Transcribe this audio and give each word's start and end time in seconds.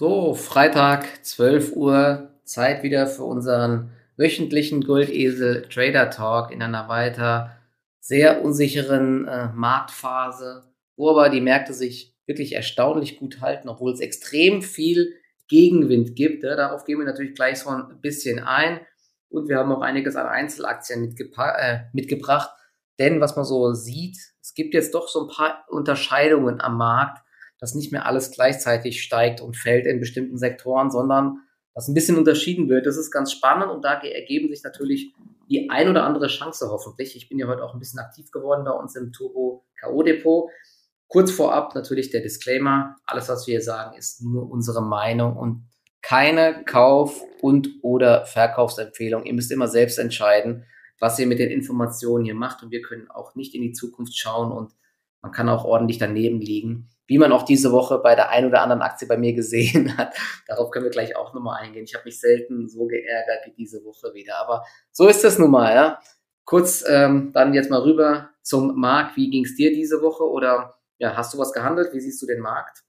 So, 0.00 0.32
Freitag, 0.32 1.26
12 1.26 1.76
Uhr, 1.76 2.30
Zeit 2.44 2.82
wieder 2.82 3.06
für 3.06 3.24
unseren 3.24 3.90
wöchentlichen 4.16 4.80
Goldesel 4.82 5.68
Trader 5.68 6.08
Talk 6.08 6.52
in 6.52 6.62
einer 6.62 6.88
weiter 6.88 7.54
sehr 8.00 8.42
unsicheren 8.42 9.28
äh, 9.28 9.48
Marktphase, 9.52 10.64
wo 10.96 11.10
aber 11.10 11.28
die 11.28 11.42
Märkte 11.42 11.74
sich 11.74 12.16
wirklich 12.24 12.54
erstaunlich 12.54 13.18
gut 13.18 13.42
halten, 13.42 13.68
obwohl 13.68 13.92
es 13.92 14.00
extrem 14.00 14.62
viel 14.62 15.12
Gegenwind 15.48 16.16
gibt. 16.16 16.44
Ja, 16.44 16.56
darauf 16.56 16.86
gehen 16.86 16.98
wir 16.98 17.04
natürlich 17.04 17.34
gleich 17.34 17.58
so 17.58 17.68
ein 17.68 18.00
bisschen 18.00 18.38
ein. 18.38 18.80
Und 19.28 19.50
wir 19.50 19.58
haben 19.58 19.70
auch 19.70 19.82
einiges 19.82 20.16
an 20.16 20.28
Einzelaktien 20.28 21.14
äh, 21.14 21.80
mitgebracht. 21.92 22.48
Denn 22.98 23.20
was 23.20 23.36
man 23.36 23.44
so 23.44 23.74
sieht, 23.74 24.16
es 24.40 24.54
gibt 24.54 24.72
jetzt 24.72 24.94
doch 24.94 25.08
so 25.08 25.28
ein 25.28 25.28
paar 25.28 25.66
Unterscheidungen 25.68 26.62
am 26.62 26.78
Markt, 26.78 27.20
dass 27.60 27.74
nicht 27.74 27.92
mehr 27.92 28.06
alles 28.06 28.30
gleichzeitig 28.30 29.02
steigt 29.02 29.40
und 29.40 29.56
fällt 29.56 29.86
in 29.86 30.00
bestimmten 30.00 30.38
Sektoren, 30.38 30.90
sondern 30.90 31.38
dass 31.74 31.88
ein 31.88 31.94
bisschen 31.94 32.18
unterschieden 32.18 32.68
wird. 32.68 32.86
Das 32.86 32.96
ist 32.96 33.10
ganz 33.10 33.32
spannend 33.32 33.70
und 33.70 33.84
da 33.84 34.00
ergeben 34.00 34.48
sich 34.48 34.62
natürlich 34.64 35.14
die 35.48 35.68
ein 35.68 35.88
oder 35.88 36.04
andere 36.04 36.28
Chance 36.28 36.68
hoffentlich. 36.70 37.16
Ich 37.16 37.28
bin 37.28 37.38
ja 37.38 37.46
heute 37.46 37.64
auch 37.64 37.74
ein 37.74 37.80
bisschen 37.80 38.00
aktiv 38.00 38.30
geworden 38.30 38.64
bei 38.64 38.70
uns 38.70 38.96
im 38.96 39.12
Turbo 39.12 39.64
K.O. 39.80 40.02
Depot. 40.02 40.50
Kurz 41.08 41.30
vorab 41.32 41.74
natürlich 41.74 42.10
der 42.10 42.20
Disclaimer. 42.20 42.96
Alles, 43.04 43.28
was 43.28 43.46
wir 43.46 43.54
hier 43.54 43.62
sagen, 43.62 43.96
ist 43.96 44.22
nur 44.22 44.48
unsere 44.48 44.80
Meinung 44.80 45.36
und 45.36 45.68
keine 46.02 46.64
Kauf- 46.64 47.22
und 47.42 47.68
oder 47.82 48.24
Verkaufsempfehlung. 48.26 49.24
Ihr 49.24 49.34
müsst 49.34 49.50
immer 49.50 49.68
selbst 49.68 49.98
entscheiden, 49.98 50.64
was 50.98 51.18
ihr 51.18 51.26
mit 51.26 51.38
den 51.38 51.50
Informationen 51.50 52.24
hier 52.24 52.34
macht 52.34 52.62
und 52.62 52.70
wir 52.70 52.82
können 52.82 53.10
auch 53.10 53.34
nicht 53.34 53.54
in 53.54 53.62
die 53.62 53.72
Zukunft 53.72 54.16
schauen 54.16 54.52
und 54.52 54.72
man 55.22 55.32
kann 55.32 55.48
auch 55.48 55.64
ordentlich 55.64 55.98
daneben 55.98 56.40
liegen, 56.40 56.88
wie 57.06 57.18
man 57.18 57.32
auch 57.32 57.42
diese 57.42 57.72
Woche 57.72 57.98
bei 57.98 58.14
der 58.14 58.30
ein 58.30 58.46
oder 58.46 58.62
anderen 58.62 58.82
Aktie 58.82 59.06
bei 59.06 59.16
mir 59.16 59.32
gesehen 59.32 59.96
hat. 59.98 60.14
Darauf 60.46 60.70
können 60.70 60.84
wir 60.84 60.90
gleich 60.90 61.16
auch 61.16 61.34
nochmal 61.34 61.62
eingehen. 61.62 61.84
Ich 61.84 61.94
habe 61.94 62.04
mich 62.04 62.20
selten 62.20 62.68
so 62.68 62.86
geärgert 62.86 63.46
wie 63.46 63.52
diese 63.52 63.84
Woche 63.84 64.14
wieder. 64.14 64.38
Aber 64.38 64.64
so 64.92 65.08
ist 65.08 65.24
das 65.24 65.38
nun 65.38 65.50
mal, 65.50 65.74
ja. 65.74 66.00
Kurz 66.44 66.84
ähm, 66.88 67.32
dann 67.32 67.54
jetzt 67.54 67.70
mal 67.70 67.80
rüber 67.80 68.30
zum 68.42 68.78
Markt. 68.80 69.16
Wie 69.16 69.30
ging 69.30 69.44
es 69.44 69.56
dir 69.56 69.72
diese 69.72 70.02
Woche? 70.02 70.24
Oder 70.24 70.74
ja, 70.98 71.16
hast 71.16 71.34
du 71.34 71.38
was 71.38 71.52
gehandelt? 71.52 71.92
Wie 71.92 72.00
siehst 72.00 72.20
du 72.22 72.26
den 72.26 72.40
Markt? 72.40 72.82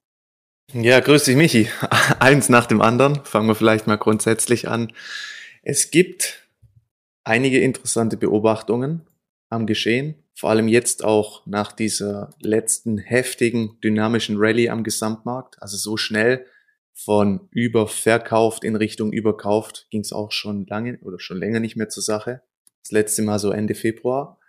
Ja, 0.74 1.00
grüß 1.00 1.26
dich, 1.26 1.36
Michi. 1.36 1.70
Eins 2.20 2.48
nach 2.48 2.66
dem 2.66 2.82
anderen. 2.82 3.24
Fangen 3.26 3.48
wir 3.48 3.56
vielleicht 3.56 3.88
mal 3.88 3.98
grundsätzlich 3.98 4.68
an. 4.68 4.94
Es 5.64 5.92
gibt 5.92 6.48
einige 7.24 7.60
interessante 7.60 8.18
Beobachtungen 8.18 9.06
am 9.52 9.68
Geschehen. 9.68 10.16
Vor 10.34 10.50
allem 10.50 10.68
jetzt 10.68 11.04
auch 11.04 11.46
nach 11.46 11.72
dieser 11.72 12.32
letzten 12.40 12.98
heftigen, 12.98 13.78
dynamischen 13.84 14.38
Rallye 14.38 14.70
am 14.70 14.84
Gesamtmarkt. 14.84 15.62
Also 15.62 15.78
so 15.78 15.98
schnell 15.98 16.46
von 16.94 17.48
überverkauft 17.52 18.64
in 18.64 18.76
Richtung 18.76 19.12
überkauft 19.12 19.88
ging 19.90 20.02
es 20.02 20.14
auch 20.14 20.32
schon 20.32 20.66
lange 20.68 21.00
oder 21.02 21.20
schon 21.20 21.38
länger 21.38 21.60
nicht 21.60 21.76
mehr 21.76 21.90
zur 21.90 22.04
Sache. 22.04 22.42
Das 22.84 22.92
letzte 22.92 23.22
Mal 23.22 23.40
so 23.40 23.52
Ende 23.52 23.76
Februar. 23.76 24.40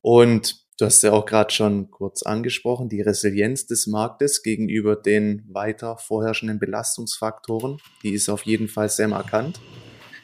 Und 0.00 0.64
du 0.78 0.86
hast 0.86 1.02
ja 1.02 1.12
auch 1.12 1.26
gerade 1.26 1.52
schon 1.52 1.90
kurz 1.90 2.22
angesprochen, 2.22 2.88
die 2.88 3.02
Resilienz 3.02 3.66
des 3.66 3.86
Marktes 3.86 4.42
gegenüber 4.42 4.96
den 4.96 5.44
weiter 5.48 5.98
vorherrschenden 5.98 6.58
Belastungsfaktoren, 6.58 7.78
die 8.02 8.12
ist 8.12 8.28
auf 8.28 8.42
jeden 8.42 8.68
Fall 8.68 8.88
sehr 8.88 9.08
markant. 9.08 9.60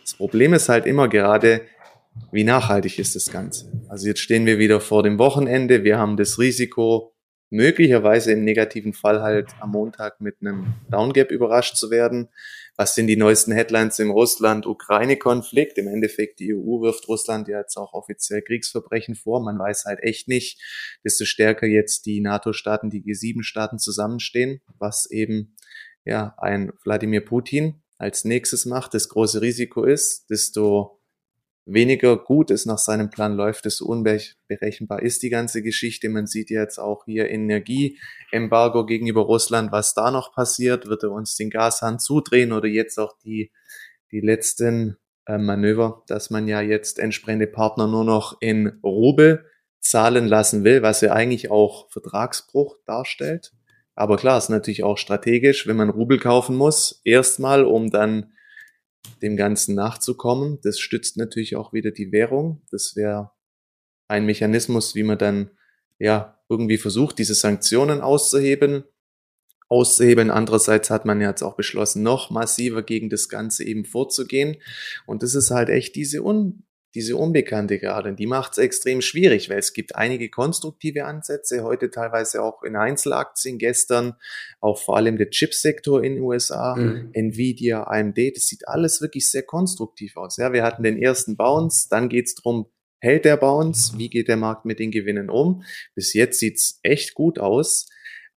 Das 0.03 0.15
Problem 0.15 0.53
ist 0.55 0.69
halt 0.69 0.87
immer 0.87 1.09
gerade, 1.09 1.63
wie 2.33 2.45
nachhaltig 2.45 2.99
ist 2.99 3.15
das 3.15 3.31
Ganze? 3.31 3.71
Also 3.89 4.07
jetzt 4.07 4.21
stehen 4.21 4.47
wir 4.47 4.59
wieder 4.59 4.81
vor 4.81 5.03
dem 5.03 5.19
Wochenende. 5.19 5.85
Wir 5.85 5.99
haben 5.99 6.17
das 6.17 6.39
Risiko, 6.39 7.15
möglicherweise 7.51 8.33
im 8.33 8.45
negativen 8.45 8.93
Fall 8.93 9.23
halt 9.23 9.51
am 9.61 9.71
Montag 9.71 10.21
mit 10.21 10.37
einem 10.41 10.75
Downgap 10.91 11.31
überrascht 11.31 11.77
zu 11.77 11.91
werden. 11.91 12.29
Was 12.77 12.97
sind 12.97 13.07
die 13.07 13.17
neuesten 13.17 13.53
Headlines 13.53 14.01
im 14.01 14.11
Russland-Ukraine-Konflikt? 14.11 15.79
Im 15.79 15.87
Endeffekt, 15.87 16.41
die 16.41 16.53
EU 16.53 16.83
wirft 16.83 17.07
Russland 17.07 17.47
ja 17.47 17.61
jetzt 17.61 17.77
auch 17.77 17.93
offiziell 17.93 18.43
Kriegsverbrechen 18.43 19.15
vor. 19.15 19.41
Man 19.41 19.59
weiß 19.59 19.85
halt 19.85 20.01
echt 20.03 20.27
nicht, 20.27 20.61
desto 21.05 21.25
stärker 21.25 21.69
jetzt 21.69 22.07
die 22.07 22.21
NATO-Staaten, 22.21 22.91
die 22.91 23.05
G7-Staaten 23.05 23.79
zusammenstehen, 23.79 24.61
was 24.79 25.09
eben 25.09 25.55
ja 26.05 26.35
ein 26.39 26.73
Wladimir 26.83 27.25
Putin 27.25 27.83
als 27.99 28.25
nächstes 28.25 28.67
macht. 28.67 28.95
Das 28.95 29.09
große 29.09 29.41
Risiko 29.41 29.85
ist, 29.85 30.29
desto 30.29 31.01
weniger 31.67 32.17
gut 32.17 32.51
es 32.51 32.67
nach 32.67 32.79
seinem 32.79 33.11
Plan 33.11 33.35
läuft, 33.35 33.65
desto 33.65 33.87
unberechenbar 33.87 35.03
ist 35.03 35.23
die 35.23 35.31
ganze 35.31 35.63
Geschichte. 35.63 36.09
Man 36.09 36.27
sieht 36.27 36.51
jetzt 36.51 36.79
auch 36.79 37.05
hier 37.07 37.31
Energieembargo 37.31 38.85
gegenüber 38.87 39.23
Russland, 39.23 39.73
was 39.73 39.95
da 39.95 40.11
noch 40.11 40.35
passiert. 40.35 40.87
Wird 40.87 41.03
er 41.03 41.11
uns 41.11 41.37
den 41.37 41.51
Gashahn 41.51 41.99
zudrehen 41.99 42.53
oder 42.53 42.69
jetzt 42.69 42.99
auch 42.99 43.17
die, 43.25 43.51
die 44.11 44.21
letzten 44.21 44.97
äh, 45.27 45.39
Manöver, 45.39 46.03
dass 46.07 46.31
man 46.31 46.49
ja 46.49 46.61
jetzt 46.61 46.99
entsprechende 46.99 47.47
Partner 47.47 47.87
nur 47.87 48.05
noch 48.05 48.37
in 48.41 48.79
Rubel 48.83 49.47
zahlen 49.81 50.27
lassen 50.27 50.65
will, 50.65 50.83
was 50.83 51.01
ja 51.01 51.13
eigentlich 51.13 51.51
auch 51.51 51.91
Vertragsbruch 51.91 52.77
darstellt. 52.87 53.53
Aber 53.95 54.17
klar, 54.17 54.39
ist 54.39 54.49
natürlich 54.49 54.83
auch 54.83 54.99
strategisch, 54.99 55.67
wenn 55.67 55.77
man 55.77 55.91
Rubel 55.91 56.19
kaufen 56.19 56.57
muss, 56.57 57.01
erstmal, 57.05 57.65
um 57.65 57.91
dann 57.91 58.33
dem 59.23 59.37
Ganzen 59.37 59.75
nachzukommen. 59.75 60.59
Das 60.63 60.79
stützt 60.79 61.17
natürlich 61.17 61.57
auch 61.57 61.73
wieder 61.73 61.91
die 61.91 62.13
Währung. 62.13 62.63
Das 62.71 62.97
wäre 62.97 63.33
ein 64.09 64.27
Mechanismus, 64.27 64.95
wie 64.95 65.03
man 65.03 65.19
dann 65.19 65.51
ja 65.99 66.43
irgendwie 66.49 66.79
versucht, 66.79 67.19
diese 67.19 67.35
Sanktionen 67.35 68.01
auszuheben. 68.01 68.85
Auszuhebeln. 69.69 70.31
Andererseits 70.31 70.91
hat 70.91 71.07
man 71.07 71.21
jetzt 71.21 71.43
auch 71.43 71.57
beschlossen, 71.57 72.03
noch 72.03 72.31
massiver 72.31 72.83
gegen 72.83 73.09
das 73.09 73.29
Ganze 73.29 73.65
eben 73.65 73.85
vorzugehen. 73.85 74.57
Und 75.07 75.23
das 75.23 75.35
ist 75.35 75.51
halt 75.51 75.69
echt 75.69 75.97
diese 75.97 76.23
Un 76.23 76.65
diese 76.95 77.17
Unbekannte 77.17 77.79
gerade. 77.79 78.11
Und 78.11 78.19
die 78.19 78.27
macht 78.27 78.53
es 78.53 78.59
extrem 78.59 79.01
schwierig, 79.01 79.51
weil 79.51 79.59
es 79.59 79.73
gibt 79.73 79.97
einige 79.97 80.31
konstruktive 80.31 81.05
Ansätze, 81.05 81.65
heute 81.65 81.91
teilweise 81.91 82.43
auch 82.43 82.63
in 82.63 82.77
Einzelaktien, 82.77 83.59
gestern 83.59 84.15
auch 84.61 84.79
vor 84.79 84.97
allem 84.97 85.19
der 85.19 85.31
Chipsektor 85.31 86.03
in 86.03 86.15
den 86.15 86.23
USA, 86.23 86.77
mhm. 86.77 87.11
Nvidia, 87.13 87.85
AMD, 87.85 88.19
das 88.37 88.47
sieht 88.47 88.69
alles 88.69 89.01
wirklich 89.01 89.29
sehr 89.31 89.43
konstruktiv 89.43 90.17
aus. 90.17 90.37
Ja, 90.37 90.53
wir 90.53 90.63
hatten 90.63 90.85
den 90.85 91.01
ersten 91.01 91.37
Bounce, 91.37 91.89
dann 91.91 92.09
geht's 92.09 92.35
drum, 92.37 92.67
hält 93.01 93.25
der 93.25 93.37
Bounce, 93.37 93.99
wie 93.99 94.09
geht 94.09 94.29
der 94.29 94.37
Markt 94.37 94.65
mit 94.65 94.79
den 94.79 94.93
Gewinnen 94.93 95.31
um? 95.31 95.65
Bis 95.95 96.15
jetzt 96.15 96.39
sieht's 96.39 96.79
echt 96.83 97.15
gut 97.15 97.39
aus, 97.39 97.89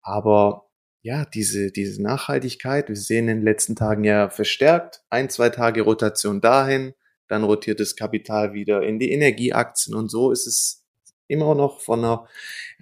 aber 0.01 0.67
ja, 1.03 1.25
diese, 1.25 1.71
diese 1.71 2.01
Nachhaltigkeit, 2.01 2.89
wir 2.89 2.95
sehen 2.95 3.29
in 3.29 3.37
den 3.37 3.43
letzten 3.43 3.75
Tagen 3.75 4.03
ja 4.03 4.29
verstärkt, 4.29 5.03
ein, 5.09 5.29
zwei 5.29 5.49
Tage 5.49 5.83
Rotation 5.83 6.41
dahin, 6.41 6.93
dann 7.27 7.43
rotiert 7.43 7.79
das 7.79 7.95
Kapital 7.95 8.53
wieder 8.53 8.83
in 8.83 8.99
die 8.99 9.11
Energieaktien. 9.11 9.95
Und 9.95 10.09
so 10.09 10.31
ist 10.31 10.47
es 10.47 10.86
immer 11.27 11.55
noch 11.55 11.81
von 11.81 11.99
einer 11.99 12.27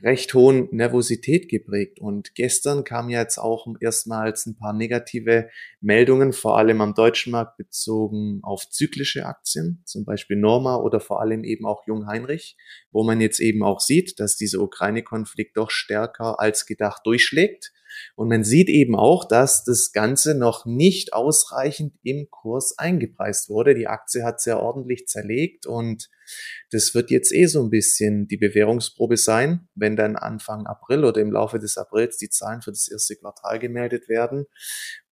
recht 0.02 0.34
hohen 0.34 0.68
Nervosität 0.72 1.50
geprägt. 1.50 2.00
Und 2.00 2.36
gestern 2.36 2.84
kamen 2.84 3.10
ja 3.10 3.22
jetzt 3.22 3.38
auch 3.38 3.68
erstmals 3.80 4.46
ein 4.46 4.58
paar 4.58 4.74
negative 4.74 5.50
Meldungen, 5.82 6.34
vor 6.34 6.58
allem 6.58 6.82
am 6.82 6.94
deutschen 6.94 7.32
Markt 7.32 7.58
bezogen 7.58 8.40
auf 8.44 8.70
zyklische 8.70 9.26
Aktien, 9.26 9.82
zum 9.86 10.06
Beispiel 10.06 10.38
Norma 10.38 10.76
oder 10.78 11.00
vor 11.00 11.22
allem 11.22 11.44
eben 11.44 11.66
auch 11.66 11.88
Jung 11.88 12.08
Heinrich, 12.08 12.58
wo 12.92 13.04
man 13.04 13.22
jetzt 13.22 13.40
eben 13.40 13.64
auch 13.64 13.80
sieht, 13.80 14.20
dass 14.20 14.36
dieser 14.36 14.60
Ukraine-Konflikt 14.60 15.58
doch 15.58 15.72
stärker 15.72 16.40
als 16.40 16.66
gedacht 16.66 17.02
durchschlägt. 17.06 17.72
Und 18.16 18.28
man 18.28 18.44
sieht 18.44 18.68
eben 18.68 18.96
auch, 18.96 19.26
dass 19.26 19.64
das 19.64 19.94
Ganze 19.94 20.36
noch 20.36 20.66
nicht 20.66 21.14
ausreichend 21.14 21.94
im 22.04 22.30
Kurs 22.30 22.78
eingepreist 22.78 23.50
wurde. 23.50 23.74
Die 23.74 23.88
Aktie 23.88 24.24
hat 24.24 24.42
sehr 24.42 24.60
ordentlich 24.60 25.08
zerlegt 25.08 25.66
und 25.66 26.10
das 26.72 26.94
wird 26.94 27.12
jetzt 27.12 27.34
eh 27.34 27.46
so 27.46 27.64
ein 27.64 27.70
bisschen 27.70 28.28
die 28.28 28.38
Bewährungsprobe 28.38 29.18
sein, 29.18 29.68
wenn 29.76 29.96
dann 29.96 30.16
Anfang 30.16 30.66
April 30.66 31.06
oder 31.06 31.22
im 31.22 31.32
Laufe 31.32 31.60
des 31.60 31.78
Aprils 31.78 32.18
die 32.18 32.30
Zahlen 32.30 32.62
für 32.62 32.72
das 32.72 32.88
erste 32.88 33.16
Quartal 33.16 33.60
gemeldet 33.60 34.10
werden. 34.10 34.46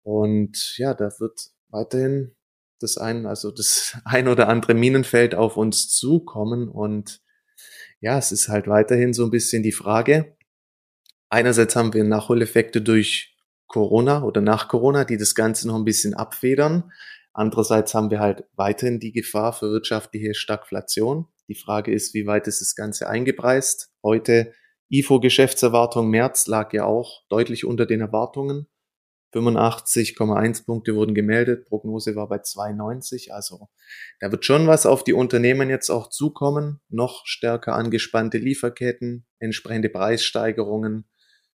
Und 0.02 0.74
ja, 0.76 0.94
da 0.94 1.10
wird 1.18 1.40
weiterhin 1.68 2.34
das 2.80 2.98
ein, 2.98 3.26
also 3.26 3.50
das 3.50 3.96
ein 4.04 4.28
oder 4.28 4.48
andere 4.48 4.74
Minenfeld 4.74 5.34
auf 5.34 5.56
uns 5.56 5.88
zukommen 5.88 6.68
und 6.68 7.20
ja, 8.00 8.18
es 8.18 8.32
ist 8.32 8.48
halt 8.48 8.66
weiterhin 8.66 9.12
so 9.12 9.24
ein 9.24 9.30
bisschen 9.30 9.62
die 9.62 9.70
Frage, 9.70 10.36
Einerseits 11.32 11.74
haben 11.76 11.94
wir 11.94 12.04
Nachholeffekte 12.04 12.82
durch 12.82 13.34
Corona 13.66 14.22
oder 14.22 14.42
nach 14.42 14.68
Corona, 14.68 15.06
die 15.06 15.16
das 15.16 15.34
Ganze 15.34 15.66
noch 15.66 15.76
ein 15.76 15.84
bisschen 15.86 16.12
abfedern. 16.12 16.92
Andererseits 17.32 17.94
haben 17.94 18.10
wir 18.10 18.20
halt 18.20 18.44
weiterhin 18.54 19.00
die 19.00 19.12
Gefahr 19.12 19.52
für 19.52 19.70
wirtschaftliche 19.70 20.34
Stagflation. 20.34 21.26
Die 21.48 21.54
Frage 21.54 21.92
ist, 21.92 22.14
wie 22.14 22.26
weit 22.26 22.46
ist 22.46 22.60
das 22.60 22.74
Ganze 22.74 23.08
eingepreist? 23.08 23.90
Heute 24.02 24.52
IFO-Geschäftserwartung 24.90 26.10
März 26.10 26.46
lag 26.46 26.72
ja 26.74 26.84
auch 26.84 27.22
deutlich 27.30 27.64
unter 27.64 27.86
den 27.86 28.02
Erwartungen. 28.02 28.66
85,1 29.32 30.66
Punkte 30.66 30.94
wurden 30.94 31.14
gemeldet, 31.14 31.64
Prognose 31.64 32.14
war 32.16 32.28
bei 32.28 32.40
92, 32.40 33.32
also 33.32 33.68
da 34.20 34.30
wird 34.30 34.44
schon 34.44 34.66
was 34.66 34.84
auf 34.84 35.04
die 35.04 35.14
Unternehmen 35.14 35.70
jetzt 35.70 35.88
auch 35.88 36.10
zukommen, 36.10 36.82
noch 36.90 37.24
stärker 37.24 37.74
angespannte 37.74 38.36
Lieferketten, 38.36 39.24
entsprechende 39.38 39.88
Preissteigerungen, 39.88 41.08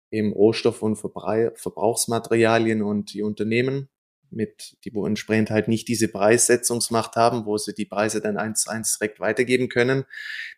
eben 0.09 0.31
Rohstoff- 0.31 0.81
und 0.81 0.95
Verbrauchsmaterialien 0.95 2.81
und 2.81 3.13
die 3.13 3.23
Unternehmen 3.23 3.89
mit, 4.31 4.77
die 4.83 4.93
wo 4.93 5.05
entsprechend 5.05 5.49
halt 5.49 5.67
nicht 5.67 5.87
diese 5.87 6.07
Preissetzungsmacht 6.07 7.15
haben, 7.15 7.45
wo 7.45 7.57
sie 7.57 7.73
die 7.73 7.85
Preise 7.85 8.21
dann 8.21 8.37
eins 8.37 8.63
zu 8.63 8.69
eins 8.69 8.97
direkt 8.97 9.19
weitergeben 9.19 9.69
können. 9.69 10.05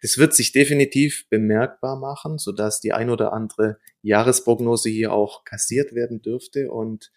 Das 0.02 0.18
wird 0.18 0.34
sich 0.34 0.52
definitiv 0.52 1.28
bemerkbar 1.30 1.98
machen, 1.98 2.38
sodass 2.38 2.80
die 2.80 2.94
ein 2.94 3.10
oder 3.10 3.34
andere 3.34 3.78
Jahresprognose 4.02 4.90
hier 4.90 5.14
auch 5.14 5.44
kassiert 5.46 5.94
werden 5.94 6.22
dürfte 6.22 6.72
und 6.72 7.12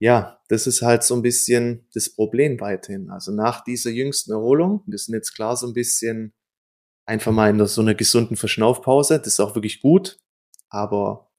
ja, 0.00 0.40
das 0.48 0.66
ist 0.66 0.82
halt 0.82 1.04
so 1.04 1.14
ein 1.14 1.22
bisschen 1.22 1.86
das 1.94 2.10
Problem 2.10 2.60
weiterhin. 2.60 3.10
Also 3.10 3.32
nach 3.32 3.62
dieser 3.62 3.90
jüngsten 3.90 4.32
Erholung, 4.32 4.82
wir 4.86 4.98
sind 4.98 5.14
jetzt 5.14 5.34
klar 5.34 5.56
so 5.56 5.66
ein 5.66 5.72
bisschen 5.72 6.34
einfach 7.06 7.32
mal 7.32 7.50
in 7.50 7.64
so 7.66 7.80
einer 7.80 7.94
gesunden 7.94 8.36
Verschnaufpause, 8.36 9.18
das 9.18 9.28
ist 9.28 9.40
auch 9.40 9.54
wirklich 9.54 9.80
gut, 9.80 10.18
aber 10.68 11.30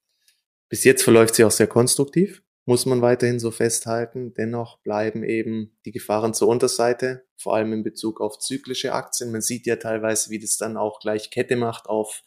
bis 0.70 0.84
jetzt 0.84 1.04
verläuft 1.04 1.36
sie 1.36 1.44
auch 1.44 1.52
sehr 1.52 1.68
konstruktiv 1.68 2.45
muss 2.66 2.86
man 2.86 3.02
weiterhin 3.02 3.40
so 3.40 3.52
festhalten. 3.52 4.34
Dennoch 4.34 4.80
bleiben 4.80 5.24
eben 5.24 5.78
die 5.86 5.92
Gefahren 5.92 6.34
zur 6.34 6.48
Unterseite, 6.48 7.24
vor 7.38 7.56
allem 7.56 7.74
in 7.74 7.84
Bezug 7.84 8.20
auf 8.22 8.40
zyklische 8.40 8.94
Aktien. 8.94 9.32
Man 9.32 9.42
sieht 9.42 9.68
ja 9.68 9.76
teilweise, 9.76 10.32
wie 10.32 10.40
das 10.40 10.58
dann 10.58 10.76
auch 10.76 11.00
gleich 11.00 11.30
Kette 11.30 11.56
macht 11.56 11.88
auf 11.88 12.24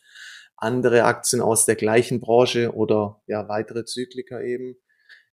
andere 0.56 1.05
Aktien 1.05 1.40
aus 1.40 1.67
der 1.67 1.76
gleichen 1.76 2.20
Branche 2.20 2.73
oder 2.75 3.23
ja 3.26 3.49
weitere 3.49 3.85
Zykliker 3.85 4.43
eben 4.43 4.76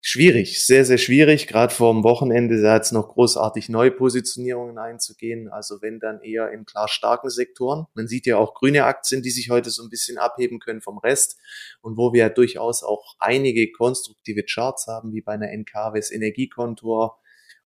schwierig, 0.07 0.63
sehr, 0.63 0.85
sehr 0.85 0.99
schwierig, 0.99 1.47
gerade 1.47 1.73
vor 1.73 1.91
dem 1.91 2.03
Wochenende 2.03 2.61
da 2.61 2.75
jetzt 2.75 2.93
noch 2.93 3.07
großartig 3.07 3.69
neue 3.69 3.89
Positionierungen 3.89 4.77
einzugehen. 4.77 5.49
Also 5.49 5.81
wenn 5.81 5.99
dann 5.99 6.21
eher 6.21 6.51
in 6.51 6.63
klar 6.65 6.87
starken 6.87 7.31
Sektoren. 7.31 7.87
Man 7.95 8.07
sieht 8.07 8.27
ja 8.27 8.37
auch 8.37 8.53
grüne 8.53 8.85
Aktien, 8.85 9.23
die 9.23 9.31
sich 9.31 9.49
heute 9.49 9.71
so 9.71 9.81
ein 9.81 9.89
bisschen 9.89 10.19
abheben 10.19 10.59
können 10.59 10.81
vom 10.81 10.99
Rest 10.99 11.39
und 11.81 11.97
wo 11.97 12.13
wir 12.13 12.19
ja 12.19 12.29
durchaus 12.29 12.83
auch 12.83 13.15
einige 13.17 13.71
konstruktive 13.71 14.43
Charts 14.43 14.85
haben, 14.85 15.11
wie 15.11 15.21
bei 15.21 15.33
einer 15.33 15.51
NKWs 15.51 16.11
Energiekontor 16.11 17.17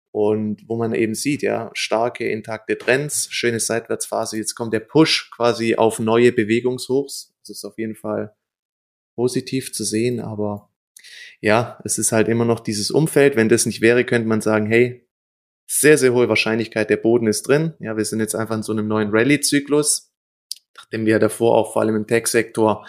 und 0.10 0.68
wo 0.68 0.76
man 0.76 0.96
eben 0.96 1.14
sieht, 1.14 1.44
ja, 1.44 1.70
starke, 1.74 2.28
intakte 2.28 2.80
Trends, 2.80 3.28
schöne 3.30 3.60
Seitwärtsphase. 3.60 4.38
Jetzt 4.38 4.56
kommt 4.56 4.74
der 4.74 4.80
Push 4.80 5.30
quasi 5.30 5.76
auf 5.76 6.00
neue 6.00 6.32
Bewegungshochs. 6.32 7.36
Das 7.42 7.58
ist 7.58 7.64
auf 7.64 7.78
jeden 7.78 7.96
Fall 7.96 8.36
positiv 9.16 9.72
zu 9.72 9.84
sehen, 9.84 10.20
aber 10.20 10.73
ja, 11.44 11.78
es 11.84 11.98
ist 11.98 12.14
halt 12.14 12.30
immer 12.30 12.46
noch 12.46 12.62
dieses 12.62 12.90
Umfeld. 12.90 13.36
Wenn 13.36 13.50
das 13.50 13.66
nicht 13.66 13.82
wäre, 13.82 14.06
könnte 14.06 14.30
man 14.30 14.40
sagen, 14.40 14.66
hey, 14.66 15.06
sehr, 15.68 15.98
sehr 15.98 16.14
hohe 16.14 16.30
Wahrscheinlichkeit, 16.30 16.90
der 16.90 16.96
Boden 16.96 17.28
ist 17.28 17.50
drin. 17.50 17.74
Ja, 17.80 17.98
wir 17.98 18.06
sind 18.06 18.22
jetzt 18.22 18.34
einfach 18.34 18.56
in 18.56 18.64
so 18.64 18.72
einem 18.72 18.88
neuen 18.88 19.10
Rallye-Zyklus, 19.10 20.14
nachdem 20.78 21.06
wir 21.06 21.20
davor 21.20 21.58
auch 21.58 21.74
vor 21.74 21.82
allem 21.82 21.98
im 21.98 22.08
Tech-Sektor 22.08 22.88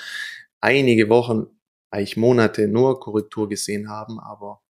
einige 0.60 1.08
Wochen, 1.08 1.46
eigentlich 1.90 2.16
Monate 2.16 2.68
nur 2.68 3.00
Korrektur 3.00 3.48
gesehen 3.48 3.88
haben, 3.88 4.20
aber 4.20 4.62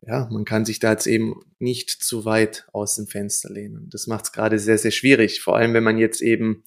ja, 0.00 0.26
man 0.30 0.46
kann 0.46 0.64
sich 0.64 0.78
da 0.78 0.92
jetzt 0.92 1.06
eben 1.06 1.42
nicht 1.58 1.90
zu 1.90 2.24
weit 2.24 2.66
aus 2.72 2.94
dem 2.94 3.06
Fenster 3.06 3.50
lehnen. 3.50 3.90
Das 3.90 4.06
macht 4.06 4.24
es 4.24 4.32
gerade 4.32 4.58
sehr, 4.58 4.78
sehr 4.78 4.92
schwierig. 4.92 5.42
Vor 5.42 5.56
allem, 5.56 5.74
wenn 5.74 5.84
man 5.84 5.98
jetzt 5.98 6.22
eben 6.22 6.64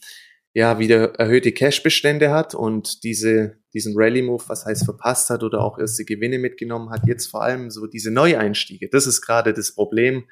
ja 0.54 0.80
wieder 0.80 1.16
erhöhte 1.16 1.52
Cash-Bestände 1.52 2.32
hat 2.32 2.56
und 2.56 3.04
diese, 3.04 3.58
diesen 3.74 3.94
Rally-Move, 3.96 4.44
was 4.48 4.66
heißt 4.66 4.86
verpasst 4.86 5.30
hat 5.30 5.44
oder 5.44 5.62
auch 5.62 5.80
erste 5.80 6.04
Gewinne 6.04 6.40
mitgenommen 6.40 6.90
hat, 6.90 7.08
jetzt 7.08 7.28
vor 7.28 7.44
allem 7.44 7.72
so 7.72 7.88
diese 7.88 8.12
Neueinstiege. 8.12 8.90
Das 8.90 9.08
ist 9.08 9.22
gerade 9.22 9.54
das 9.54 9.74
Problem. 9.74 10.26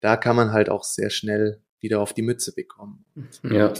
Da 0.00 0.16
kann 0.16 0.34
man 0.34 0.52
halt 0.52 0.68
auch 0.68 0.82
sehr 0.82 1.10
schnell 1.10 1.62
wieder 1.80 2.00
auf 2.00 2.12
die 2.12 2.22
Mütze 2.22 2.54
bekommen. 2.54 3.04
Ja. 3.42 3.72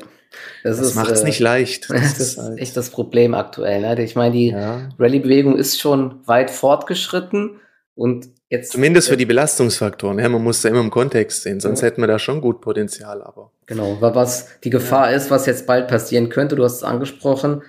Das, 0.62 0.78
das 0.78 0.94
macht 0.94 1.10
es 1.10 1.22
äh, 1.22 1.24
nicht 1.24 1.40
leicht. 1.40 1.88
Das, 1.90 2.18
das 2.18 2.20
ist 2.20 2.38
halt 2.38 2.58
echt 2.58 2.76
das 2.76 2.90
Problem 2.90 3.34
aktuell. 3.34 3.80
Ne? 3.80 4.02
Ich 4.02 4.16
meine, 4.16 4.34
die 4.34 4.48
ja. 4.48 4.88
Rallye-Bewegung 4.98 5.56
ist 5.56 5.80
schon 5.80 6.26
weit 6.26 6.50
fortgeschritten 6.50 7.60
und 7.94 8.28
Jetzt, 8.52 8.72
Zumindest 8.72 9.08
für 9.08 9.16
die 9.16 9.24
Belastungsfaktoren. 9.24 10.18
Ja, 10.18 10.28
man 10.28 10.44
muss 10.44 10.60
da 10.60 10.68
immer 10.68 10.80
im 10.80 10.90
Kontext 10.90 11.40
sehen, 11.40 11.58
sonst 11.58 11.80
ja. 11.80 11.86
hätten 11.86 12.02
wir 12.02 12.06
da 12.06 12.18
schon 12.18 12.42
gut 12.42 12.60
Potenzial. 12.60 13.22
Aber 13.22 13.50
genau, 13.64 13.96
was 14.02 14.60
die 14.60 14.68
Gefahr 14.68 15.10
ist, 15.10 15.30
was 15.30 15.46
jetzt 15.46 15.66
bald 15.66 15.88
passieren 15.88 16.28
könnte. 16.28 16.54
Du 16.54 16.62
hast 16.62 16.76
es 16.76 16.82
angesprochen. 16.82 17.62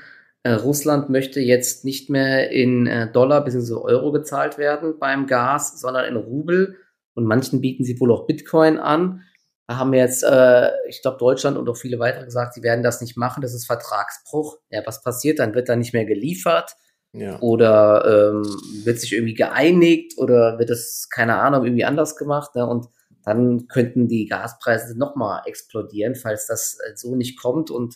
Äh, 0.44 0.52
Russland 0.52 1.10
möchte 1.10 1.40
jetzt 1.40 1.86
nicht 1.86 2.10
mehr 2.10 2.52
in 2.52 2.86
äh, 2.86 3.10
Dollar 3.10 3.46
bzw. 3.46 3.76
Euro 3.76 4.12
gezahlt 4.12 4.58
werden 4.58 4.96
beim 5.00 5.26
Gas, 5.26 5.80
sondern 5.80 6.04
in 6.04 6.18
Rubel. 6.18 6.76
Und 7.14 7.24
manchen 7.24 7.62
bieten 7.62 7.86
sie 7.86 7.98
wohl 8.02 8.12
auch 8.12 8.28
Bitcoin 8.28 8.78
an. 8.78 9.22
Da 9.68 9.78
haben 9.78 9.94
wir 9.94 10.00
jetzt, 10.00 10.26
äh, 10.26 10.70
ich 10.90 11.02
glaube, 11.02 11.18
Deutschland 11.18 11.58
und 11.58 11.70
auch 11.70 11.78
viele 11.78 11.98
weitere 12.00 12.26
gesagt, 12.26 12.56
sie 12.56 12.62
werden 12.62 12.84
das 12.84 13.00
nicht 13.00 13.16
machen. 13.16 13.40
Das 13.40 13.54
ist 13.54 13.68
Vertragsbruch. 13.68 14.58
Ja, 14.70 14.82
was 14.86 15.02
passiert? 15.02 15.40
Dann 15.40 15.56
wird 15.56 15.70
da 15.70 15.78
nicht 15.78 15.94
mehr 15.94 16.04
geliefert 16.04 16.76
ja. 17.14 17.40
Oder 17.42 18.32
ähm, 18.34 18.44
wird 18.84 19.00
sich 19.00 19.14
irgendwie 19.14 19.36
geeinigt 19.36 20.18
oder 20.18 20.58
wird 20.58 20.72
es, 20.72 21.10
keine 21.10 21.38
Ahnung, 21.38 21.64
irgendwie 21.64 21.86
anders 21.86 22.16
gemacht? 22.16 22.56
Ne? 22.56 22.68
Und 22.68 22.88
dann 23.24 23.68
könnten 23.68 24.08
die 24.08 24.26
Gaspreise 24.26 24.98
nochmal 24.98 25.44
explodieren, 25.46 26.16
falls 26.16 26.48
das 26.48 26.78
äh, 26.86 26.96
so 26.96 27.16
nicht 27.16 27.40
kommt. 27.40 27.70
Und 27.70 27.96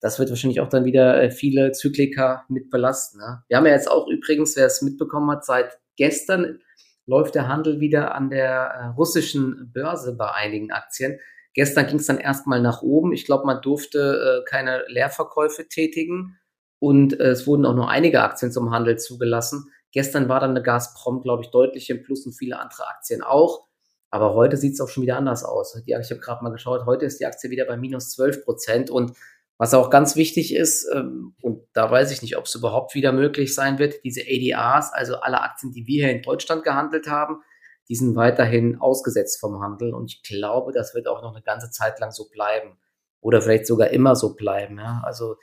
das 0.00 0.18
wird 0.18 0.30
wahrscheinlich 0.30 0.60
auch 0.60 0.68
dann 0.68 0.84
wieder 0.84 1.22
äh, 1.22 1.30
viele 1.30 1.70
Zykliker 1.70 2.44
mit 2.48 2.68
belasten. 2.68 3.18
Ne? 3.18 3.44
Wir 3.46 3.56
haben 3.56 3.66
ja 3.66 3.72
jetzt 3.72 3.90
auch 3.90 4.08
übrigens, 4.08 4.56
wer 4.56 4.66
es 4.66 4.82
mitbekommen 4.82 5.30
hat, 5.30 5.44
seit 5.44 5.78
gestern 5.96 6.58
läuft 7.06 7.36
der 7.36 7.48
Handel 7.48 7.80
wieder 7.80 8.14
an 8.14 8.28
der 8.28 8.50
äh, 8.50 8.86
russischen 8.88 9.70
Börse 9.72 10.16
bei 10.16 10.32
einigen 10.32 10.72
Aktien. 10.72 11.18
Gestern 11.54 11.86
ging 11.86 11.98
es 11.98 12.06
dann 12.06 12.18
erstmal 12.18 12.60
nach 12.60 12.82
oben. 12.82 13.12
Ich 13.12 13.24
glaube, 13.24 13.46
man 13.46 13.62
durfte 13.62 14.42
äh, 14.44 14.50
keine 14.50 14.84
Leerverkäufe 14.88 15.68
tätigen. 15.68 16.38
Und 16.78 17.18
äh, 17.18 17.30
es 17.30 17.46
wurden 17.46 17.66
auch 17.66 17.74
nur 17.74 17.88
einige 17.88 18.22
Aktien 18.22 18.52
zum 18.52 18.70
Handel 18.70 18.98
zugelassen. 18.98 19.70
Gestern 19.92 20.28
war 20.28 20.40
dann 20.40 20.50
eine 20.50 20.62
Gazprom, 20.62 21.22
glaube 21.22 21.42
ich, 21.42 21.50
deutlich 21.50 21.90
im 21.90 22.02
Plus 22.02 22.26
und 22.26 22.32
viele 22.32 22.58
andere 22.58 22.86
Aktien 22.88 23.22
auch. 23.22 23.66
Aber 24.10 24.34
heute 24.34 24.56
sieht 24.56 24.74
es 24.74 24.80
auch 24.80 24.88
schon 24.88 25.02
wieder 25.02 25.16
anders 25.16 25.44
aus. 25.44 25.74
Die, 25.86 25.92
ich 25.92 26.10
habe 26.10 26.20
gerade 26.20 26.42
mal 26.42 26.50
geschaut, 26.50 26.86
heute 26.86 27.04
ist 27.04 27.20
die 27.20 27.26
Aktie 27.26 27.50
wieder 27.50 27.66
bei 27.66 27.76
minus 27.76 28.10
12 28.10 28.44
Prozent. 28.44 28.90
Und 28.90 29.12
was 29.58 29.74
auch 29.74 29.90
ganz 29.90 30.16
wichtig 30.16 30.54
ist, 30.54 30.88
ähm, 30.94 31.34
und 31.42 31.66
da 31.72 31.90
weiß 31.90 32.10
ich 32.12 32.22
nicht, 32.22 32.36
ob 32.36 32.44
es 32.44 32.54
überhaupt 32.54 32.94
wieder 32.94 33.12
möglich 33.12 33.54
sein 33.54 33.78
wird, 33.78 34.04
diese 34.04 34.22
ADRs, 34.22 34.92
also 34.92 35.16
alle 35.16 35.42
Aktien, 35.42 35.72
die 35.72 35.86
wir 35.86 36.06
hier 36.06 36.14
in 36.14 36.22
Deutschland 36.22 36.62
gehandelt 36.64 37.08
haben, 37.08 37.42
die 37.88 37.96
sind 37.96 38.16
weiterhin 38.16 38.80
ausgesetzt 38.80 39.40
vom 39.40 39.60
Handel. 39.60 39.94
Und 39.94 40.12
ich 40.12 40.22
glaube, 40.22 40.72
das 40.72 40.94
wird 40.94 41.08
auch 41.08 41.22
noch 41.22 41.34
eine 41.34 41.42
ganze 41.42 41.70
Zeit 41.70 41.98
lang 42.00 42.12
so 42.12 42.28
bleiben. 42.28 42.78
Oder 43.20 43.42
vielleicht 43.42 43.66
sogar 43.66 43.88
immer 43.88 44.14
so 44.14 44.36
bleiben. 44.36 44.78
Ja? 44.78 45.02
Also 45.04 45.36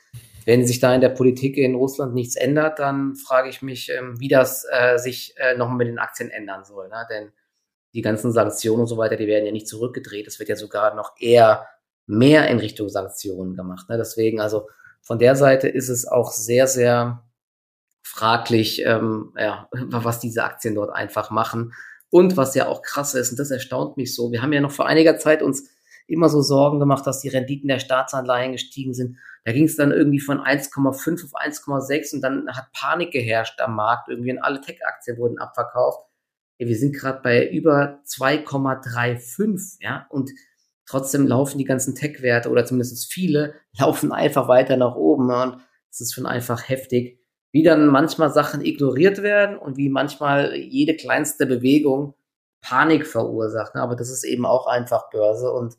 wenn 0.45 0.65
sich 0.65 0.79
da 0.79 0.93
in 0.93 1.01
der 1.01 1.09
Politik 1.09 1.57
in 1.57 1.75
Russland 1.75 2.13
nichts 2.13 2.35
ändert, 2.35 2.79
dann 2.79 3.15
frage 3.15 3.49
ich 3.49 3.61
mich, 3.61 3.89
ähm, 3.89 4.19
wie 4.19 4.27
das 4.27 4.65
äh, 4.71 4.97
sich 4.97 5.33
äh, 5.37 5.57
noch 5.57 5.69
mit 5.71 5.87
den 5.87 5.99
Aktien 5.99 6.29
ändern 6.29 6.63
soll. 6.63 6.87
Ne? 6.87 7.05
Denn 7.09 7.31
die 7.93 8.01
ganzen 8.01 8.31
Sanktionen 8.31 8.81
und 8.81 8.87
so 8.87 8.97
weiter, 8.97 9.15
die 9.15 9.27
werden 9.27 9.45
ja 9.45 9.51
nicht 9.51 9.67
zurückgedreht. 9.67 10.27
Es 10.27 10.37
wird 10.37 10.49
ja 10.49 10.55
sogar 10.55 10.95
noch 10.95 11.13
eher 11.19 11.67
mehr 12.05 12.47
in 12.47 12.59
Richtung 12.59 12.89
Sanktionen 12.89 13.55
gemacht. 13.55 13.89
Ne? 13.89 13.97
Deswegen, 13.97 14.39
also 14.39 14.67
von 15.01 15.17
der 15.17 15.35
Seite 15.35 15.67
ist 15.67 15.89
es 15.89 16.07
auch 16.07 16.31
sehr, 16.31 16.67
sehr 16.67 17.23
fraglich, 18.03 18.83
ähm, 18.85 19.33
ja, 19.37 19.67
was 19.71 20.19
diese 20.19 20.43
Aktien 20.43 20.75
dort 20.75 20.93
einfach 20.93 21.31
machen. 21.31 21.73
Und 22.11 22.37
was 22.37 22.53
ja 22.53 22.67
auch 22.67 22.81
krass 22.83 23.15
ist, 23.15 23.31
und 23.31 23.39
das 23.39 23.49
erstaunt 23.49 23.97
mich 23.97 24.13
so, 24.13 24.31
wir 24.31 24.41
haben 24.41 24.53
ja 24.53 24.61
noch 24.61 24.71
vor 24.71 24.85
einiger 24.85 25.17
Zeit 25.17 25.41
uns 25.41 25.69
immer 26.07 26.29
so 26.29 26.41
Sorgen 26.41 26.79
gemacht, 26.79 27.07
dass 27.07 27.21
die 27.21 27.29
Renditen 27.29 27.67
der 27.67 27.79
Staatsanleihen 27.79 28.51
gestiegen 28.51 28.93
sind. 28.93 29.17
Da 29.45 29.51
ging 29.51 29.65
es 29.65 29.75
dann 29.75 29.91
irgendwie 29.91 30.19
von 30.19 30.39
1,5 30.39 31.23
auf 31.23 31.33
1,6 31.35 32.15
und 32.15 32.21
dann 32.21 32.47
hat 32.49 32.71
Panik 32.73 33.11
geherrscht 33.11 33.61
am 33.61 33.75
Markt. 33.75 34.09
Irgendwie 34.09 34.31
und 34.31 34.39
alle 34.39 34.59
Tech-Aktien 34.59 35.17
wurden 35.17 35.37
abverkauft. 35.37 35.99
Wir 36.57 36.75
sind 36.75 36.95
gerade 36.95 37.21
bei 37.21 37.47
über 37.49 38.01
2,35, 38.07 39.77
ja, 39.81 40.07
und 40.09 40.31
trotzdem 40.87 41.27
laufen 41.27 41.57
die 41.57 41.65
ganzen 41.65 41.95
Tech-Werte 41.95 42.49
oder 42.49 42.65
zumindest 42.65 43.11
viele 43.11 43.55
laufen 43.79 44.11
einfach 44.11 44.47
weiter 44.47 44.77
nach 44.77 44.95
oben 44.95 45.31
und 45.31 45.61
es 45.91 46.01
ist 46.01 46.13
schon 46.13 46.25
einfach 46.25 46.67
heftig, 46.67 47.19
wie 47.51 47.63
dann 47.63 47.87
manchmal 47.87 48.31
Sachen 48.31 48.65
ignoriert 48.65 49.21
werden 49.21 49.57
und 49.57 49.77
wie 49.77 49.89
manchmal 49.89 50.55
jede 50.55 50.95
kleinste 50.95 51.45
Bewegung 51.45 52.15
Panik 52.61 53.05
verursacht. 53.05 53.75
Ne? 53.75 53.81
Aber 53.81 53.95
das 53.95 54.09
ist 54.09 54.23
eben 54.23 54.45
auch 54.45 54.67
einfach 54.67 55.09
Börse 55.09 55.51
und 55.51 55.75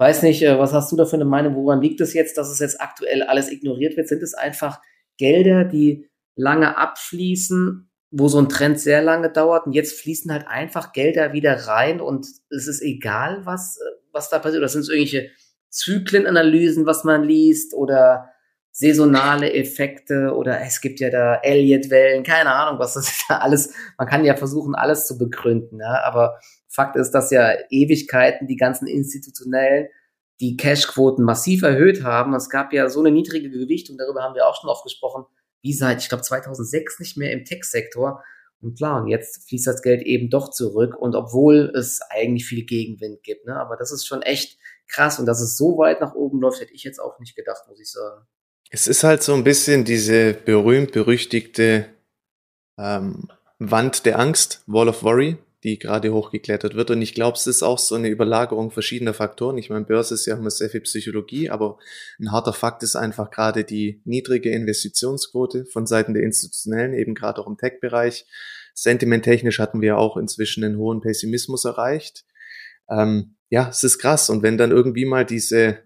Weiß 0.00 0.22
nicht, 0.22 0.40
äh, 0.40 0.58
was 0.58 0.72
hast 0.72 0.90
du 0.90 0.96
da 0.96 1.04
für 1.04 1.16
eine 1.16 1.26
Meinung? 1.26 1.56
Woran 1.56 1.82
liegt 1.82 2.00
es 2.00 2.14
jetzt, 2.14 2.38
dass 2.38 2.48
es 2.48 2.58
jetzt 2.58 2.80
aktuell 2.80 3.22
alles 3.22 3.50
ignoriert 3.50 3.98
wird? 3.98 4.08
Sind 4.08 4.22
es 4.22 4.32
einfach 4.32 4.80
Gelder, 5.18 5.64
die 5.64 6.08
lange 6.36 6.78
abfließen, 6.78 7.90
wo 8.10 8.28
so 8.28 8.38
ein 8.38 8.48
Trend 8.48 8.80
sehr 8.80 9.02
lange 9.02 9.30
dauert 9.30 9.66
und 9.66 9.74
jetzt 9.74 10.00
fließen 10.00 10.32
halt 10.32 10.48
einfach 10.48 10.94
Gelder 10.94 11.34
wieder 11.34 11.66
rein 11.66 12.00
und 12.00 12.26
es 12.48 12.66
ist 12.66 12.80
egal, 12.80 13.44
was, 13.44 13.76
äh, 13.76 13.90
was 14.10 14.30
da 14.30 14.38
passiert? 14.38 14.60
Oder 14.60 14.68
sind 14.68 14.80
es 14.80 14.88
irgendwelche 14.88 15.32
Zyklenanalysen, 15.68 16.86
was 16.86 17.04
man 17.04 17.22
liest 17.22 17.74
oder 17.74 18.30
saisonale 18.72 19.52
Effekte 19.52 20.32
oder 20.34 20.62
es 20.62 20.80
gibt 20.80 21.00
ja 21.00 21.10
da 21.10 21.34
Elliott-Wellen, 21.42 22.22
keine 22.22 22.54
Ahnung, 22.54 22.78
was 22.78 22.94
das 22.94 23.06
ist 23.10 23.24
da 23.28 23.36
alles. 23.36 23.74
Man 23.98 24.08
kann 24.08 24.24
ja 24.24 24.34
versuchen, 24.34 24.74
alles 24.74 25.06
zu 25.06 25.18
begründen, 25.18 25.78
ja, 25.78 26.02
aber 26.04 26.38
Fakt 26.70 26.96
ist, 26.96 27.10
dass 27.10 27.30
ja 27.30 27.52
Ewigkeiten 27.68 28.46
die 28.46 28.56
ganzen 28.56 28.86
institutionellen 28.86 29.88
die 30.40 30.56
Cashquoten 30.56 31.24
massiv 31.24 31.62
erhöht 31.62 32.02
haben. 32.02 32.34
Es 32.34 32.48
gab 32.48 32.72
ja 32.72 32.88
so 32.88 33.00
eine 33.00 33.10
niedrige 33.10 33.50
Gewichtung, 33.50 33.98
darüber 33.98 34.22
haben 34.22 34.34
wir 34.34 34.46
auch 34.46 34.58
schon 34.58 34.70
oft 34.70 34.84
gesprochen, 34.84 35.26
wie 35.62 35.74
seit, 35.74 36.00
ich 36.00 36.08
glaube, 36.08 36.22
2006 36.22 36.98
nicht 36.98 37.16
mehr 37.18 37.32
im 37.32 37.44
Tech-Sektor. 37.44 38.24
Und 38.62 38.76
klar, 38.76 39.02
und 39.02 39.08
jetzt 39.08 39.48
fließt 39.48 39.66
das 39.66 39.82
Geld 39.82 40.02
eben 40.02 40.30
doch 40.30 40.50
zurück. 40.50 40.96
Und 40.96 41.14
obwohl 41.14 41.72
es 41.74 42.00
eigentlich 42.08 42.46
viel 42.46 42.64
Gegenwind 42.64 43.22
gibt, 43.22 43.46
ne? 43.46 43.56
aber 43.56 43.76
das 43.76 43.92
ist 43.92 44.06
schon 44.06 44.22
echt 44.22 44.58
krass. 44.88 45.18
Und 45.18 45.26
dass 45.26 45.40
es 45.40 45.56
so 45.56 45.76
weit 45.76 46.00
nach 46.00 46.14
oben 46.14 46.40
läuft, 46.40 46.60
hätte 46.60 46.72
ich 46.72 46.84
jetzt 46.84 46.98
auch 46.98 47.18
nicht 47.18 47.36
gedacht, 47.36 47.64
muss 47.68 47.80
ich 47.80 47.90
sagen. 47.90 48.26
Es 48.70 48.86
ist 48.86 49.04
halt 49.04 49.22
so 49.22 49.34
ein 49.34 49.44
bisschen 49.44 49.84
diese 49.84 50.32
berühmt-berüchtigte 50.32 51.86
ähm, 52.78 53.28
Wand 53.58 54.06
der 54.06 54.18
Angst, 54.18 54.62
Wall 54.66 54.88
of 54.88 55.02
Worry, 55.02 55.36
die 55.62 55.78
gerade 55.78 56.12
hochgeklettert 56.12 56.74
wird. 56.74 56.90
Und 56.90 57.02
ich 57.02 57.14
glaube, 57.14 57.36
es 57.36 57.46
ist 57.46 57.62
auch 57.62 57.78
so 57.78 57.94
eine 57.94 58.08
Überlagerung 58.08 58.70
verschiedener 58.70 59.12
Faktoren. 59.12 59.58
Ich 59.58 59.68
meine, 59.68 59.84
Börse 59.84 60.14
ist 60.14 60.26
ja 60.26 60.36
immer 60.36 60.50
sehr 60.50 60.70
viel 60.70 60.80
Psychologie, 60.80 61.50
aber 61.50 61.78
ein 62.18 62.32
harter 62.32 62.52
Fakt 62.52 62.82
ist 62.82 62.96
einfach 62.96 63.30
gerade 63.30 63.64
die 63.64 64.00
niedrige 64.04 64.50
Investitionsquote 64.50 65.66
von 65.66 65.86
Seiten 65.86 66.14
der 66.14 66.22
Institutionellen, 66.22 66.94
eben 66.94 67.14
gerade 67.14 67.40
auch 67.40 67.46
im 67.46 67.58
Tech-Bereich. 67.58 68.26
Sentimenttechnisch 68.74 69.58
hatten 69.58 69.82
wir 69.82 69.98
auch 69.98 70.16
inzwischen 70.16 70.64
einen 70.64 70.78
hohen 70.78 71.02
Pessimismus 71.02 71.66
erreicht. 71.66 72.24
Ähm, 72.88 73.36
ja, 73.50 73.68
es 73.68 73.82
ist 73.82 73.98
krass. 73.98 74.30
Und 74.30 74.42
wenn 74.42 74.56
dann 74.56 74.70
irgendwie 74.70 75.04
mal 75.04 75.26
diese 75.26 75.78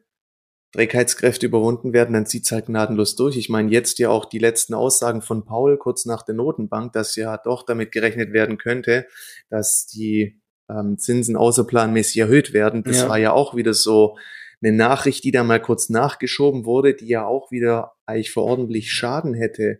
Trägheitskräfte 0.74 1.46
überwunden 1.46 1.92
werden, 1.92 2.14
dann 2.14 2.26
zieht's 2.26 2.50
halt 2.50 2.66
gnadenlos 2.66 3.14
durch. 3.14 3.36
Ich 3.36 3.48
meine, 3.48 3.70
jetzt 3.70 4.00
ja 4.00 4.10
auch 4.10 4.24
die 4.24 4.40
letzten 4.40 4.74
Aussagen 4.74 5.22
von 5.22 5.44
Paul 5.44 5.78
kurz 5.78 6.04
nach 6.04 6.22
der 6.22 6.34
Notenbank, 6.34 6.92
dass 6.92 7.14
ja 7.14 7.38
doch 7.38 7.64
damit 7.64 7.92
gerechnet 7.92 8.32
werden 8.32 8.58
könnte, 8.58 9.06
dass 9.50 9.86
die 9.86 10.40
ähm, 10.68 10.98
Zinsen 10.98 11.36
außerplanmäßig 11.36 12.18
erhöht 12.18 12.52
werden. 12.52 12.82
Das 12.82 13.02
ja. 13.02 13.08
war 13.08 13.18
ja 13.18 13.32
auch 13.32 13.54
wieder 13.54 13.72
so 13.72 14.18
eine 14.60 14.76
Nachricht, 14.76 15.22
die 15.22 15.30
da 15.30 15.44
mal 15.44 15.60
kurz 15.60 15.90
nachgeschoben 15.90 16.64
wurde, 16.64 16.94
die 16.94 17.06
ja 17.06 17.24
auch 17.24 17.52
wieder 17.52 17.92
eigentlich 18.04 18.32
für 18.32 18.42
ordentlich 18.42 18.92
Schaden 18.92 19.34
hätte 19.34 19.78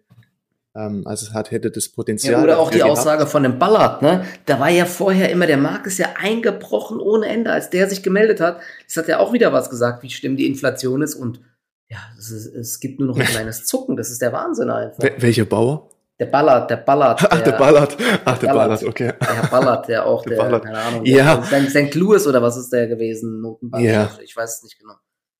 also 0.75 1.28
es 1.28 1.33
hat, 1.33 1.52
hätte 1.52 1.71
das 1.71 1.88
Potenzial. 1.88 2.33
Ja, 2.33 2.43
oder 2.43 2.59
auch 2.59 2.71
die 2.71 2.78
gehabt. 2.78 2.93
Aussage 2.93 3.26
von 3.26 3.45
dem 3.45 3.61
Ballard, 3.61 4.02
ne? 4.02 4.25
Da 4.47 4.59
war 4.59 4.71
ja 4.71 4.87
vorher 4.87 5.31
immer, 5.31 5.47
der 5.47 5.57
Markt 5.57 5.87
ist 5.87 5.99
ja 5.99 6.09
eingebrochen 6.21 6.99
ohne 6.99 7.26
Ende, 7.26 7.52
als 7.52 7.71
der 7.71 7.88
sich 7.88 8.02
gemeldet 8.02 8.40
hat. 8.40 8.59
Das 8.87 8.97
hat 8.97 9.07
ja 9.07 9.21
auch 9.21 9.33
wieder 9.33 9.52
was 9.52 9.71
gesagt, 9.71 10.02
wie 10.02 10.11
schlimm 10.11 10.37
die 10.37 10.47
Inflation 10.47 11.02
ist 11.02 11.14
und 11.14 11.40
ja, 11.88 11.99
ist, 12.19 12.31
es 12.31 12.81
gibt 12.81 12.99
nur 12.99 13.09
noch 13.09 13.19
ein 13.19 13.26
kleines 13.26 13.66
Zucken, 13.66 13.97
das 13.97 14.11
ist 14.11 14.21
der 14.21 14.33
Wahnsinn 14.33 14.71
einfach. 14.71 15.04
Welcher 15.19 15.45
Bauer? 15.45 15.90
Der 16.19 16.26
Ballard, 16.26 16.71
der 16.71 16.76
Ballard. 16.76 17.21
Ach, 17.31 17.40
der, 17.40 17.52
Ballard. 17.52 17.97
Ach, 18.25 18.38
der 18.38 18.47
Ballard, 18.47 18.81
Ballard 18.81 18.85
okay. 18.85 19.12
Der 19.21 19.35
Herr 19.35 19.49
Ballard, 19.49 19.88
der 19.88 20.07
auch, 20.07 20.25
der, 20.25 20.37
Ballard. 20.37 20.64
keine 20.64 20.78
Ahnung, 20.78 21.04
ja. 21.04 21.43
St. 21.43 21.71
St. 21.71 21.95
Louis 21.95 22.26
oder 22.26 22.40
was 22.40 22.57
ist 22.57 22.73
der 22.73 22.87
gewesen? 22.87 23.40
Notenbank. 23.40 23.85
Ja. 23.85 24.11
Ich 24.23 24.37
weiß 24.37 24.57
es 24.57 24.62
nicht 24.62 24.78
genau. 24.78 24.95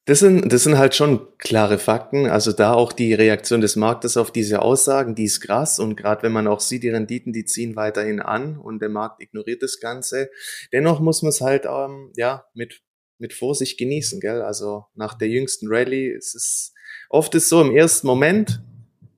Das 0.07 0.19
sind, 0.19 0.53
das 0.53 0.65
sind 0.65 0.77
halt 0.77 0.95
schon 0.95 1.27
klare 1.39 1.79
Fakten. 1.79 2.27
Also 2.27 2.53
da 2.53 2.75
auch 2.75 2.93
die 2.93 3.15
Reaktion 3.15 3.63
des 3.63 3.75
Marktes 3.77 4.19
auf 4.19 4.31
diese 4.31 4.61
Aussagen, 4.61 5.15
die 5.15 5.25
ist 5.25 5.41
krass. 5.41 5.79
Und 5.79 5.97
gerade 5.97 6.23
wenn 6.23 6.33
man 6.33 6.47
auch 6.47 6.61
sieht, 6.61 6.83
die 6.83 6.91
Renditen, 6.91 7.33
die 7.33 7.47
ziehen 7.47 7.75
weiterhin 7.75 8.21
an 8.21 8.59
und 8.59 8.81
der 8.81 8.91
Markt 8.91 9.23
ignoriert 9.23 9.63
das 9.63 9.81
Ganze. 9.81 10.31
Dennoch 10.73 11.01
muss 11.01 11.23
man 11.23 11.31
es 11.31 11.41
halt 11.41 11.65
ähm, 11.65 12.13
ja 12.17 12.45
mit 12.55 12.83
mit 13.19 13.33
Vorsicht 13.33 13.79
genießen, 13.79 14.21
gell? 14.21 14.43
Also 14.43 14.85
nach 14.95 15.15
der 15.15 15.29
jüngsten 15.29 15.69
Rallye 15.69 16.09
ist 16.09 16.35
es 16.35 16.75
oft 17.09 17.35
ist 17.35 17.49
so 17.49 17.63
im 17.63 17.75
ersten 17.75 18.07
Moment 18.07 18.61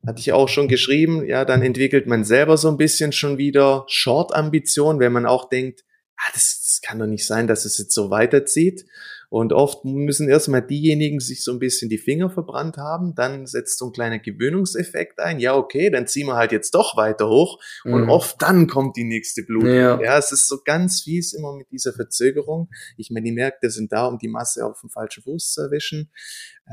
hatte 0.07 0.21
ich 0.21 0.33
auch 0.33 0.49
schon 0.49 0.69
geschrieben, 0.69 1.27
ja, 1.27 1.45
dann 1.45 1.63
entwickelt 1.63 2.07
man 2.07 2.25
selber 2.25 2.57
so 2.57 2.69
ein 2.69 2.77
bisschen 2.77 3.11
schon 3.11 3.39
wieder 3.39 3.85
Short-Ambition, 3.89 5.01
wenn 5.01 5.13
man 5.13 5.27
auch 5.27 5.49
denkt, 5.49 5.85
ah, 6.17 6.31
das, 6.33 6.63
das 6.63 6.81
kann 6.81 7.01
doch 7.01 7.07
nicht 7.07 7.27
sein, 7.27 7.49
dass 7.49 7.65
es 7.65 7.77
jetzt 7.79 7.93
so 7.93 8.09
weiterzieht. 8.09 8.85
Und 9.29 9.53
oft 9.53 9.85
müssen 9.85 10.29
erstmal 10.29 10.67
diejenigen 10.67 11.21
sich 11.21 11.43
so 11.43 11.53
ein 11.53 11.59
bisschen 11.59 11.89
die 11.89 11.99
Finger 11.99 12.31
verbrannt 12.31 12.77
haben, 12.77 13.15
dann 13.15 13.47
setzt 13.47 13.79
so 13.79 13.87
ein 13.87 13.93
kleiner 13.93 14.19
Gewöhnungseffekt 14.19 15.19
ein. 15.19 15.41
Ja, 15.41 15.57
okay, 15.57 15.91
dann 15.91 16.07
ziehen 16.07 16.27
wir 16.27 16.37
halt 16.37 16.53
jetzt 16.53 16.75
doch 16.75 16.97
weiter 16.97 17.29
hoch 17.29 17.59
mhm. 17.85 17.93
und 17.95 18.09
oft 18.09 18.41
dann 18.41 18.67
kommt 18.67 18.97
die 18.97 19.05
nächste 19.05 19.43
Blutung. 19.43 19.75
Ja. 19.75 20.01
ja, 20.01 20.19
es 20.19 20.33
ist 20.33 20.49
so 20.49 20.59
ganz 20.65 21.03
fies 21.03 21.33
immer 21.33 21.57
mit 21.57 21.71
dieser 21.71 21.93
Verzögerung. 21.93 22.69
Ich 22.97 23.11
meine, 23.11 23.25
die 23.25 23.33
Märkte 23.33 23.71
sind 23.71 23.93
da, 23.93 24.07
um 24.07 24.19
die 24.19 24.29
Masse 24.29 24.65
auf 24.65 24.81
den 24.81 24.91
falschen 24.91 25.23
Fuß 25.23 25.53
zu 25.53 25.63
erwischen. 25.63 26.11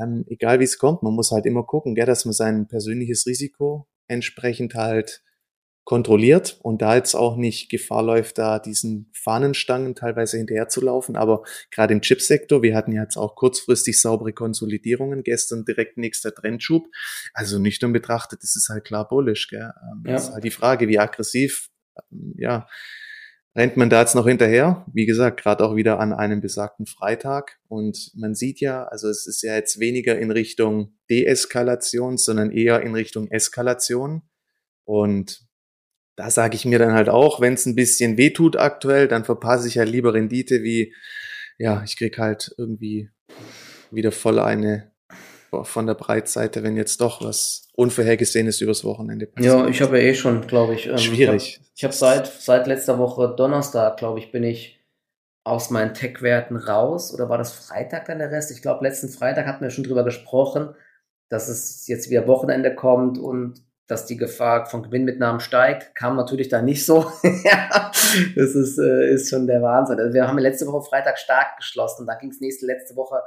Ähm, 0.01 0.25
egal 0.27 0.59
wie 0.59 0.65
es 0.65 0.77
kommt, 0.77 1.03
man 1.03 1.13
muss 1.13 1.31
halt 1.31 1.45
immer 1.45 1.63
gucken, 1.63 1.95
gell, 1.95 2.05
dass 2.05 2.25
man 2.25 2.33
sein 2.33 2.67
persönliches 2.67 3.25
Risiko 3.25 3.87
entsprechend 4.07 4.75
halt 4.75 5.23
kontrolliert 5.83 6.57
und 6.61 6.81
da 6.81 6.95
jetzt 6.95 7.13
auch 7.13 7.35
nicht 7.35 7.69
Gefahr 7.69 8.03
läuft, 8.03 8.37
da 8.37 8.59
diesen 8.59 9.09
Fahnenstangen 9.13 9.95
teilweise 9.95 10.37
hinterher 10.37 10.69
zu 10.69 10.81
laufen. 10.81 11.17
Aber 11.17 11.43
gerade 11.71 11.93
im 11.93 12.01
Chipsektor, 12.01 12.61
wir 12.61 12.75
hatten 12.75 12.93
ja 12.93 13.03
jetzt 13.03 13.17
auch 13.17 13.35
kurzfristig 13.35 13.99
saubere 13.99 14.31
Konsolidierungen, 14.31 15.23
gestern 15.23 15.65
direkt 15.65 15.97
nächster 15.97 16.33
Trendschub. 16.33 16.87
Also 17.33 17.59
nüchtern 17.59 17.91
betrachtet, 17.91 18.43
das 18.43 18.55
ist 18.55 18.69
halt 18.69 18.85
klar 18.85 19.07
bullish. 19.07 19.49
Gell? 19.49 19.73
Ähm, 19.91 20.03
ja. 20.05 20.13
Das 20.13 20.29
ist 20.29 20.33
halt 20.33 20.43
die 20.45 20.51
Frage, 20.51 20.87
wie 20.87 20.99
aggressiv, 20.99 21.69
ähm, 22.11 22.33
ja, 22.37 22.67
rennt 23.55 23.75
man 23.75 23.89
da 23.89 23.99
jetzt 23.99 24.15
noch 24.15 24.25
hinterher? 24.25 24.85
Wie 24.93 25.05
gesagt, 25.05 25.41
gerade 25.41 25.65
auch 25.65 25.75
wieder 25.75 25.99
an 25.99 26.13
einem 26.13 26.39
besagten 26.39 26.85
Freitag. 26.85 27.59
Und 27.67 28.11
man 28.15 28.35
sieht 28.35 28.61
ja, 28.61 28.85
also 28.85 29.09
es 29.09 29.27
ist 29.27 29.43
ja 29.43 29.55
jetzt 29.55 29.79
weniger 29.79 30.17
in 30.17 30.31
Richtung 30.31 30.95
Deeskalation, 31.09 32.17
sondern 32.17 32.51
eher 32.51 32.81
in 32.81 32.95
Richtung 32.95 33.29
Eskalation. 33.29 34.23
Und 34.85 35.45
da 36.15 36.29
sage 36.29 36.55
ich 36.55 36.65
mir 36.65 36.79
dann 36.79 36.93
halt 36.93 37.09
auch, 37.09 37.41
wenn 37.41 37.53
es 37.53 37.65
ein 37.65 37.75
bisschen 37.75 38.17
wehtut 38.17 38.55
aktuell, 38.55 39.07
dann 39.07 39.25
verpasse 39.25 39.67
ich 39.67 39.77
halt 39.77 39.89
lieber 39.89 40.13
Rendite 40.13 40.63
wie, 40.63 40.93
ja, 41.57 41.81
ich 41.83 41.97
krieg 41.97 42.17
halt 42.17 42.53
irgendwie 42.57 43.09
wieder 43.91 44.11
voll 44.11 44.39
eine 44.39 44.91
von 45.61 45.85
der 45.85 45.93
Breitseite, 45.93 46.63
wenn 46.63 46.75
jetzt 46.75 46.99
doch 46.99 47.23
was 47.23 47.67
Unvorhergesehenes 47.75 48.59
übers 48.61 48.83
Wochenende 48.83 49.27
passiert. 49.27 49.53
Ja, 49.53 49.67
ich 49.67 49.81
habe 49.83 49.99
ja 49.99 50.05
eh 50.05 50.15
schon, 50.15 50.47
glaube 50.47 50.73
ich. 50.73 50.87
Ähm, 50.87 50.97
Schwierig. 50.97 51.61
Ich 51.75 51.83
habe 51.83 51.93
hab 51.93 51.99
seit, 51.99 52.27
seit 52.27 52.65
letzter 52.65 52.97
Woche 52.97 53.35
Donnerstag, 53.37 53.97
glaube 53.97 54.17
ich, 54.17 54.31
bin 54.31 54.43
ich 54.43 54.83
aus 55.43 55.69
meinen 55.69 55.93
Tech-Werten 55.93 56.55
raus. 56.55 57.13
Oder 57.13 57.29
war 57.29 57.37
das 57.37 57.53
Freitag 57.53 58.05
dann 58.05 58.17
der 58.17 58.31
Rest? 58.31 58.49
Ich 58.49 58.63
glaube, 58.63 58.83
letzten 58.83 59.09
Freitag 59.09 59.45
hatten 59.45 59.63
wir 59.63 59.69
schon 59.69 59.83
drüber 59.83 60.03
gesprochen, 60.03 60.73
dass 61.29 61.49
es 61.49 61.87
jetzt 61.87 62.09
wieder 62.09 62.27
Wochenende 62.27 62.73
kommt 62.73 63.19
und 63.19 63.63
dass 63.87 64.05
die 64.05 64.17
Gefahr 64.17 64.65
von 64.65 64.83
Gewinnmitnahmen 64.83 65.41
steigt, 65.41 65.93
kam 65.95 66.15
natürlich 66.15 66.47
da 66.49 66.61
nicht 66.61 66.85
so. 66.85 67.11
ja, 67.43 67.91
das 68.35 68.55
ist, 68.55 68.79
äh, 68.79 69.13
ist 69.13 69.29
schon 69.29 69.47
der 69.47 69.61
Wahnsinn. 69.61 69.99
Also 69.99 70.13
wir 70.13 70.27
haben 70.27 70.37
letzte 70.37 70.65
Woche 70.67 70.87
Freitag 70.87 71.19
stark 71.19 71.57
geschlossen 71.57 72.01
und 72.01 72.07
da 72.07 72.15
ging 72.15 72.29
es 72.29 72.39
nächste 72.39 72.65
letzte 72.65 72.95
Woche, 72.95 73.21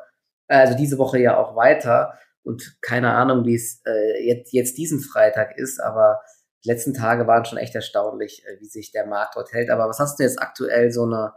äh, 0.48 0.56
also 0.56 0.76
diese 0.76 0.98
Woche 0.98 1.18
ja 1.18 1.36
auch 1.36 1.56
weiter. 1.56 2.18
Und 2.42 2.78
keine 2.80 3.12
Ahnung, 3.12 3.44
wie 3.44 3.56
es 3.56 3.82
äh, 3.86 4.24
jetzt, 4.24 4.52
jetzt 4.52 4.78
diesen 4.78 5.00
Freitag 5.00 5.58
ist, 5.58 5.80
aber 5.80 6.20
die 6.64 6.70
letzten 6.70 6.94
Tage 6.94 7.26
waren 7.26 7.44
schon 7.44 7.58
echt 7.58 7.74
erstaunlich, 7.74 8.44
äh, 8.46 8.60
wie 8.60 8.66
sich 8.66 8.92
der 8.92 9.06
Markt 9.06 9.36
dort 9.36 9.52
hält. 9.52 9.68
Aber 9.68 9.88
was 9.88 9.98
hast 9.98 10.18
du 10.18 10.22
jetzt 10.22 10.40
aktuell 10.40 10.90
so 10.90 11.04
eine 11.04 11.32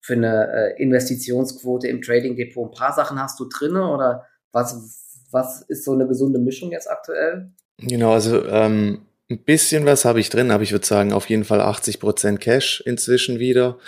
für 0.00 0.14
eine 0.14 0.52
äh, 0.52 0.82
Investitionsquote 0.82 1.86
im 1.88 2.02
Trading 2.02 2.36
Depot? 2.36 2.68
Ein 2.68 2.76
paar 2.76 2.92
Sachen 2.92 3.22
hast 3.22 3.38
du 3.38 3.48
drinne 3.48 3.88
oder 3.88 4.26
was, 4.52 5.26
was 5.30 5.62
ist 5.62 5.84
so 5.84 5.92
eine 5.92 6.06
gesunde 6.06 6.38
Mischung 6.38 6.72
jetzt 6.72 6.90
aktuell? 6.90 7.52
Genau, 7.78 8.12
also 8.12 8.44
ähm, 8.46 9.06
ein 9.30 9.44
bisschen 9.44 9.86
was 9.86 10.04
habe 10.04 10.20
ich 10.20 10.28
drin, 10.28 10.50
aber 10.50 10.62
ich 10.62 10.72
würde 10.72 10.86
sagen, 10.86 11.12
auf 11.12 11.28
jeden 11.28 11.44
Fall 11.44 11.60
80 11.60 11.98
Prozent 11.98 12.40
Cash 12.40 12.82
inzwischen 12.86 13.38
wieder. 13.38 13.78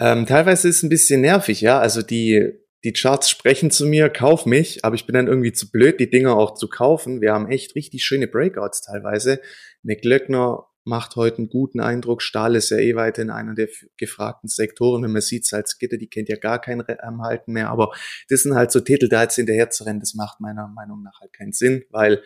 Ähm, 0.00 0.26
teilweise 0.26 0.68
ist 0.68 0.78
es 0.78 0.82
ein 0.82 0.88
bisschen 0.88 1.20
nervig, 1.20 1.60
ja. 1.60 1.78
Also 1.78 2.02
die, 2.02 2.52
die 2.82 2.92
Charts 2.92 3.28
sprechen 3.30 3.70
zu 3.70 3.86
mir, 3.86 4.08
kauf 4.08 4.46
mich, 4.46 4.84
aber 4.84 4.94
ich 4.94 5.06
bin 5.06 5.14
dann 5.14 5.28
irgendwie 5.28 5.52
zu 5.52 5.70
blöd, 5.70 6.00
die 6.00 6.10
Dinger 6.10 6.36
auch 6.36 6.54
zu 6.54 6.68
kaufen. 6.68 7.20
Wir 7.20 7.32
haben 7.32 7.50
echt 7.50 7.74
richtig 7.74 8.04
schöne 8.04 8.26
Breakouts 8.26 8.82
teilweise. 8.82 9.40
Nick 9.82 10.04
Löckner 10.04 10.66
macht 10.84 11.16
heute 11.16 11.38
einen 11.38 11.48
guten 11.48 11.80
Eindruck. 11.80 12.22
Stahl 12.22 12.54
ist 12.54 12.70
ja 12.70 12.78
eh 12.78 12.94
weiterhin 12.94 13.30
einer 13.30 13.54
der 13.54 13.68
gefragten 13.98 14.48
Sektoren. 14.48 15.02
Wenn 15.02 15.12
man 15.12 15.20
sieht, 15.20 15.44
Salzgitter, 15.44 15.98
die 15.98 16.08
kennt 16.08 16.28
ja 16.28 16.36
gar 16.36 16.60
kein 16.60 16.82
am 17.00 17.22
Halten 17.22 17.52
mehr. 17.52 17.70
Aber 17.70 17.92
das 18.28 18.42
sind 18.42 18.54
halt 18.54 18.70
so 18.70 18.80
Titel, 18.80 19.08
da 19.08 19.22
jetzt 19.22 19.34
hinterher 19.34 19.68
zu 19.68 19.84
rennen, 19.84 20.00
das 20.00 20.14
macht 20.14 20.40
meiner 20.40 20.68
Meinung 20.68 21.02
nach 21.02 21.20
halt 21.20 21.32
keinen 21.32 21.52
Sinn, 21.52 21.84
weil 21.90 22.22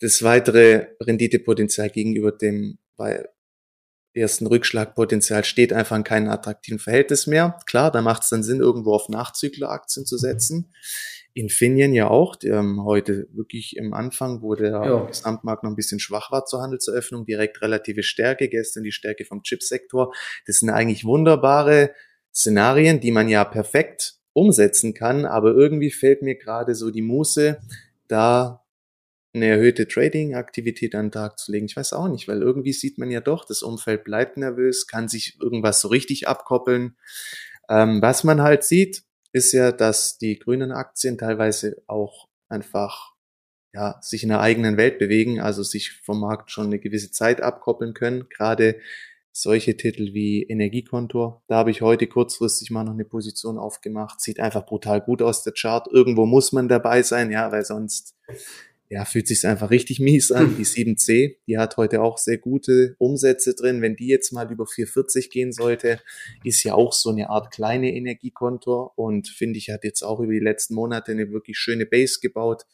das 0.00 0.22
weitere 0.22 0.88
Renditepotenzial 1.00 1.90
gegenüber 1.90 2.32
dem 2.32 2.78
ersten 4.14 4.46
Rückschlagpotenzial 4.46 5.44
steht 5.44 5.72
einfach 5.72 5.96
in 5.96 6.04
keinem 6.04 6.28
attraktiven 6.28 6.78
Verhältnis 6.78 7.26
mehr. 7.26 7.58
Klar, 7.66 7.90
da 7.90 8.00
macht 8.00 8.22
es 8.22 8.28
dann 8.28 8.42
Sinn, 8.42 8.60
irgendwo 8.60 8.94
auf 8.94 9.08
Nachzügleraktien 9.08 10.06
zu 10.06 10.16
setzen. 10.16 10.72
Infineon 11.34 11.92
ja 11.92 12.08
auch, 12.08 12.36
die, 12.36 12.46
ähm, 12.46 12.84
heute 12.84 13.26
wirklich 13.32 13.76
im 13.76 13.92
Anfang, 13.92 14.40
wo 14.40 14.54
der 14.54 14.70
ja. 14.70 15.04
Gesamtmarkt 15.06 15.64
noch 15.64 15.70
ein 15.70 15.76
bisschen 15.76 15.98
schwach 15.98 16.30
war 16.30 16.44
zur 16.44 16.62
Handelseröffnung, 16.62 17.26
direkt 17.26 17.60
relative 17.60 18.04
Stärke, 18.04 18.48
gestern 18.48 18.84
die 18.84 18.92
Stärke 18.92 19.24
vom 19.24 19.42
Chipsektor. 19.42 20.14
Das 20.46 20.58
sind 20.58 20.70
eigentlich 20.70 21.04
wunderbare 21.04 21.92
Szenarien, 22.32 23.00
die 23.00 23.10
man 23.10 23.28
ja 23.28 23.44
perfekt 23.44 24.14
umsetzen 24.32 24.94
kann, 24.94 25.24
aber 25.24 25.54
irgendwie 25.54 25.90
fällt 25.90 26.22
mir 26.22 26.36
gerade 26.36 26.76
so 26.76 26.92
die 26.92 27.02
Muße, 27.02 27.58
da 28.06 28.63
eine 29.34 29.46
erhöhte 29.46 29.88
Trading-Aktivität 29.88 30.94
an 30.94 31.06
den 31.06 31.12
Tag 31.12 31.38
zu 31.38 31.52
legen. 31.52 31.66
Ich 31.66 31.76
weiß 31.76 31.92
auch 31.92 32.08
nicht, 32.08 32.28
weil 32.28 32.40
irgendwie 32.40 32.72
sieht 32.72 32.98
man 32.98 33.10
ja 33.10 33.20
doch, 33.20 33.44
das 33.44 33.62
Umfeld 33.62 34.04
bleibt 34.04 34.36
nervös, 34.36 34.86
kann 34.86 35.08
sich 35.08 35.38
irgendwas 35.40 35.80
so 35.80 35.88
richtig 35.88 36.28
abkoppeln. 36.28 36.96
Ähm, 37.68 38.00
was 38.00 38.24
man 38.24 38.42
halt 38.42 38.62
sieht, 38.62 39.02
ist 39.32 39.52
ja, 39.52 39.72
dass 39.72 40.18
die 40.18 40.38
grünen 40.38 40.70
Aktien 40.70 41.18
teilweise 41.18 41.82
auch 41.86 42.28
einfach 42.48 43.14
ja, 43.72 43.98
sich 44.00 44.22
in 44.22 44.30
einer 44.30 44.40
eigenen 44.40 44.76
Welt 44.76 44.98
bewegen, 44.98 45.40
also 45.40 45.64
sich 45.64 45.90
vom 46.04 46.20
Markt 46.20 46.52
schon 46.52 46.66
eine 46.66 46.78
gewisse 46.78 47.10
Zeit 47.10 47.40
abkoppeln 47.40 47.92
können. 47.92 48.28
Gerade 48.28 48.76
solche 49.32 49.76
Titel 49.76 50.14
wie 50.14 50.44
Energiekontor, 50.44 51.42
da 51.48 51.56
habe 51.56 51.72
ich 51.72 51.82
heute 51.82 52.06
kurzfristig 52.06 52.70
mal 52.70 52.84
noch 52.84 52.92
eine 52.92 53.04
Position 53.04 53.58
aufgemacht. 53.58 54.20
Sieht 54.20 54.38
einfach 54.38 54.64
brutal 54.64 55.00
gut 55.00 55.22
aus, 55.22 55.42
der 55.42 55.54
Chart. 55.54 55.88
Irgendwo 55.90 56.24
muss 56.24 56.52
man 56.52 56.68
dabei 56.68 57.02
sein, 57.02 57.32
ja, 57.32 57.50
weil 57.50 57.64
sonst 57.64 58.14
ja, 58.94 59.04
fühlt 59.04 59.26
sich 59.26 59.44
einfach 59.44 59.70
richtig 59.70 59.98
mies 59.98 60.30
an. 60.30 60.54
Die 60.56 60.64
7C, 60.64 61.34
die 61.48 61.58
hat 61.58 61.76
heute 61.76 62.00
auch 62.00 62.16
sehr 62.16 62.38
gute 62.38 62.94
Umsätze 62.98 63.52
drin. 63.52 63.82
Wenn 63.82 63.96
die 63.96 64.06
jetzt 64.06 64.32
mal 64.32 64.50
über 64.52 64.68
440 64.68 65.30
gehen 65.30 65.50
sollte, 65.50 66.00
ist 66.44 66.62
ja 66.62 66.74
auch 66.74 66.92
so 66.92 67.10
eine 67.10 67.28
Art 67.28 67.50
kleine 67.50 67.92
Energiekontor 67.92 68.96
und 68.96 69.26
finde 69.26 69.58
ich, 69.58 69.70
hat 69.70 69.82
jetzt 69.82 70.04
auch 70.04 70.20
über 70.20 70.32
die 70.32 70.38
letzten 70.38 70.76
Monate 70.76 71.10
eine 71.10 71.32
wirklich 71.32 71.58
schöne 71.58 71.86
Base 71.86 72.20
gebaut, 72.22 72.66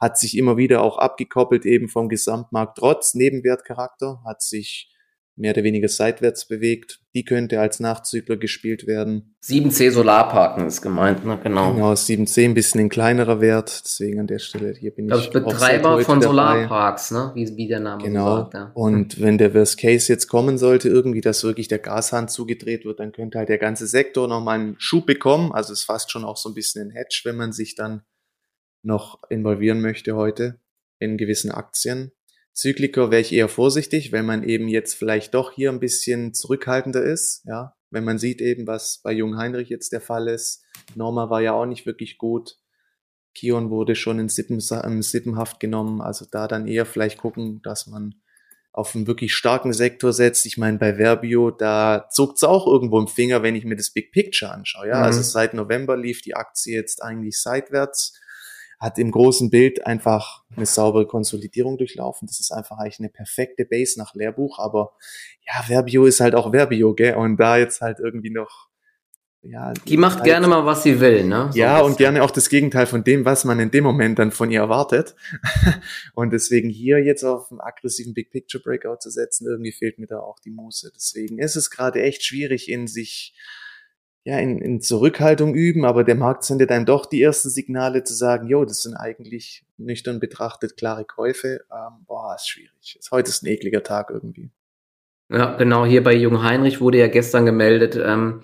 hat 0.00 0.18
sich 0.18 0.36
immer 0.36 0.56
wieder 0.56 0.82
auch 0.82 0.98
abgekoppelt 0.98 1.64
eben 1.64 1.88
vom 1.88 2.08
Gesamtmarkt, 2.08 2.78
trotz 2.78 3.14
Nebenwertcharakter, 3.14 4.20
hat 4.26 4.42
sich 4.42 4.90
mehr 5.38 5.52
oder 5.52 5.62
weniger 5.62 5.88
seitwärts 5.88 6.46
bewegt. 6.46 7.00
Die 7.14 7.24
könnte 7.24 7.60
als 7.60 7.80
Nachzügler 7.80 8.36
gespielt 8.36 8.86
werden. 8.86 9.36
7C 9.44 9.90
Solarparken 9.90 10.66
ist 10.66 10.82
gemeint, 10.82 11.24
ne? 11.24 11.38
genau. 11.42 11.72
Genau, 11.72 11.92
7C 11.92 12.44
ein 12.44 12.54
bisschen 12.54 12.80
ein 12.80 12.88
kleinerer 12.88 13.40
Wert, 13.40 13.82
deswegen 13.84 14.20
an 14.20 14.26
der 14.26 14.40
Stelle 14.40 14.74
hier 14.78 14.90
bin 14.90 15.06
ich. 15.06 15.10
Das 15.10 15.30
Betreiber 15.30 16.00
von 16.00 16.20
Solarparks, 16.20 17.12
ne? 17.12 17.32
wie, 17.34 17.56
wie 17.56 17.68
der 17.68 17.80
Name 17.80 18.02
genau. 18.02 18.36
sagt. 18.36 18.54
Ja. 18.54 18.70
Und 18.74 19.20
wenn 19.20 19.38
der 19.38 19.54
Worst 19.54 19.78
Case 19.78 20.12
jetzt 20.12 20.26
kommen 20.28 20.58
sollte, 20.58 20.88
irgendwie, 20.88 21.20
dass 21.20 21.44
wirklich 21.44 21.68
der 21.68 21.78
Gashahn 21.78 22.28
zugedreht 22.28 22.84
wird, 22.84 23.00
dann 23.00 23.12
könnte 23.12 23.38
halt 23.38 23.48
der 23.48 23.58
ganze 23.58 23.86
Sektor 23.86 24.28
nochmal 24.28 24.58
einen 24.58 24.76
Schub 24.78 25.06
bekommen. 25.06 25.52
Also 25.52 25.72
es 25.72 25.80
ist 25.80 25.84
fast 25.84 26.10
schon 26.10 26.24
auch 26.24 26.36
so 26.36 26.48
ein 26.48 26.54
bisschen 26.54 26.88
ein 26.88 26.90
Hedge, 26.90 27.20
wenn 27.24 27.36
man 27.36 27.52
sich 27.52 27.74
dann 27.74 28.02
noch 28.82 29.20
involvieren 29.30 29.80
möchte 29.80 30.14
heute 30.14 30.60
in 31.00 31.16
gewissen 31.16 31.50
Aktien. 31.50 32.12
Zykliker 32.58 33.12
wäre 33.12 33.20
ich 33.20 33.32
eher 33.32 33.48
vorsichtig, 33.48 34.10
wenn 34.10 34.26
man 34.26 34.42
eben 34.42 34.66
jetzt 34.66 34.94
vielleicht 34.94 35.32
doch 35.32 35.52
hier 35.52 35.70
ein 35.70 35.78
bisschen 35.78 36.34
zurückhaltender 36.34 37.04
ist, 37.04 37.44
ja. 37.44 37.76
Wenn 37.90 38.04
man 38.04 38.18
sieht 38.18 38.40
eben, 38.40 38.66
was 38.66 39.00
bei 39.02 39.12
Jung 39.12 39.38
Heinrich 39.38 39.68
jetzt 39.68 39.92
der 39.92 40.00
Fall 40.00 40.28
ist. 40.28 40.64
Norma 40.94 41.30
war 41.30 41.40
ja 41.40 41.52
auch 41.52 41.66
nicht 41.66 41.86
wirklich 41.86 42.18
gut. 42.18 42.58
Kion 43.34 43.70
wurde 43.70 43.94
schon 43.94 44.18
in 44.18 44.28
Sippen, 44.28 44.60
in 44.84 45.02
Sippenhaft 45.02 45.60
genommen. 45.60 46.02
Also 46.02 46.26
da 46.30 46.48
dann 46.48 46.66
eher 46.66 46.84
vielleicht 46.84 47.16
gucken, 47.16 47.62
dass 47.62 47.86
man 47.86 48.16
auf 48.72 48.94
einen 48.94 49.06
wirklich 49.06 49.32
starken 49.32 49.72
Sektor 49.72 50.12
setzt. 50.12 50.44
Ich 50.44 50.58
meine, 50.58 50.78
bei 50.78 50.98
Verbio, 50.98 51.50
da 51.50 52.08
zuckt's 52.10 52.44
auch 52.44 52.66
irgendwo 52.66 52.98
im 52.98 53.08
Finger, 53.08 53.42
wenn 53.42 53.56
ich 53.56 53.64
mir 53.64 53.76
das 53.76 53.90
Big 53.90 54.12
Picture 54.12 54.52
anschaue. 54.52 54.88
Ja, 54.88 54.94
also 54.94 55.04
mhm. 55.04 55.06
also 55.06 55.22
seit 55.22 55.54
November 55.54 55.96
lief 55.96 56.20
die 56.20 56.34
Aktie 56.34 56.74
jetzt 56.74 57.02
eigentlich 57.02 57.40
seitwärts 57.40 58.20
hat 58.78 58.98
im 58.98 59.10
großen 59.10 59.50
Bild 59.50 59.86
einfach 59.86 60.44
eine 60.54 60.66
saubere 60.66 61.06
Konsolidierung 61.06 61.78
durchlaufen. 61.78 62.26
Das 62.26 62.38
ist 62.38 62.52
einfach 62.52 62.78
eigentlich 62.78 63.00
eine 63.00 63.08
perfekte 63.08 63.64
Base 63.64 63.98
nach 63.98 64.14
Lehrbuch, 64.14 64.58
aber 64.58 64.92
ja, 65.46 65.62
Verbio 65.66 66.04
ist 66.04 66.20
halt 66.20 66.34
auch 66.34 66.52
Verbio, 66.52 66.94
gell? 66.94 67.16
Und 67.16 67.38
da 67.38 67.56
jetzt 67.56 67.80
halt 67.80 67.98
irgendwie 67.98 68.30
noch 68.30 68.68
ja, 69.42 69.72
die 69.72 69.96
macht 69.96 70.16
halt, 70.16 70.24
gerne 70.24 70.48
mal, 70.48 70.66
was 70.66 70.82
sie 70.82 70.98
will, 70.98 71.24
ne? 71.24 71.48
So 71.52 71.58
ja, 71.58 71.80
und 71.80 71.96
gerne 71.96 72.22
auch 72.24 72.32
das 72.32 72.48
Gegenteil 72.48 72.86
von 72.86 73.04
dem, 73.04 73.24
was 73.24 73.44
man 73.44 73.60
in 73.60 73.70
dem 73.70 73.84
Moment 73.84 74.18
dann 74.18 74.32
von 74.32 74.50
ihr 74.50 74.60
erwartet. 74.60 75.14
und 76.14 76.32
deswegen 76.32 76.68
hier 76.68 76.98
jetzt 76.98 77.22
auf 77.22 77.50
einen 77.50 77.60
aggressiven 77.60 78.14
Big 78.14 78.30
Picture 78.32 78.62
Breakout 78.62 78.98
zu 79.00 79.10
setzen, 79.10 79.46
irgendwie 79.48 79.70
fehlt 79.72 79.98
mir 79.98 80.08
da 80.08 80.18
auch 80.18 80.40
die 80.40 80.50
Muße. 80.50 80.90
Deswegen 80.94 81.38
ist 81.38 81.54
es 81.54 81.70
gerade 81.70 82.02
echt 82.02 82.24
schwierig, 82.24 82.68
in 82.68 82.88
sich 82.88 83.36
ja, 84.28 84.38
in, 84.40 84.58
in 84.58 84.82
Zurückhaltung 84.82 85.54
üben, 85.54 85.86
aber 85.86 86.04
der 86.04 86.14
Markt 86.14 86.44
sendet 86.44 86.70
einem 86.70 86.84
doch 86.84 87.06
die 87.06 87.22
ersten 87.22 87.48
Signale 87.48 88.04
zu 88.04 88.12
sagen, 88.12 88.46
jo, 88.46 88.66
das 88.66 88.82
sind 88.82 88.94
eigentlich 88.94 89.64
nüchtern 89.78 90.20
betrachtet 90.20 90.76
klare 90.76 91.06
Käufe. 91.06 91.62
Ähm, 91.72 92.04
boah, 92.06 92.34
ist 92.36 92.46
schwierig. 92.46 93.00
Heute 93.10 93.30
ist 93.30 93.42
ein 93.42 93.46
ekliger 93.46 93.82
Tag 93.82 94.10
irgendwie. 94.10 94.50
Ja, 95.32 95.56
genau. 95.56 95.86
Hier 95.86 96.04
bei 96.04 96.12
Jung 96.12 96.42
Heinrich 96.42 96.82
wurde 96.82 96.98
ja 96.98 97.06
gestern 97.06 97.46
gemeldet, 97.46 97.96
ähm, 97.96 98.42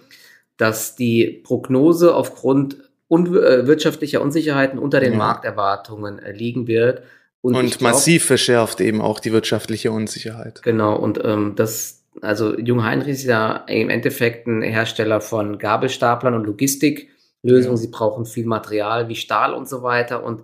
dass 0.56 0.96
die 0.96 1.42
Prognose 1.44 2.14
aufgrund 2.14 2.78
un 3.10 3.26
äh, 3.36 3.66
wirtschaftlicher 3.66 4.22
Unsicherheiten 4.22 4.78
unter 4.78 5.00
den 5.00 5.12
ja. 5.12 5.18
Markterwartungen 5.18 6.18
äh, 6.18 6.32
liegen 6.32 6.66
wird. 6.66 7.02
Und, 7.42 7.56
und 7.56 7.82
massiv 7.82 8.22
glaub, 8.22 8.28
verschärft 8.28 8.80
eben 8.80 9.02
auch 9.02 9.20
die 9.20 9.32
wirtschaftliche 9.32 9.92
Unsicherheit. 9.92 10.62
Genau, 10.62 10.96
und 10.96 11.22
ähm, 11.22 11.52
das, 11.56 12.03
also 12.20 12.58
Jung 12.58 12.84
Heinrich 12.84 13.14
ist 13.14 13.24
ja 13.24 13.56
im 13.68 13.90
Endeffekt 13.90 14.46
ein 14.46 14.62
Hersteller 14.62 15.20
von 15.20 15.58
Gabelstaplern 15.58 16.34
und 16.34 16.44
Logistiklösungen. 16.44 17.76
Ja. 17.76 17.82
Sie 17.82 17.90
brauchen 17.90 18.26
viel 18.26 18.46
Material 18.46 19.08
wie 19.08 19.16
Stahl 19.16 19.54
und 19.54 19.68
so 19.68 19.82
weiter 19.82 20.22
und 20.22 20.42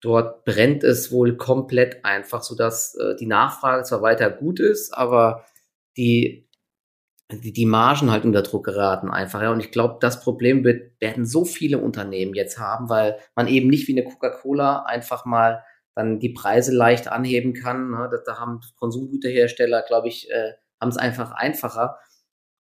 dort 0.00 0.44
brennt 0.44 0.84
es 0.84 1.12
wohl 1.12 1.36
komplett 1.36 2.04
einfach, 2.04 2.42
sodass 2.42 2.94
äh, 2.96 3.14
die 3.16 3.26
Nachfrage 3.26 3.84
zwar 3.84 4.02
weiter 4.02 4.30
gut 4.30 4.58
ist, 4.60 4.92
aber 4.92 5.44
die, 5.96 6.48
die, 7.30 7.52
die 7.52 7.66
Margen 7.66 8.10
halt 8.10 8.24
unter 8.24 8.42
Druck 8.42 8.64
geraten 8.64 9.10
einfach. 9.10 9.40
Ja. 9.42 9.52
Und 9.52 9.60
ich 9.60 9.70
glaube, 9.70 9.98
das 10.00 10.20
Problem 10.20 10.64
wird, 10.64 11.00
werden 11.00 11.24
so 11.24 11.44
viele 11.44 11.78
Unternehmen 11.78 12.34
jetzt 12.34 12.58
haben, 12.58 12.88
weil 12.88 13.16
man 13.36 13.46
eben 13.46 13.68
nicht 13.68 13.86
wie 13.86 13.98
eine 13.98 14.04
Coca-Cola 14.04 14.82
einfach 14.82 15.24
mal 15.24 15.62
dann 15.94 16.18
die 16.18 16.30
Preise 16.30 16.74
leicht 16.74 17.08
anheben 17.08 17.54
kann. 17.54 17.90
Ne? 17.90 18.08
Da, 18.10 18.18
da 18.24 18.40
haben 18.40 18.60
Konsumgüterhersteller, 18.76 19.82
glaube 19.82 20.08
ich, 20.08 20.30
äh, 20.30 20.52
haben 20.82 20.90
es 20.90 20.98
einfach 20.98 21.32
einfacher. 21.32 21.98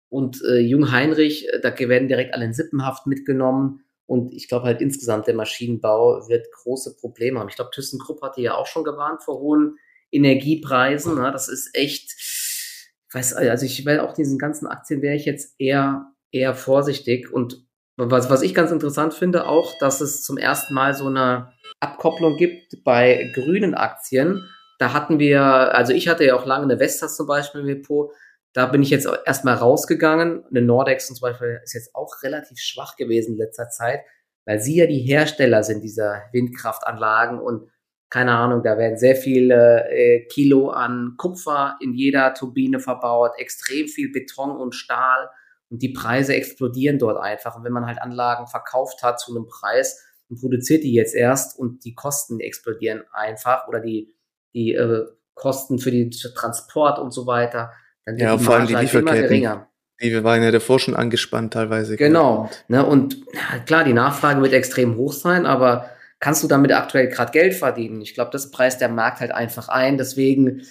Und 0.10 0.42
äh, 0.44 0.60
Jung 0.60 0.92
Heinrich, 0.92 1.50
äh, 1.52 1.60
da 1.60 1.78
werden 1.78 2.08
direkt 2.08 2.34
alle 2.34 2.46
in 2.46 2.54
Sippenhaft 2.54 3.08
mitgenommen. 3.08 3.82
Und 4.06 4.34
ich 4.34 4.48
glaube 4.48 4.66
halt 4.66 4.80
insgesamt 4.80 5.28
der 5.28 5.34
Maschinenbau 5.34 6.30
wird 6.30 6.52
große 6.52 6.96
Probleme 6.98 7.40
haben. 7.40 7.50
Ich 7.50 7.56
glaube, 7.56 7.72
ThyssenKrupp 7.74 8.22
hatte 8.22 8.42
ja 8.42 8.54
auch 8.54 8.68
schon 8.68 8.84
gewarnt 8.84 9.24
vor 9.24 9.40
hohen 9.40 9.78
Energiepreisen. 10.12 11.16
Ne? 11.16 11.32
Das 11.32 11.50
ist 11.50 11.72
echt, 11.74 12.14
ich 12.16 13.14
weiß, 13.14 13.34
also 13.34 13.66
ich 13.66 13.86
will 13.86 14.00
auch 14.00 14.14
diesen 14.14 14.38
ganzen 14.38 14.68
Aktien 14.68 15.02
wäre 15.02 15.16
ich 15.16 15.26
jetzt 15.26 15.56
eher, 15.58 16.12
eher 16.32 16.54
vorsichtig. 16.54 17.32
Und 17.32 17.66
was, 17.98 18.30
was 18.30 18.44
ich 18.44 18.54
ganz 18.54 18.72
interessant 18.72 19.16
finde, 19.16 19.48
auch, 19.48 19.74
dass 19.80 20.00
es 20.00 20.22
zum 20.22 20.38
ersten 20.38 20.76
Mal 20.76 20.94
so 20.94 21.08
eine 21.08 21.54
Abkopplung 21.80 22.38
gibt 22.38 22.84
bei 22.84 23.32
grünen 23.34 23.74
Aktien 23.74 24.48
da 24.80 24.94
hatten 24.94 25.20
wir, 25.20 25.42
also 25.42 25.94
ich 25.94 26.08
hatte 26.08 26.26
ja 26.26 26.36
auch 26.36 26.46
lange 26.46 26.64
eine 26.64 26.80
Vestas 26.80 27.16
zum 27.16 27.28
Beispiel 27.28 27.62
im 27.62 27.68
Depot. 27.68 28.12
Da 28.54 28.68
bin 28.68 28.84
ich 28.84 28.90
jetzt 28.90 29.08
erstmal 29.26 29.56
rausgegangen. 29.56 30.44
Eine 30.50 30.62
Nordex 30.62 31.08
zum 31.08 31.18
Beispiel 31.20 31.60
ist 31.64 31.74
jetzt 31.74 31.96
auch 31.96 32.22
relativ 32.24 32.60
schwach 32.60 32.96
gewesen 32.96 33.34
in 33.34 33.40
letzter 33.40 33.70
Zeit, 33.70 34.02
weil 34.46 34.60
sie 34.60 34.78
ja 34.78 34.86
die 34.86 35.00
Hersteller 35.00 35.64
sind 35.64 35.84
dieser 35.84 36.24
Windkraftanlagen 36.32 37.40
und 37.40 37.70
keine 38.14 38.36
Ahnung, 38.36 38.62
da 38.62 38.78
werden 38.78 38.96
sehr 38.96 39.16
viele 39.16 39.90
äh, 39.90 40.28
Kilo 40.28 40.70
an 40.70 41.16
Kupfer 41.18 41.78
in 41.82 41.96
jeder 41.96 42.36
Turbine 42.36 42.80
verbaut, 42.80 43.32
extrem 43.38 43.88
viel 43.88 44.12
Beton 44.12 44.52
und 44.52 44.76
Stahl 44.76 45.32
und 45.72 45.82
die 45.82 45.90
Preise 45.90 46.36
explodieren 46.36 47.00
dort 47.00 47.18
einfach. 47.18 47.56
Und 47.56 47.64
wenn 47.64 47.72
man 47.72 47.88
halt 47.88 48.00
Anlagen 48.00 48.46
verkauft 48.46 49.02
hat 49.02 49.20
zu 49.20 49.36
einem 49.36 49.48
Preis 49.48 50.00
und 50.30 50.40
produziert 50.40 50.84
die 50.84 50.94
jetzt 50.94 51.16
erst 51.16 51.58
und 51.58 51.86
die 51.86 51.96
Kosten 51.96 52.40
explodieren 52.40 53.04
einfach 53.12 53.68
oder 53.68 53.80
die 53.80 54.13
die 54.54 54.74
äh, 54.74 55.06
Kosten 55.34 55.80
für 55.80 55.92
den 55.92 56.12
Transport 56.12 57.00
und 57.00 57.12
so 57.12 57.26
weiter, 57.26 57.72
dann 58.06 58.18
ja, 58.18 58.38
vor 58.38 58.56
allem 58.56 58.68
die 58.68 58.76
halt 58.76 58.84
Lieferketten. 58.84 59.62
Die 60.02 60.24
waren 60.24 60.44
ja 60.44 60.52
davor 60.52 60.80
schon 60.80 60.96
angespannt 60.96 61.54
teilweise. 61.54 61.96
Genau. 61.96 62.50
Ne, 62.68 62.86
und 62.86 63.22
ja, 63.34 63.60
klar, 63.60 63.84
die 63.84 63.94
Nachfrage 63.94 64.42
wird 64.42 64.54
extrem 64.54 64.98
hoch 64.98 65.14
sein, 65.14 65.46
aber 65.46 65.90
kannst 66.20 66.44
du 66.44 66.48
damit 66.48 66.74
aktuell 66.74 67.08
gerade 67.08 67.32
Geld 67.32 67.54
verdienen? 67.54 68.02
Ich 68.02 68.14
glaube, 68.14 68.32
das 68.32 68.52
preist 68.52 68.82
der 68.82 68.90
Markt 68.90 69.22
halt 69.22 69.32
einfach 69.32 69.70
ein. 69.70 69.98
Deswegen 69.98 70.64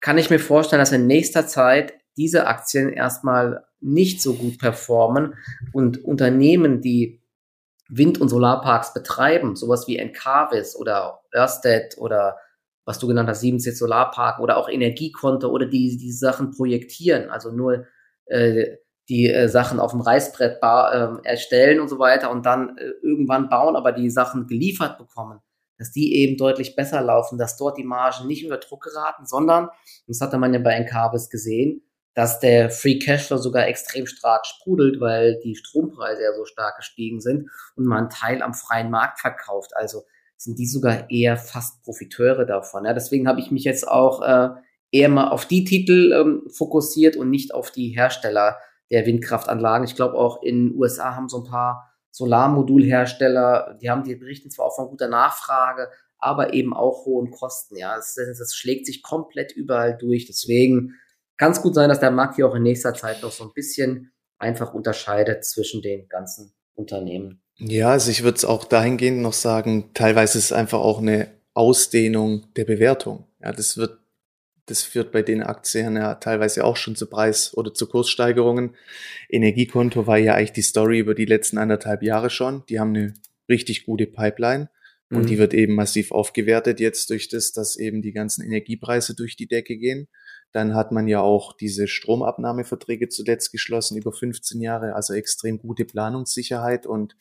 kann 0.00 0.18
ich 0.18 0.30
mir 0.30 0.38
vorstellen, 0.38 0.80
dass 0.80 0.92
in 0.92 1.06
nächster 1.06 1.46
Zeit 1.46 1.94
diese 2.16 2.46
Aktien 2.46 2.92
erstmal 2.92 3.64
nicht 3.80 4.22
so 4.22 4.34
gut 4.34 4.58
performen 4.58 5.34
und 5.72 6.04
Unternehmen, 6.04 6.80
die 6.80 7.20
Wind- 7.88 8.20
und 8.20 8.28
Solarparks 8.28 8.94
betreiben, 8.94 9.56
sowas 9.56 9.86
wie 9.86 9.98
Encarvis 9.98 10.76
oder 10.76 11.22
Ørsted 11.34 11.98
oder 11.98 12.36
was 12.84 12.98
du 12.98 13.06
genannt 13.06 13.28
hast, 13.28 13.40
7 13.40 13.58
Solarpark 13.58 14.40
oder 14.40 14.56
auch 14.56 14.68
Energiekonto 14.68 15.48
oder 15.48 15.66
die, 15.66 15.96
die 15.96 16.12
Sachen 16.12 16.50
projektieren, 16.50 17.30
also 17.30 17.50
nur 17.50 17.86
äh, 18.26 18.76
die 19.08 19.28
äh, 19.28 19.48
Sachen 19.48 19.80
auf 19.80 19.92
dem 19.92 20.00
Reißbrett 20.00 20.58
äh, 20.62 21.08
erstellen 21.24 21.80
und 21.80 21.88
so 21.88 21.98
weiter 21.98 22.30
und 22.30 22.46
dann 22.46 22.76
äh, 22.78 22.90
irgendwann 23.02 23.48
bauen, 23.48 23.76
aber 23.76 23.92
die 23.92 24.10
Sachen 24.10 24.46
geliefert 24.46 24.98
bekommen, 24.98 25.40
dass 25.78 25.90
die 25.90 26.14
eben 26.16 26.36
deutlich 26.36 26.76
besser 26.76 27.02
laufen, 27.02 27.38
dass 27.38 27.56
dort 27.56 27.78
die 27.78 27.84
Margen 27.84 28.26
nicht 28.26 28.44
unter 28.44 28.58
Druck 28.58 28.84
geraten, 28.84 29.26
sondern, 29.26 29.68
das 30.06 30.20
hatte 30.20 30.38
man 30.38 30.54
ja 30.54 30.60
bei 30.60 30.72
Encarvis 30.72 31.28
gesehen, 31.30 31.82
dass 32.14 32.40
der 32.40 32.70
Free 32.70 32.98
Cashflow 32.98 33.38
sogar 33.38 33.66
extrem 33.66 34.06
stark 34.06 34.46
sprudelt, 34.46 35.00
weil 35.00 35.40
die 35.40 35.56
Strompreise 35.56 36.22
ja 36.22 36.34
so 36.34 36.44
stark 36.44 36.76
gestiegen 36.76 37.20
sind 37.20 37.48
und 37.74 37.86
man 37.86 37.98
einen 38.00 38.10
Teil 38.10 38.42
am 38.42 38.54
freien 38.54 38.90
Markt 38.90 39.20
verkauft. 39.20 39.72
Also 39.74 40.04
sind 40.42 40.58
die 40.58 40.66
sogar 40.66 41.10
eher 41.10 41.36
fast 41.36 41.82
Profiteure 41.82 42.44
davon. 42.44 42.84
Ja, 42.84 42.94
deswegen 42.94 43.28
habe 43.28 43.40
ich 43.40 43.50
mich 43.50 43.64
jetzt 43.64 43.86
auch 43.86 44.22
äh, 44.22 44.50
eher 44.90 45.08
mal 45.08 45.28
auf 45.28 45.46
die 45.46 45.64
Titel 45.64 46.12
ähm, 46.12 46.42
fokussiert 46.50 47.16
und 47.16 47.30
nicht 47.30 47.54
auf 47.54 47.70
die 47.70 47.88
Hersteller 47.88 48.58
der 48.90 49.06
Windkraftanlagen. 49.06 49.86
Ich 49.86 49.94
glaube 49.94 50.14
auch 50.14 50.42
in 50.42 50.70
den 50.70 50.78
USA 50.78 51.14
haben 51.14 51.28
so 51.28 51.38
ein 51.38 51.50
paar 51.50 51.92
Solarmodulhersteller, 52.10 53.78
die 53.80 53.88
haben 53.88 54.04
die 54.04 54.14
berichten 54.14 54.50
zwar 54.50 54.66
auch 54.66 54.76
von 54.76 54.88
guter 54.88 55.08
Nachfrage, 55.08 55.88
aber 56.18 56.52
eben 56.52 56.74
auch 56.74 57.06
hohen 57.06 57.30
Kosten. 57.30 57.76
Ja, 57.76 57.96
das, 57.96 58.14
das 58.14 58.54
schlägt 58.54 58.86
sich 58.86 59.02
komplett 59.02 59.52
überall 59.52 59.96
durch. 59.96 60.26
Deswegen 60.26 60.94
kann 61.36 61.52
es 61.52 61.62
gut 61.62 61.74
sein, 61.74 61.88
dass 61.88 62.00
der 62.00 62.10
Markt 62.10 62.36
hier 62.36 62.46
auch 62.46 62.54
in 62.54 62.62
nächster 62.62 62.94
Zeit 62.94 63.22
noch 63.22 63.32
so 63.32 63.44
ein 63.44 63.52
bisschen 63.54 64.12
einfach 64.38 64.74
unterscheidet 64.74 65.44
zwischen 65.44 65.82
den 65.82 66.08
ganzen 66.08 66.52
Unternehmen. 66.74 67.41
Ja, 67.64 67.90
also 67.90 68.10
ich 68.10 68.24
würde 68.24 68.36
es 68.36 68.44
auch 68.44 68.64
dahingehend 68.64 69.20
noch 69.20 69.32
sagen, 69.32 69.90
teilweise 69.94 70.38
ist 70.38 70.46
es 70.46 70.52
einfach 70.52 70.80
auch 70.80 70.98
eine 70.98 71.30
Ausdehnung 71.54 72.44
der 72.56 72.64
Bewertung. 72.64 73.24
Ja, 73.40 73.52
das 73.52 73.76
wird, 73.76 73.98
das 74.66 74.82
führt 74.82 75.12
bei 75.12 75.22
den 75.22 75.42
Aktien 75.42 75.96
ja 75.96 76.16
teilweise 76.16 76.64
auch 76.64 76.76
schon 76.76 76.96
zu 76.96 77.06
Preis- 77.06 77.56
oder 77.56 77.72
zu 77.72 77.86
Kurssteigerungen. 77.86 78.74
Energiekonto 79.28 80.06
war 80.08 80.18
ja 80.18 80.34
eigentlich 80.34 80.52
die 80.52 80.62
Story 80.62 80.98
über 80.98 81.14
die 81.14 81.24
letzten 81.24 81.58
anderthalb 81.58 82.02
Jahre 82.02 82.30
schon. 82.30 82.64
Die 82.68 82.80
haben 82.80 82.96
eine 82.96 83.14
richtig 83.48 83.84
gute 83.84 84.06
Pipeline. 84.06 84.68
Und 85.10 85.24
mhm. 85.24 85.26
die 85.26 85.38
wird 85.38 85.54
eben 85.54 85.74
massiv 85.74 86.10
aufgewertet 86.10 86.80
jetzt 86.80 87.10
durch 87.10 87.28
das, 87.28 87.52
dass 87.52 87.76
eben 87.76 88.02
die 88.02 88.12
ganzen 88.12 88.42
Energiepreise 88.42 89.14
durch 89.14 89.36
die 89.36 89.46
Decke 89.46 89.76
gehen. 89.76 90.08
Dann 90.52 90.74
hat 90.74 90.92
man 90.92 91.08
ja 91.08 91.20
auch 91.20 91.54
diese 91.54 91.88
Stromabnahmeverträge 91.88 93.08
zuletzt 93.08 93.52
geschlossen 93.52 93.96
über 93.96 94.12
15 94.12 94.60
Jahre, 94.60 94.94
also 94.94 95.14
extrem 95.14 95.58
gute 95.58 95.84
Planungssicherheit. 95.84 96.86
Und 96.86 97.16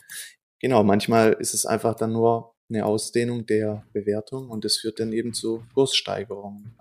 genau, 0.60 0.84
manchmal 0.84 1.34
ist 1.34 1.54
es 1.54 1.66
einfach 1.66 1.96
dann 1.96 2.12
nur 2.12 2.54
eine 2.70 2.86
Ausdehnung 2.86 3.46
der 3.46 3.86
Bewertung 3.94 4.50
und 4.50 4.64
das 4.64 4.78
führt 4.78 5.00
dann 5.00 5.12
eben 5.14 5.34
zu 5.34 5.64
Kurssteigerungen. 5.74 6.76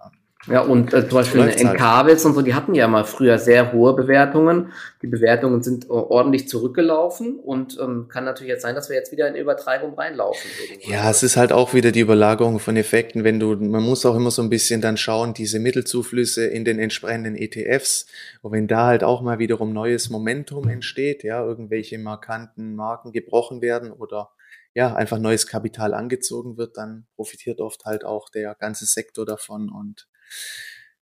Ja, 0.46 0.62
und 0.62 0.94
äh, 0.94 1.07
zum 1.07 1.18
Beispiel 1.18 1.40
in 1.40 1.68
halt. 1.68 2.24
Und 2.24 2.35
so, 2.35 2.40
die 2.40 2.55
hatten 2.55 2.74
ja 2.74 2.88
mal 2.88 3.05
früher 3.05 3.38
sehr 3.38 3.72
hohe 3.72 3.94
Bewertungen. 3.94 4.72
Die 5.03 5.07
Bewertungen 5.07 5.62
sind 5.62 5.85
äh, 5.85 5.88
ordentlich 5.88 6.48
zurückgelaufen 6.48 7.38
und 7.38 7.79
ähm, 7.79 8.09
kann 8.09 8.24
natürlich 8.24 8.48
jetzt 8.48 8.62
sein, 8.62 8.74
dass 8.74 8.88
wir 8.88 8.96
jetzt 8.96 9.12
wieder 9.12 9.29
in 9.29 9.35
Übertreibung 9.35 9.94
reinlaufen. 9.94 10.50
Irgendwann. 10.70 10.92
Ja, 10.92 11.11
es 11.11 11.22
ist 11.22 11.37
halt 11.37 11.53
auch 11.53 11.74
wieder 11.74 11.92
die 11.92 12.00
Überlagerung 12.00 12.59
von 12.59 12.76
Effekten, 12.79 13.22
wenn 13.22 13.38
du, 13.38 13.55
man 13.57 13.83
muss 13.83 14.07
auch 14.07 14.16
immer 14.16 14.31
so 14.31 14.40
ein 14.40 14.48
bisschen 14.48 14.81
dann 14.81 14.96
schauen, 14.96 15.35
diese 15.35 15.59
Mittelzuflüsse 15.59 16.46
in 16.46 16.64
den 16.64 16.79
entsprechenden 16.79 17.37
ETFs, 17.37 18.07
und 18.40 18.53
wenn 18.53 18.66
da 18.66 18.87
halt 18.87 19.05
auch 19.05 19.20
mal 19.20 19.38
wiederum 19.38 19.74
neues 19.74 20.09
Momentum 20.09 20.68
entsteht, 20.68 21.22
ja, 21.22 21.44
irgendwelche 21.44 21.98
markanten 21.98 22.74
Marken 22.76 23.12
gebrochen 23.12 23.61
werden 23.61 23.92
oder 23.92 24.31
ja, 24.72 24.94
einfach 24.94 25.18
neues 25.18 25.46
Kapital 25.46 25.92
angezogen 25.92 26.57
wird, 26.57 26.76
dann 26.76 27.07
profitiert 27.16 27.61
oft 27.61 27.85
halt 27.85 28.05
auch 28.05 28.31
der 28.31 28.55
ganze 28.55 28.87
Sektor 28.87 29.26
davon 29.26 29.68
und 29.68 30.09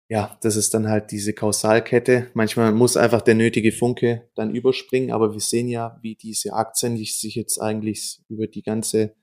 ja, 0.10 0.38
das 0.42 0.56
ist 0.56 0.74
dann 0.74 0.88
halt 0.88 1.12
diese 1.12 1.34
Kausalkette. 1.34 2.32
Manchmal 2.34 2.72
muss 2.72 2.96
einfach 2.96 3.22
der 3.22 3.36
nötige 3.36 3.74
Funke 3.74 4.30
dann 4.36 4.56
überspringen, 4.56 5.12
aber 5.12 5.34
wir 5.34 5.42
sehen 5.42 5.68
ja, 5.68 6.00
wie 6.02 6.16
diese 6.16 6.54
Aktien 6.54 6.96
sich 6.98 7.36
jetzt 7.36 7.60
eigentlich 7.62 8.22
über 8.30 8.48
die 8.48 8.64
ganze, 8.64 9.16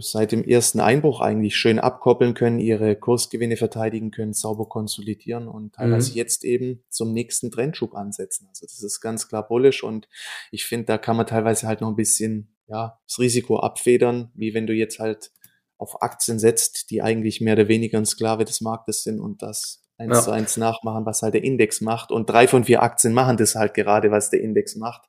seit 0.00 0.32
dem 0.32 0.44
ersten 0.44 0.80
Einbruch 0.80 1.20
eigentlich 1.20 1.56
schön 1.56 1.78
abkoppeln 1.78 2.34
können, 2.34 2.58
ihre 2.58 2.94
Kursgewinne 2.94 3.56
verteidigen 3.56 4.10
können, 4.10 4.34
sauber 4.34 4.68
konsolidieren 4.68 5.48
und 5.48 5.76
teilweise 5.76 6.10
mhm. 6.10 6.16
jetzt 6.18 6.44
eben 6.44 6.84
zum 6.90 7.14
nächsten 7.14 7.50
Trendschub 7.50 7.94
ansetzen. 7.94 8.46
Also 8.48 8.66
das 8.66 8.82
ist 8.82 9.00
ganz 9.00 9.28
klar 9.28 9.48
bullisch 9.48 9.82
und 9.82 10.08
ich 10.50 10.66
finde, 10.66 10.86
da 10.86 10.98
kann 10.98 11.16
man 11.16 11.26
teilweise 11.26 11.66
halt 11.66 11.80
noch 11.80 11.88
ein 11.88 11.96
bisschen, 11.96 12.54
ja, 12.66 12.98
das 13.08 13.18
Risiko 13.18 13.60
abfedern, 13.60 14.30
wie 14.34 14.52
wenn 14.52 14.66
du 14.66 14.74
jetzt 14.74 14.98
halt 14.98 15.32
auf 15.78 16.02
Aktien 16.02 16.38
setzt, 16.38 16.90
die 16.90 17.02
eigentlich 17.02 17.40
mehr 17.40 17.54
oder 17.54 17.68
weniger 17.68 17.98
ein 17.98 18.06
Sklave 18.06 18.44
des 18.44 18.60
Marktes 18.60 19.02
sind 19.02 19.20
und 19.20 19.42
das 19.42 19.82
eins 19.98 20.16
ja. 20.16 20.22
zu 20.22 20.30
eins 20.30 20.56
nachmachen, 20.56 21.06
was 21.06 21.22
halt 21.22 21.34
der 21.34 21.44
Index 21.44 21.80
macht. 21.80 22.10
Und 22.10 22.28
drei 22.30 22.48
von 22.48 22.64
vier 22.64 22.82
Aktien 22.82 23.12
machen 23.12 23.36
das 23.36 23.54
halt 23.54 23.74
gerade, 23.74 24.10
was 24.10 24.30
der 24.30 24.40
Index 24.40 24.76
macht. 24.76 25.02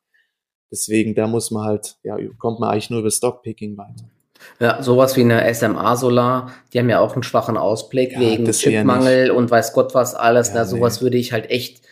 Deswegen, 0.72 1.16
da 1.16 1.28
muss 1.28 1.52
man 1.52 1.66
halt, 1.66 1.98
ja, 2.04 2.18
kommt 2.38 2.60
man 2.60 2.70
eigentlich 2.70 2.90
nur 2.90 3.00
über 3.00 3.12
Stockpicking 3.12 3.78
weiter. 3.78 4.10
Ja, 4.60 4.82
sowas 4.84 5.16
wie 5.16 5.22
eine 5.22 5.54
SMA 5.54 5.96
Solar, 5.96 6.52
die 6.74 6.80
haben 6.80 6.90
ja 6.90 7.00
auch 7.00 7.14
einen 7.14 7.24
schwachen 7.24 7.58
Ausblick 7.58 8.14
ja, 8.14 8.20
wegen 8.20 8.50
Chipmangel 8.52 9.32
und 9.32 9.50
weiß 9.50 9.74
Gott 9.74 9.94
was 9.94 10.14
alles. 10.14 10.50
Ja, 10.50 10.56
Na, 10.56 10.66
sowas 10.66 10.98
nee. 10.98 11.06
würde 11.06 11.18
ich 11.18 11.32
halt 11.32 11.50
echt 11.50 11.86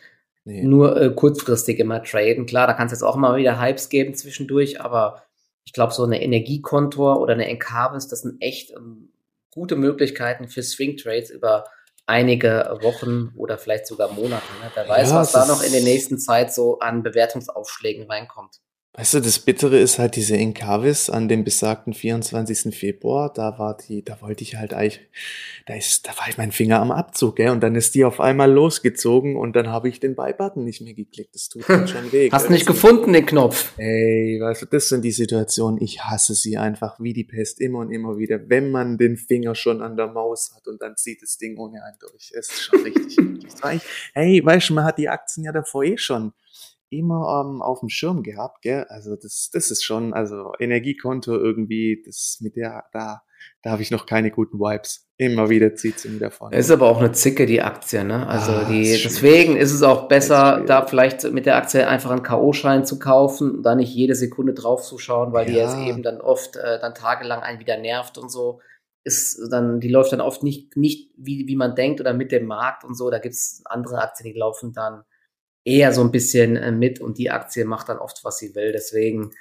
nee. 0.43 0.63
nur 0.63 0.99
äh, 0.99 1.09
kurzfristig 1.09 1.79
immer 1.79 2.03
traden. 2.03 2.45
Klar, 2.45 2.67
da 2.67 2.73
kann 2.73 2.87
es 2.87 2.91
jetzt 2.91 3.03
auch 3.03 3.15
mal 3.15 3.37
wieder 3.37 3.59
Hypes 3.59 3.89
geben 3.89 4.13
zwischendurch, 4.15 4.81
aber 4.81 5.23
ich 5.65 5.73
glaube, 5.73 5.93
so 5.93 6.03
eine 6.03 6.21
Energiekontor 6.21 7.19
oder 7.19 7.33
eine 7.33 7.47
Encarvis, 7.47 8.07
das 8.07 8.21
sind 8.21 8.41
echt 8.41 8.71
ähm, 8.71 9.13
gute 9.51 9.75
Möglichkeiten 9.75 10.47
für 10.47 10.63
Swing 10.63 10.97
Trades 10.97 11.29
über 11.29 11.65
einige 12.05 12.77
Wochen 12.81 13.33
oder 13.37 13.57
vielleicht 13.57 13.87
sogar 13.87 14.11
Monate. 14.11 14.45
Ne? 14.61 14.71
Wer 14.73 14.89
weiß, 14.89 15.11
ja, 15.11 15.15
was 15.15 15.31
da 15.31 15.45
noch 15.45 15.63
in 15.63 15.71
der 15.71 15.83
nächsten 15.83 16.19
Zeit 16.19 16.53
so 16.53 16.79
an 16.79 17.03
Bewertungsaufschlägen 17.03 18.09
reinkommt. 18.09 18.59
Weißt 18.95 19.15
du, 19.15 19.21
das 19.21 19.39
Bittere 19.39 19.79
ist 19.79 19.97
halt 19.97 20.15
diese 20.15 20.35
Inkavis 20.35 21.09
an 21.09 21.27
dem 21.27 21.43
besagten 21.43 21.95
24. 21.95 22.77
Februar. 22.77 23.33
Da 23.33 23.57
war 23.57 23.75
die, 23.75 24.05
da 24.05 24.21
wollte 24.21 24.43
ich 24.43 24.55
halt 24.57 24.75
eigentlich, 24.75 25.01
da 25.65 25.73
ist, 25.73 26.07
da 26.07 26.11
war 26.19 26.29
ich 26.29 26.37
mein 26.37 26.51
Finger 26.51 26.79
am 26.79 26.91
Abzug, 26.91 27.37
gell? 27.37 27.49
Und 27.49 27.61
dann 27.61 27.73
ist 27.73 27.95
die 27.95 28.05
auf 28.05 28.19
einmal 28.19 28.51
losgezogen 28.51 29.35
und 29.35 29.55
dann 29.55 29.69
habe 29.69 29.89
ich 29.89 29.99
den 29.99 30.13
Buy-Button 30.13 30.63
nicht 30.63 30.81
mehr 30.81 30.93
geklickt. 30.93 31.33
Das 31.33 31.49
tut 31.49 31.67
mir 31.67 31.87
schon 31.87 32.11
weh. 32.11 32.29
Hast 32.31 32.51
nicht 32.51 32.67
gefunden, 32.67 33.13
den 33.13 33.25
Knopf. 33.25 33.73
Ey, 33.79 34.39
weißt 34.39 34.61
du, 34.61 34.65
das 34.67 34.89
sind 34.89 35.03
die 35.03 35.11
Situationen. 35.11 35.81
Ich 35.81 36.03
hasse 36.03 36.35
sie 36.35 36.57
einfach 36.57 36.99
wie 36.99 37.13
die 37.13 37.23
Pest 37.23 37.61
immer 37.61 37.79
und 37.79 37.91
immer 37.91 38.19
wieder. 38.19 38.47
Wenn 38.47 38.69
man 38.69 38.99
den 38.99 39.17
Finger 39.17 39.55
schon 39.55 39.81
an 39.81 39.97
der 39.97 40.07
Maus 40.07 40.53
hat 40.55 40.67
und 40.67 40.83
dann 40.83 40.97
zieht 40.97 41.23
das 41.23 41.39
Ding 41.39 41.57
ohne 41.57 41.83
einen 41.83 41.97
durch. 41.99 42.31
Es 42.37 42.47
ist 42.47 42.61
schon 42.61 42.83
richtig. 42.83 43.17
hey, 44.13 44.45
weißt 44.45 44.69
du, 44.69 44.75
man 44.75 44.83
hat 44.83 44.99
die 44.99 45.09
Aktien 45.09 45.45
ja 45.45 45.51
davor 45.51 45.83
eh 45.83 45.97
schon 45.97 46.31
immer 46.97 47.43
ähm, 47.45 47.61
auf 47.61 47.79
dem 47.79 47.89
Schirm 47.89 48.23
gehabt, 48.23 48.61
gell? 48.61 48.85
Also 48.89 49.15
das, 49.15 49.49
das 49.51 49.71
ist 49.71 49.83
schon, 49.83 50.13
also 50.13 50.53
Energiekonto 50.59 51.33
irgendwie, 51.33 52.01
das 52.05 52.37
mit 52.41 52.55
der, 52.55 52.85
da, 52.93 53.21
da 53.61 53.71
habe 53.71 53.81
ich 53.81 53.91
noch 53.91 54.05
keine 54.05 54.31
guten 54.31 54.59
Vibes. 54.59 55.07
Immer 55.17 55.49
wieder 55.49 55.75
zieht 55.75 55.99
sie 55.99 56.09
mir 56.09 56.19
davon. 56.19 56.51
Ist 56.51 56.71
aber 56.71 56.87
auch 56.87 56.99
eine 56.99 57.11
Zicke, 57.11 57.45
die 57.45 57.61
Aktie, 57.61 58.03
ne? 58.03 58.27
Also 58.27 58.51
ah, 58.51 58.65
die, 58.65 58.81
ist 58.81 59.05
deswegen 59.05 59.55
ist 59.55 59.71
es 59.71 59.83
auch 59.83 60.07
besser, 60.07 60.63
da 60.65 60.85
vielleicht 60.85 61.23
mit 61.31 61.45
der 61.45 61.55
Aktie 61.55 61.87
einfach 61.87 62.11
einen 62.11 62.23
K.O.-Schein 62.23 62.83
zu 62.83 62.99
kaufen 62.99 63.57
und 63.57 63.63
da 63.63 63.75
nicht 63.75 63.93
jede 63.93 64.15
Sekunde 64.15 64.53
drauf 64.53 64.83
zu 64.83 64.97
schauen, 64.97 65.31
weil 65.31 65.47
ja. 65.47 65.51
die 65.51 65.59
jetzt 65.59 65.77
eben 65.87 66.03
dann 66.03 66.19
oft 66.19 66.55
äh, 66.55 66.79
dann 66.79 66.95
tagelang 66.95 67.41
einen 67.41 67.59
wieder 67.59 67.77
nervt 67.77 68.17
und 68.17 68.29
so. 68.29 68.59
Ist 69.05 69.39
dann, 69.51 69.79
die 69.79 69.89
läuft 69.89 70.13
dann 70.13 70.21
oft 70.21 70.43
nicht, 70.43 70.77
nicht 70.77 71.11
wie, 71.17 71.45
wie 71.47 71.55
man 71.55 71.75
denkt 71.75 71.99
oder 71.99 72.13
mit 72.13 72.31
dem 72.31 72.45
Markt 72.45 72.83
und 72.83 72.95
so. 72.95 73.09
Da 73.09 73.19
gibt's 73.19 73.61
andere 73.65 73.99
Aktien, 73.99 74.31
die 74.31 74.39
laufen 74.39 74.73
dann 74.73 75.03
eher 75.65 75.93
so 75.93 76.01
ein 76.01 76.11
bisschen 76.11 76.55
äh, 76.55 76.71
mit 76.71 76.99
und 76.99 77.17
die 77.17 77.31
Aktie 77.31 77.65
macht 77.65 77.89
dann 77.89 77.99
oft, 77.99 78.23
was 78.23 78.37
sie 78.37 78.55
will. 78.55 78.71
Deswegen 78.71 79.31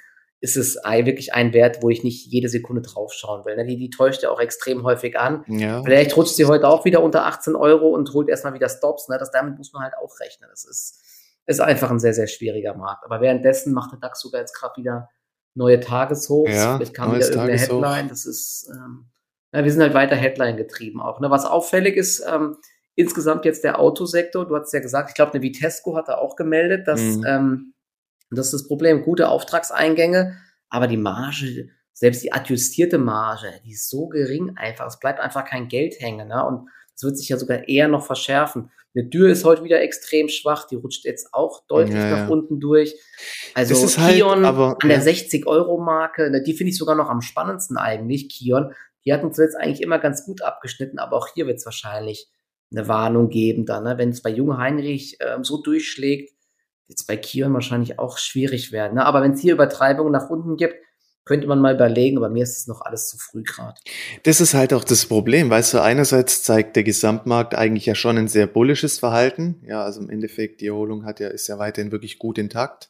ist 0.43 0.57
es 0.57 0.75
wirklich 0.75 1.33
ein 1.33 1.53
Wert, 1.53 1.81
wo 1.81 1.89
ich 1.89 2.03
nicht 2.03 2.25
jede 2.27 2.49
Sekunde 2.49 2.81
draufschauen 2.81 3.45
will. 3.45 3.55
Ne? 3.55 3.65
Die, 3.65 3.77
die 3.77 3.89
täuscht 3.89 4.23
ja 4.23 4.29
auch 4.29 4.41
extrem 4.41 4.83
häufig 4.83 5.17
an. 5.17 5.45
Ja. 5.47 5.81
Vielleicht 5.83 6.17
rutscht 6.17 6.35
sie 6.35 6.43
heute 6.43 6.67
auch 6.67 6.83
wieder 6.83 7.01
unter 7.01 7.25
18 7.25 7.55
Euro 7.55 7.87
und 7.89 8.13
holt 8.13 8.27
erstmal 8.27 8.53
wieder 8.53 8.67
Stops. 8.67 9.07
Ne? 9.07 9.17
Das, 9.17 9.31
damit 9.31 9.57
muss 9.57 9.71
man 9.71 9.83
halt 9.83 9.93
auch 9.95 10.19
rechnen. 10.19 10.49
Das 10.49 10.65
ist, 10.65 11.01
ist 11.45 11.61
einfach 11.61 11.89
ein 11.91 11.99
sehr, 11.99 12.13
sehr 12.13 12.27
schwieriger 12.27 12.75
Markt. 12.75 13.05
Aber 13.05 13.21
währenddessen 13.21 13.73
macht 13.73 13.93
der 13.93 13.99
DAX 13.99 14.19
sogar 14.19 14.41
jetzt 14.41 14.53
gerade 14.53 14.75
wieder 14.75 15.09
neue 15.55 15.79
Tageshochs. 15.79 16.51
Ja, 16.51 16.75
Vielleicht 16.75 16.93
kam 16.93 17.15
wieder 17.15 17.25
irgendeine 17.25 17.57
Headline. 17.57 18.09
Das 18.09 18.25
ist, 18.25 18.69
ähm, 18.69 19.05
na, 19.53 19.63
wir 19.63 19.71
sind 19.71 19.81
halt 19.81 19.93
weiter 19.93 20.17
Headline 20.17 20.57
getrieben 20.57 20.99
auch. 20.99 21.21
Ne? 21.21 21.29
Was 21.29 21.45
auffällig 21.45 21.95
ist, 21.95 22.21
ähm, 22.27 22.57
insgesamt 22.95 23.45
jetzt 23.45 23.63
der 23.63 23.79
Autosektor, 23.79 24.47
du 24.47 24.55
hast 24.55 24.73
ja 24.73 24.79
gesagt, 24.79 25.09
ich 25.09 25.15
glaube, 25.15 25.33
eine 25.33 25.41
Vitesco 25.41 25.95
hat 25.95 26.07
da 26.07 26.15
auch 26.15 26.35
gemeldet, 26.35 26.87
dass 26.87 27.01
mhm. 27.01 27.25
ähm, 27.27 27.73
das 28.29 28.47
ist 28.47 28.53
das 28.53 28.67
Problem, 28.67 29.03
gute 29.03 29.29
Auftragseingänge, 29.29 30.37
aber 30.69 30.87
die 30.87 30.97
Marge, 30.97 31.69
selbst 31.93 32.23
die 32.23 32.33
adjustierte 32.33 32.97
Marge, 32.97 33.53
die 33.63 33.73
ist 33.73 33.89
so 33.89 34.07
gering 34.07 34.53
einfach, 34.55 34.87
es 34.87 34.99
bleibt 34.99 35.19
einfach 35.19 35.45
kein 35.45 35.67
Geld 35.67 35.99
hängen, 35.99 36.27
ne? 36.27 36.45
Und 36.45 36.67
es 36.95 37.03
wird 37.03 37.17
sich 37.17 37.29
ja 37.29 37.37
sogar 37.37 37.67
eher 37.67 37.87
noch 37.87 38.05
verschärfen. 38.05 38.71
Eine 38.95 39.09
Tür 39.09 39.29
ist 39.29 39.45
heute 39.45 39.63
wieder 39.63 39.81
extrem 39.81 40.29
schwach, 40.29 40.67
die 40.67 40.75
rutscht 40.75 41.05
jetzt 41.05 41.33
auch 41.33 41.65
deutlich 41.67 41.95
ja, 41.95 42.09
nach 42.11 42.17
ja. 42.17 42.27
unten 42.27 42.59
durch. 42.59 42.95
Also 43.55 43.75
halt 43.75 44.15
Kion 44.15 44.29
halt, 44.37 44.45
aber, 44.45 44.77
an 44.79 44.89
der 44.89 44.99
ja. 44.99 45.03
60-Euro-Marke, 45.03 46.29
ne, 46.29 46.43
die 46.43 46.53
finde 46.53 46.69
ich 46.71 46.77
sogar 46.77 46.95
noch 46.95 47.09
am 47.09 47.21
spannendsten 47.21 47.77
eigentlich, 47.77 48.29
Kion. 48.29 48.73
Die 49.05 49.13
hatten 49.13 49.33
zuletzt 49.33 49.57
eigentlich 49.57 49.81
immer 49.81 49.97
ganz 49.97 50.25
gut 50.25 50.43
abgeschnitten, 50.43 50.99
aber 50.99 51.17
auch 51.17 51.27
hier 51.33 51.47
wird 51.47 51.57
es 51.57 51.65
wahrscheinlich 51.65 52.29
eine 52.73 52.87
Warnung 52.87 53.29
geben 53.29 53.65
dann, 53.65 53.83
ne? 53.83 53.97
wenn 53.97 54.09
es 54.09 54.21
bei 54.21 54.29
Junge 54.29 54.57
Heinrich 54.57 55.17
ähm, 55.21 55.43
so 55.43 55.61
durchschlägt, 55.61 56.33
wird 56.87 56.99
es 56.99 57.05
bei 57.05 57.17
Kion 57.17 57.53
wahrscheinlich 57.53 57.99
auch 57.99 58.17
schwierig 58.17 58.71
werden. 58.71 58.95
Ne? 58.95 59.05
Aber 59.05 59.21
wenn 59.21 59.33
es 59.33 59.41
hier 59.41 59.53
Übertreibungen 59.53 60.11
nach 60.11 60.29
unten 60.29 60.57
gibt, 60.57 60.75
könnte 61.25 61.47
man 61.47 61.59
mal 61.59 61.75
überlegen, 61.75 62.17
aber 62.17 62.29
mir 62.29 62.43
ist 62.43 62.57
es 62.57 62.67
noch 62.67 62.81
alles 62.81 63.07
zu 63.07 63.17
früh 63.17 63.43
gerade. 63.43 63.79
Das 64.23 64.41
ist 64.41 64.53
halt 64.53 64.73
auch 64.73 64.83
das 64.83 65.05
Problem, 65.05 65.49
weißt 65.49 65.73
du, 65.73 65.81
einerseits 65.81 66.43
zeigt 66.43 66.75
der 66.75 66.83
Gesamtmarkt 66.83 67.55
eigentlich 67.55 67.85
ja 67.85 67.95
schon 67.95 68.17
ein 68.17 68.27
sehr 68.27 68.45
bullisches 68.45 68.99
Verhalten. 68.99 69.61
Ja, 69.65 69.83
also 69.83 70.01
im 70.01 70.09
Endeffekt, 70.09 70.59
die 70.59 70.67
Erholung 70.67 71.05
hat 71.05 71.19
ja, 71.21 71.29
ist 71.29 71.47
ja 71.47 71.59
weiterhin 71.59 71.91
wirklich 71.91 72.19
gut 72.19 72.37
intakt. 72.37 72.89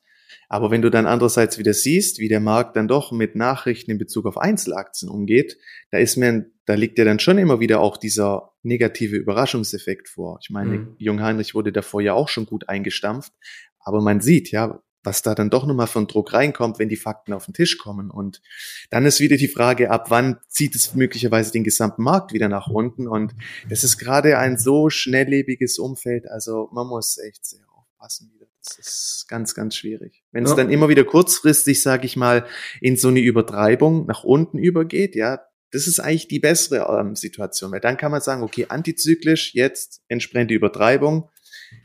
Aber 0.49 0.71
wenn 0.71 0.81
du 0.81 0.89
dann 0.89 1.05
andererseits 1.05 1.57
wieder 1.57 1.73
siehst, 1.73 2.19
wie 2.19 2.27
der 2.27 2.39
Markt 2.39 2.75
dann 2.75 2.87
doch 2.87 3.11
mit 3.11 3.35
Nachrichten 3.35 3.91
in 3.91 3.97
Bezug 3.97 4.25
auf 4.25 4.37
Einzelaktien 4.37 5.09
umgeht, 5.09 5.57
da 5.91 5.99
ist 5.99 6.17
mir, 6.17 6.45
da 6.65 6.75
liegt 6.75 6.97
ja 6.97 7.05
dann 7.05 7.19
schon 7.19 7.37
immer 7.37 7.59
wieder 7.59 7.81
auch 7.81 7.97
dieser 7.97 8.53
negative 8.61 9.17
Überraschungseffekt 9.17 10.07
vor. 10.09 10.39
Ich 10.41 10.49
meine, 10.49 10.77
mhm. 10.77 10.95
Jung 10.97 11.21
Heinrich 11.21 11.55
wurde 11.55 11.71
davor 11.71 12.01
ja 12.01 12.13
auch 12.13 12.29
schon 12.29 12.45
gut 12.45 12.69
eingestampft, 12.69 13.33
aber 13.79 14.01
man 14.01 14.21
sieht, 14.21 14.51
ja, 14.51 14.81
was 15.03 15.21
da 15.21 15.35
dann 15.35 15.49
doch 15.49 15.65
nochmal 15.65 15.87
von 15.87 16.07
Druck 16.07 16.33
reinkommt, 16.33 16.79
wenn 16.79 16.89
die 16.89 16.95
Fakten 16.95 17.33
auf 17.33 17.45
den 17.45 17.53
Tisch 17.53 17.77
kommen. 17.77 18.09
Und 18.09 18.41
dann 18.89 19.05
ist 19.05 19.19
wieder 19.19 19.35
die 19.35 19.47
Frage, 19.47 19.91
ab 19.91 20.09
wann 20.09 20.37
zieht 20.47 20.75
es 20.75 20.95
möglicherweise 20.95 21.51
den 21.51 21.63
gesamten 21.63 22.03
Markt 22.03 22.33
wieder 22.33 22.47
nach 22.47 22.67
unten. 22.67 23.07
Und 23.07 23.33
das 23.69 23.83
ist 23.83 23.97
gerade 23.97 24.37
ein 24.37 24.57
so 24.57 24.89
schnelllebiges 24.89 25.77
Umfeld. 25.77 26.27
Also 26.29 26.69
man 26.71 26.87
muss 26.87 27.17
echt 27.17 27.45
sehr 27.45 27.65
aufpassen 27.69 28.31
wieder. 28.33 28.47
Das 28.65 28.79
ist 28.79 29.25
ganz, 29.27 29.55
ganz 29.55 29.75
schwierig. 29.75 30.23
Wenn 30.31 30.45
ja. 30.45 30.49
es 30.49 30.55
dann 30.55 30.69
immer 30.69 30.87
wieder 30.87 31.03
kurzfristig, 31.03 31.81
sage 31.81 32.05
ich 32.05 32.15
mal, 32.15 32.45
in 32.79 32.95
so 32.95 33.09
eine 33.09 33.19
Übertreibung 33.19 34.05
nach 34.05 34.23
unten 34.23 34.57
übergeht, 34.57 35.15
ja, 35.15 35.41
das 35.73 35.87
ist 35.87 35.99
eigentlich 35.99 36.27
die 36.27 36.39
bessere 36.39 36.99
ähm, 36.99 37.15
Situation, 37.15 37.71
weil 37.71 37.79
dann 37.79 37.97
kann 37.97 38.11
man 38.11 38.21
sagen, 38.21 38.43
okay, 38.43 38.67
antizyklisch, 38.69 39.53
jetzt 39.55 40.01
entsprechende 40.07 40.53
Übertreibung, 40.53 41.29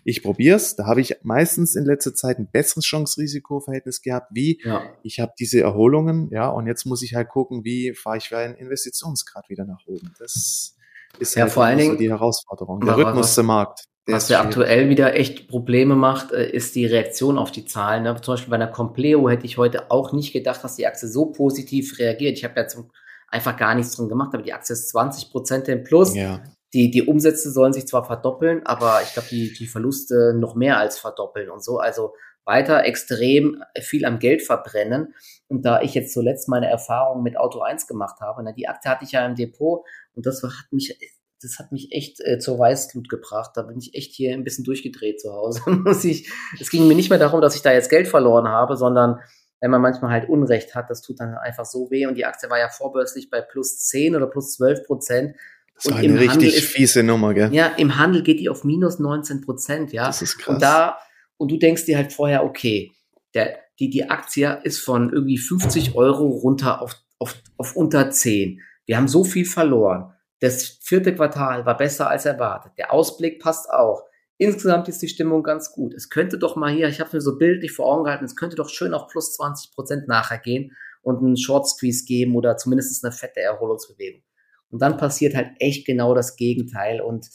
ich 0.04 0.22
probier's. 0.22 0.76
Da 0.76 0.86
habe 0.86 1.00
ich 1.00 1.16
meistens 1.22 1.74
in 1.74 1.84
letzter 1.84 2.14
Zeit 2.14 2.38
ein 2.38 2.50
besseres 2.50 2.84
Chance-Risiko-Verhältnis 2.84 4.02
gehabt, 4.02 4.28
wie 4.32 4.60
ja. 4.62 4.82
ich 5.02 5.20
habe 5.20 5.32
diese 5.38 5.60
Erholungen, 5.60 6.28
ja, 6.30 6.48
und 6.48 6.66
jetzt 6.66 6.84
muss 6.84 7.02
ich 7.02 7.14
halt 7.14 7.28
gucken, 7.28 7.64
wie 7.64 7.94
fahre 7.94 8.18
ich 8.18 8.28
für 8.28 8.38
einen 8.38 8.54
Investitionsgrad 8.54 9.48
wieder 9.48 9.64
nach 9.64 9.86
oben. 9.86 10.12
Das 10.18 10.76
ist 11.18 11.34
ja, 11.34 11.42
halt 11.42 11.52
vor 11.52 11.64
allen 11.64 11.78
Dingen 11.78 11.92
so 11.92 11.98
die 11.98 12.10
Herausforderung. 12.10 12.80
Der 12.80 12.96
Rhythmus 12.96 13.34
der 13.34 13.44
Markt. 13.44 13.84
Der 14.06 14.16
was 14.16 14.28
ja 14.28 14.40
aktuell 14.40 14.88
wieder 14.88 15.14
echt 15.14 15.48
Probleme 15.48 15.94
macht, 15.94 16.32
äh, 16.32 16.50
ist 16.50 16.74
die 16.74 16.86
Reaktion 16.86 17.36
auf 17.38 17.50
die 17.50 17.66
Zahlen. 17.66 18.04
Ne? 18.04 18.18
Zum 18.20 18.34
Beispiel 18.34 18.50
bei 18.50 18.56
einer 18.56 18.68
Compleo 18.68 19.28
hätte 19.28 19.44
ich 19.44 19.58
heute 19.58 19.90
auch 19.90 20.12
nicht 20.12 20.32
gedacht, 20.32 20.64
dass 20.64 20.76
die 20.76 20.86
Aktie 20.86 21.08
so 21.08 21.26
positiv 21.26 21.98
reagiert. 21.98 22.38
Ich 22.38 22.44
habe 22.44 22.54
ja 22.58 22.66
zum, 22.66 22.90
einfach 23.28 23.56
gar 23.56 23.74
nichts 23.74 23.96
drin 23.96 24.08
gemacht, 24.08 24.30
aber 24.34 24.42
die 24.42 24.52
Aktie 24.52 24.72
ist 24.72 24.88
20 24.90 25.30
Prozent 25.30 25.68
im 25.68 25.84
Plus. 25.84 26.14
Ja 26.14 26.42
die, 26.74 26.90
die 26.90 27.02
Umsätze 27.02 27.50
sollen 27.50 27.72
sich 27.72 27.86
zwar 27.86 28.04
verdoppeln, 28.04 28.64
aber 28.66 29.00
ich 29.02 29.12
glaube, 29.14 29.28
die, 29.30 29.52
die 29.52 29.66
Verluste 29.66 30.34
noch 30.34 30.54
mehr 30.54 30.78
als 30.78 30.98
verdoppeln 30.98 31.50
und 31.50 31.64
so. 31.64 31.78
Also 31.78 32.12
weiter 32.44 32.84
extrem 32.84 33.62
viel 33.80 34.04
am 34.04 34.18
Geld 34.18 34.42
verbrennen. 34.42 35.14
Und 35.48 35.64
da 35.64 35.80
ich 35.80 35.94
jetzt 35.94 36.12
zuletzt 36.12 36.48
meine 36.48 36.68
Erfahrung 36.68 37.22
mit 37.22 37.38
Auto 37.38 37.60
1 37.60 37.86
gemacht 37.86 38.20
habe, 38.20 38.42
na, 38.42 38.52
die 38.52 38.68
Akte 38.68 38.90
hatte 38.90 39.04
ich 39.04 39.12
ja 39.12 39.24
im 39.24 39.34
Depot 39.34 39.82
und 40.14 40.26
das 40.26 40.42
hat 40.42 40.52
mich, 40.70 40.98
das 41.40 41.58
hat 41.58 41.72
mich 41.72 41.92
echt 41.92 42.20
äh, 42.20 42.38
zur 42.38 42.58
Weißglut 42.58 43.08
gebracht. 43.08 43.52
Da 43.54 43.62
bin 43.62 43.78
ich 43.78 43.94
echt 43.94 44.12
hier 44.14 44.34
ein 44.34 44.44
bisschen 44.44 44.64
durchgedreht 44.64 45.20
zu 45.20 45.32
Hause. 45.32 45.62
Muss 45.70 46.04
ich, 46.04 46.30
es 46.60 46.68
ging 46.70 46.86
mir 46.86 46.94
nicht 46.94 47.08
mehr 47.08 47.18
darum, 47.18 47.40
dass 47.40 47.54
ich 47.54 47.62
da 47.62 47.72
jetzt 47.72 47.90
Geld 47.90 48.08
verloren 48.08 48.48
habe, 48.48 48.76
sondern 48.76 49.20
wenn 49.60 49.70
man 49.70 49.82
manchmal 49.82 50.12
halt 50.12 50.28
Unrecht 50.28 50.74
hat, 50.74 50.90
das 50.90 51.02
tut 51.02 51.20
dann 51.20 51.34
einfach 51.34 51.64
so 51.64 51.90
weh. 51.90 52.06
Und 52.06 52.14
die 52.16 52.24
Aktie 52.24 52.48
war 52.50 52.58
ja 52.58 52.68
vorbörslich 52.68 53.30
bei 53.30 53.40
plus 53.40 53.78
10 53.86 54.16
oder 54.16 54.26
plus 54.26 54.54
12 54.54 54.84
Prozent. 54.86 55.36
Das 55.74 55.92
war 55.92 55.98
eine 55.98 56.18
richtig 56.18 56.56
ist, 56.56 56.72
fiese 56.72 57.02
Nummer, 57.02 57.34
gell? 57.34 57.52
Ja, 57.52 57.68
im 57.76 57.98
Handel 57.98 58.22
geht 58.22 58.40
die 58.40 58.48
auf 58.48 58.64
minus 58.64 58.98
19 58.98 59.42
Prozent, 59.42 59.92
ja. 59.92 60.06
Das 60.06 60.22
ist 60.22 60.38
krass. 60.38 60.54
Und 60.54 60.62
da, 60.62 60.98
und 61.36 61.50
du 61.50 61.56
denkst 61.56 61.84
dir 61.84 61.96
halt 61.96 62.12
vorher, 62.12 62.44
okay, 62.44 62.92
der, 63.34 63.58
die, 63.78 63.90
die 63.90 64.10
Aktie 64.10 64.60
ist 64.64 64.80
von 64.80 65.12
irgendwie 65.12 65.38
50 65.38 65.94
Euro 65.94 66.26
runter 66.26 66.82
auf, 66.82 66.96
auf, 67.18 67.34
auf 67.56 67.76
unter 67.76 68.10
10. 68.10 68.60
Wir 68.86 68.96
haben 68.96 69.08
so 69.08 69.22
viel 69.24 69.44
verloren. 69.44 70.12
Das 70.40 70.78
vierte 70.82 71.14
Quartal 71.14 71.66
war 71.66 71.76
besser 71.76 72.08
als 72.08 72.24
erwartet. 72.24 72.72
Der 72.78 72.92
Ausblick 72.92 73.40
passt 73.40 73.70
auch. 73.70 74.07
Insgesamt 74.38 74.88
ist 74.88 75.02
die 75.02 75.08
Stimmung 75.08 75.42
ganz 75.42 75.72
gut. 75.72 75.92
Es 75.94 76.10
könnte 76.10 76.38
doch 76.38 76.54
mal 76.54 76.72
hier, 76.72 76.88
ich 76.88 77.00
habe 77.00 77.10
mir 77.12 77.20
so 77.20 77.36
bildlich 77.36 77.72
vor 77.72 77.86
Augen 77.86 78.04
gehalten, 78.04 78.24
es 78.24 78.36
könnte 78.36 78.54
doch 78.56 78.68
schön 78.68 78.94
auf 78.94 79.08
plus 79.08 79.34
20 79.34 79.72
Prozent 79.72 80.08
nachher 80.08 80.38
gehen 80.38 80.76
und 81.02 81.18
einen 81.18 81.36
Short 81.36 81.66
Squeeze 81.66 82.04
geben 82.04 82.36
oder 82.36 82.56
zumindest 82.56 83.04
eine 83.04 83.12
fette 83.12 83.40
Erholungsbewegung. 83.40 84.22
Und 84.70 84.80
dann 84.80 84.96
passiert 84.96 85.34
halt 85.34 85.52
echt 85.58 85.86
genau 85.86 86.14
das 86.14 86.36
Gegenteil. 86.36 87.00
Und 87.00 87.26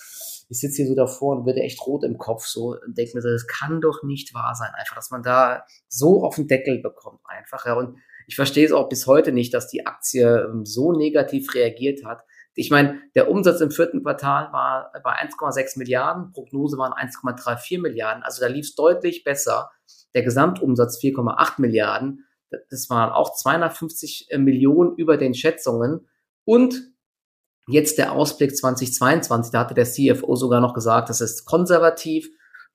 ich 0.50 0.60
sitze 0.60 0.78
hier 0.78 0.88
so 0.88 0.96
davor 0.96 1.38
und 1.38 1.46
werde 1.46 1.62
echt 1.62 1.86
rot 1.86 2.04
im 2.04 2.18
Kopf 2.18 2.46
so 2.46 2.78
und 2.86 2.98
denke 2.98 3.16
mir 3.16 3.22
so, 3.22 3.30
das 3.30 3.48
kann 3.48 3.82
doch 3.82 4.04
nicht 4.04 4.34
wahr 4.34 4.54
sein, 4.56 4.72
einfach, 4.74 4.96
dass 4.96 5.12
man 5.12 5.24
da 5.24 5.66
so 5.88 6.24
auf 6.24 6.36
den 6.36 6.48
Deckel 6.48 6.82
bekommt, 6.82 7.20
einfach. 7.26 7.66
Ja. 7.66 7.74
Und 7.74 7.98
ich 8.28 8.36
verstehe 8.36 8.66
es 8.66 8.72
auch 8.72 8.88
bis 8.88 9.08
heute 9.08 9.32
nicht, 9.32 9.54
dass 9.54 9.68
die 9.68 9.86
Aktie 9.86 10.46
ähm, 10.46 10.66
so 10.66 10.92
negativ 10.94 11.54
reagiert 11.54 12.06
hat. 12.06 12.24
Ich 12.56 12.70
meine, 12.70 13.02
der 13.16 13.30
Umsatz 13.30 13.62
im 13.62 13.72
vierten 13.72 14.04
Quartal 14.04 14.52
war 14.54 14.92
bei 15.04 15.12
1,6 15.12 15.78
Milliarden, 15.80 16.32
Prognose 16.32 16.78
waren 16.78 16.94
1,34 16.94 17.82
Milliarden, 17.82 18.24
also 18.24 18.42
da 18.42 18.48
lief 18.48 18.68
es 18.68 18.76
deutlich 18.76 19.24
besser. 19.24 19.72
Der 20.14 20.24
Gesamtumsatz 20.24 21.00
4,8 21.02 21.54
Milliarden, 21.58 22.26
das 22.70 22.90
waren 22.90 23.12
auch 23.12 23.34
250 23.36 24.28
äh, 24.30 24.38
Millionen 24.38 24.96
über 24.96 25.18
den 25.18 25.34
Schätzungen. 25.34 26.08
Und 26.46 26.94
Jetzt 27.68 27.98
der 27.98 28.12
Ausblick 28.12 28.56
2022, 28.56 29.52
da 29.52 29.60
hatte 29.60 29.74
der 29.74 29.86
CFO 29.86 30.36
sogar 30.36 30.60
noch 30.60 30.74
gesagt, 30.74 31.10
das 31.10 31.22
ist 31.22 31.46
konservativ. 31.46 32.30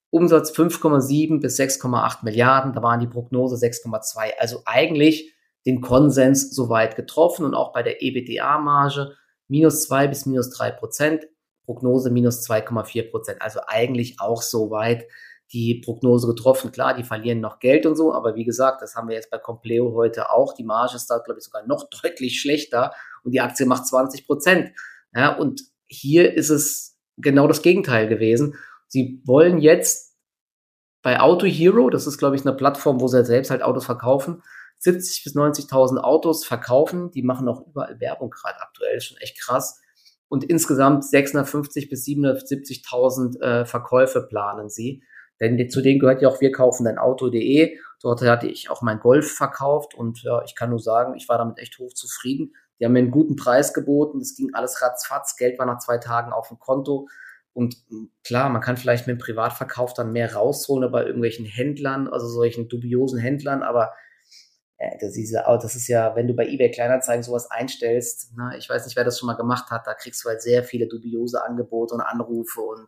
Umsatz 0.09 0.51
5,7 0.51 1.39
bis 1.39 1.59
6,8 1.59 2.23
Milliarden, 2.23 2.73
da 2.73 2.81
waren 2.81 2.99
die 2.99 3.07
Prognose 3.07 3.55
6,2. 3.55 4.31
Also 4.39 4.63
eigentlich 4.65 5.35
den 5.67 5.81
Konsens 5.81 6.55
soweit 6.55 6.95
getroffen 6.95 7.45
und 7.45 7.53
auch 7.53 7.71
bei 7.71 7.83
der 7.83 8.01
EBITDA-Marge 8.01 9.15
minus 9.49 9.83
2 9.83 10.07
bis 10.07 10.25
minus 10.25 10.49
3 10.51 10.71
Prozent, 10.71 11.27
Prognose 11.65 12.09
minus 12.09 12.47
2,4 12.49 13.11
Prozent. 13.11 13.41
Also 13.41 13.59
eigentlich 13.67 14.19
auch 14.19 14.41
soweit 14.41 15.05
die 15.51 15.81
Prognose 15.83 16.27
getroffen. 16.27 16.71
Klar, 16.71 16.93
die 16.93 17.03
verlieren 17.03 17.41
noch 17.41 17.59
Geld 17.59 17.85
und 17.85 17.95
so, 17.95 18.13
aber 18.13 18.35
wie 18.35 18.45
gesagt, 18.45 18.81
das 18.81 18.95
haben 18.95 19.09
wir 19.09 19.15
jetzt 19.15 19.31
bei 19.31 19.39
Compleo 19.39 19.93
heute 19.93 20.31
auch. 20.31 20.53
Die 20.53 20.63
Marge 20.63 20.95
ist 20.95 21.07
da, 21.07 21.17
glaube 21.17 21.39
ich, 21.39 21.45
sogar 21.45 21.65
noch 21.67 21.89
deutlich 22.01 22.39
schlechter 22.39 22.93
und 23.23 23.31
die 23.31 23.41
Aktie 23.41 23.65
macht 23.65 23.87
20 23.87 24.25
Prozent. 24.25 24.71
Ja, 25.13 25.35
und 25.35 25.61
hier 25.87 26.33
ist 26.33 26.49
es 26.49 26.97
genau 27.17 27.47
das 27.47 27.61
Gegenteil 27.61 28.07
gewesen. 28.07 28.55
Sie 28.87 29.21
wollen 29.25 29.59
jetzt 29.59 30.15
bei 31.01 31.19
Auto 31.19 31.45
Hero, 31.45 31.89
das 31.89 32.07
ist, 32.07 32.17
glaube 32.17 32.35
ich, 32.35 32.45
eine 32.45 32.55
Plattform, 32.55 33.01
wo 33.01 33.07
sie 33.07 33.25
selbst 33.25 33.49
halt 33.49 33.63
Autos 33.63 33.85
verkaufen, 33.85 34.43
70 34.79 35.23
bis 35.23 35.35
90.000 35.35 35.97
Autos 35.97 36.45
verkaufen. 36.45 37.11
Die 37.11 37.23
machen 37.23 37.47
auch 37.47 37.65
überall 37.67 37.99
Werbung 37.99 38.29
gerade 38.29 38.59
aktuell, 38.61 38.97
ist 38.97 39.05
schon 39.05 39.17
echt 39.17 39.39
krass. 39.39 39.79
Und 40.29 40.43
insgesamt 40.43 41.05
650 41.05 41.89
bis 41.89 42.05
770.000 42.05 43.41
äh, 43.41 43.65
Verkäufe 43.65 44.21
planen 44.21 44.69
sie. 44.69 45.03
Denn 45.39 45.69
zu 45.69 45.81
denen 45.81 45.99
gehört 45.99 46.21
ja 46.21 46.29
auch 46.29 46.41
wir 46.41 46.51
kaufen 46.51 46.83
dein 46.83 46.97
Auto.de. 46.97 47.77
Dort 48.01 48.21
hatte 48.21 48.47
ich 48.47 48.69
auch 48.69 48.81
mein 48.81 48.99
Golf 48.99 49.31
verkauft 49.31 49.95
und 49.95 50.21
ja, 50.23 50.41
ich 50.43 50.55
kann 50.55 50.69
nur 50.69 50.79
sagen, 50.79 51.15
ich 51.15 51.27
war 51.27 51.37
damit 51.37 51.59
echt 51.59 51.79
hochzufrieden. 51.79 52.53
Die 52.79 52.85
haben 52.85 52.93
mir 52.93 52.99
einen 52.99 53.11
guten 53.11 53.35
Preis 53.35 53.73
geboten. 53.73 54.19
Es 54.19 54.35
ging 54.35 54.53
alles 54.53 54.81
ratzfatz. 54.81 55.35
Geld 55.35 55.59
war 55.59 55.65
nach 55.65 55.79
zwei 55.79 55.97
Tagen 55.97 56.31
auf 56.31 56.47
dem 56.47 56.59
Konto. 56.59 57.07
Und 57.53 57.75
hm, 57.89 58.11
klar, 58.23 58.49
man 58.49 58.61
kann 58.61 58.77
vielleicht 58.77 59.07
mit 59.07 59.17
dem 59.17 59.23
Privatverkauf 59.23 59.93
dann 59.93 60.11
mehr 60.11 60.33
rausholen 60.33 60.89
bei 60.91 61.03
irgendwelchen 61.05 61.45
Händlern, 61.45 62.07
also 62.07 62.27
solchen 62.27 62.69
dubiosen 62.69 63.19
Händlern, 63.19 63.63
aber 63.63 63.91
das, 64.99 65.17
ist 65.17 65.31
ja, 65.31 65.57
das 65.57 65.75
ist 65.75 65.87
ja, 65.87 66.15
wenn 66.15 66.27
du 66.27 66.33
bei 66.33 66.47
eBay 66.47 66.71
Kleinanzeigen 66.71 67.21
sowas 67.21 67.51
einstellst, 67.51 68.35
ne, 68.37 68.53
ich 68.57 68.69
weiß 68.69 68.85
nicht, 68.85 68.95
wer 68.95 69.03
das 69.03 69.19
schon 69.19 69.27
mal 69.27 69.33
gemacht 69.33 69.69
hat, 69.71 69.85
da 69.85 69.93
kriegst 69.93 70.23
du 70.23 70.29
halt 70.29 70.41
sehr 70.41 70.63
viele 70.63 70.87
dubiose 70.87 71.43
Angebote 71.43 71.95
und 71.95 72.01
Anrufe 72.01 72.61
und 72.61 72.87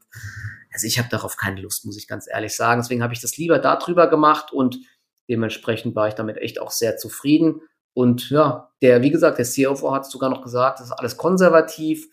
also 0.73 0.87
ich 0.87 0.97
habe 0.99 1.09
darauf 1.09 1.35
keine 1.35 1.59
Lust, 1.59 1.85
muss 1.85 1.97
ich 1.97 2.07
ganz 2.07 2.27
ehrlich 2.31 2.55
sagen. 2.55 2.81
Deswegen 2.81 3.03
habe 3.03 3.13
ich 3.13 3.19
das 3.19 3.35
lieber 3.37 3.59
darüber 3.59 4.09
gemacht 4.09 4.53
und 4.53 4.79
dementsprechend 5.29 5.95
war 5.95 6.07
ich 6.07 6.13
damit 6.13 6.37
echt 6.37 6.61
auch 6.61 6.71
sehr 6.71 6.95
zufrieden. 6.95 7.61
Und 7.93 8.29
ja, 8.29 8.71
der, 8.81 9.01
wie 9.01 9.11
gesagt, 9.11 9.37
der 9.37 9.45
CFO 9.45 9.93
hat 9.93 10.05
sogar 10.05 10.29
noch 10.29 10.43
gesagt, 10.43 10.79
das 10.79 10.87
ist 10.87 10.93
alles 10.93 11.17
konservativ. 11.17 12.07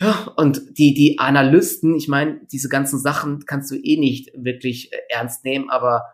Ja, 0.00 0.32
und 0.36 0.78
die, 0.78 0.94
die 0.94 1.18
Analysten, 1.18 1.96
ich 1.96 2.06
meine, 2.06 2.40
diese 2.52 2.68
ganzen 2.68 3.00
Sachen 3.00 3.46
kannst 3.46 3.70
du 3.70 3.76
eh 3.76 3.98
nicht 3.98 4.30
wirklich 4.36 4.92
äh, 4.92 4.98
ernst 5.08 5.44
nehmen, 5.44 5.70
aber 5.70 6.04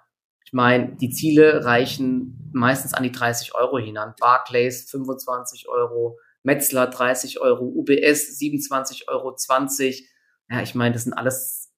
ich 0.53 0.57
meine, 0.57 0.97
die 0.97 1.09
Ziele 1.09 1.65
reichen 1.65 2.51
meistens 2.53 2.93
an 2.93 3.03
die 3.03 3.11
30 3.11 3.55
Euro 3.55 3.79
hinan. 3.79 4.13
Barclays 4.21 4.91
25 4.91 5.67
Euro, 5.67 6.19
Metzler 6.43 6.89
30 6.89 7.41
Euro, 7.41 7.65
UBS 7.65 8.37
27 8.37 9.09
Euro 9.09 9.35
20. 9.35 10.07
Ja, 10.51 10.61
ich 10.61 10.75
meine, 10.75 10.93
das 10.93 11.05
sind 11.05 11.15
alles 11.15 11.73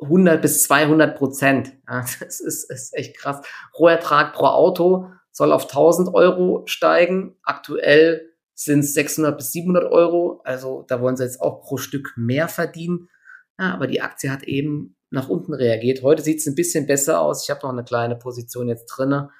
100 0.00 0.40
bis 0.40 0.62
200 0.62 1.18
Prozent. 1.18 1.74
Ja, 1.86 2.00
das 2.20 2.40
ist, 2.40 2.70
ist 2.70 2.94
echt 2.94 3.14
krass. 3.18 3.46
Rohertrag 3.78 4.32
pro 4.32 4.46
Auto 4.46 5.10
soll 5.30 5.52
auf 5.52 5.64
1000 5.64 6.14
Euro 6.14 6.62
steigen. 6.64 7.36
Aktuell 7.42 8.32
sind 8.54 8.80
es 8.80 8.94
600 8.94 9.36
bis 9.36 9.52
700 9.52 9.92
Euro. 9.92 10.40
Also 10.44 10.86
da 10.88 10.98
wollen 11.02 11.18
sie 11.18 11.24
jetzt 11.24 11.42
auch 11.42 11.60
pro 11.60 11.76
Stück 11.76 12.14
mehr 12.16 12.48
verdienen. 12.48 13.10
Ja, 13.60 13.74
aber 13.74 13.86
die 13.86 14.00
Aktie 14.00 14.30
hat 14.30 14.44
eben 14.44 14.96
nach 15.14 15.28
unten 15.28 15.54
reagiert. 15.54 16.02
Heute 16.02 16.22
sieht 16.22 16.40
es 16.40 16.46
ein 16.46 16.54
bisschen 16.54 16.86
besser 16.86 17.20
aus. 17.20 17.44
Ich 17.44 17.50
habe 17.50 17.60
noch 17.62 17.72
eine 17.72 17.84
kleine 17.84 18.16
Position 18.16 18.68
jetzt 18.68 18.86
drinne 18.86 19.30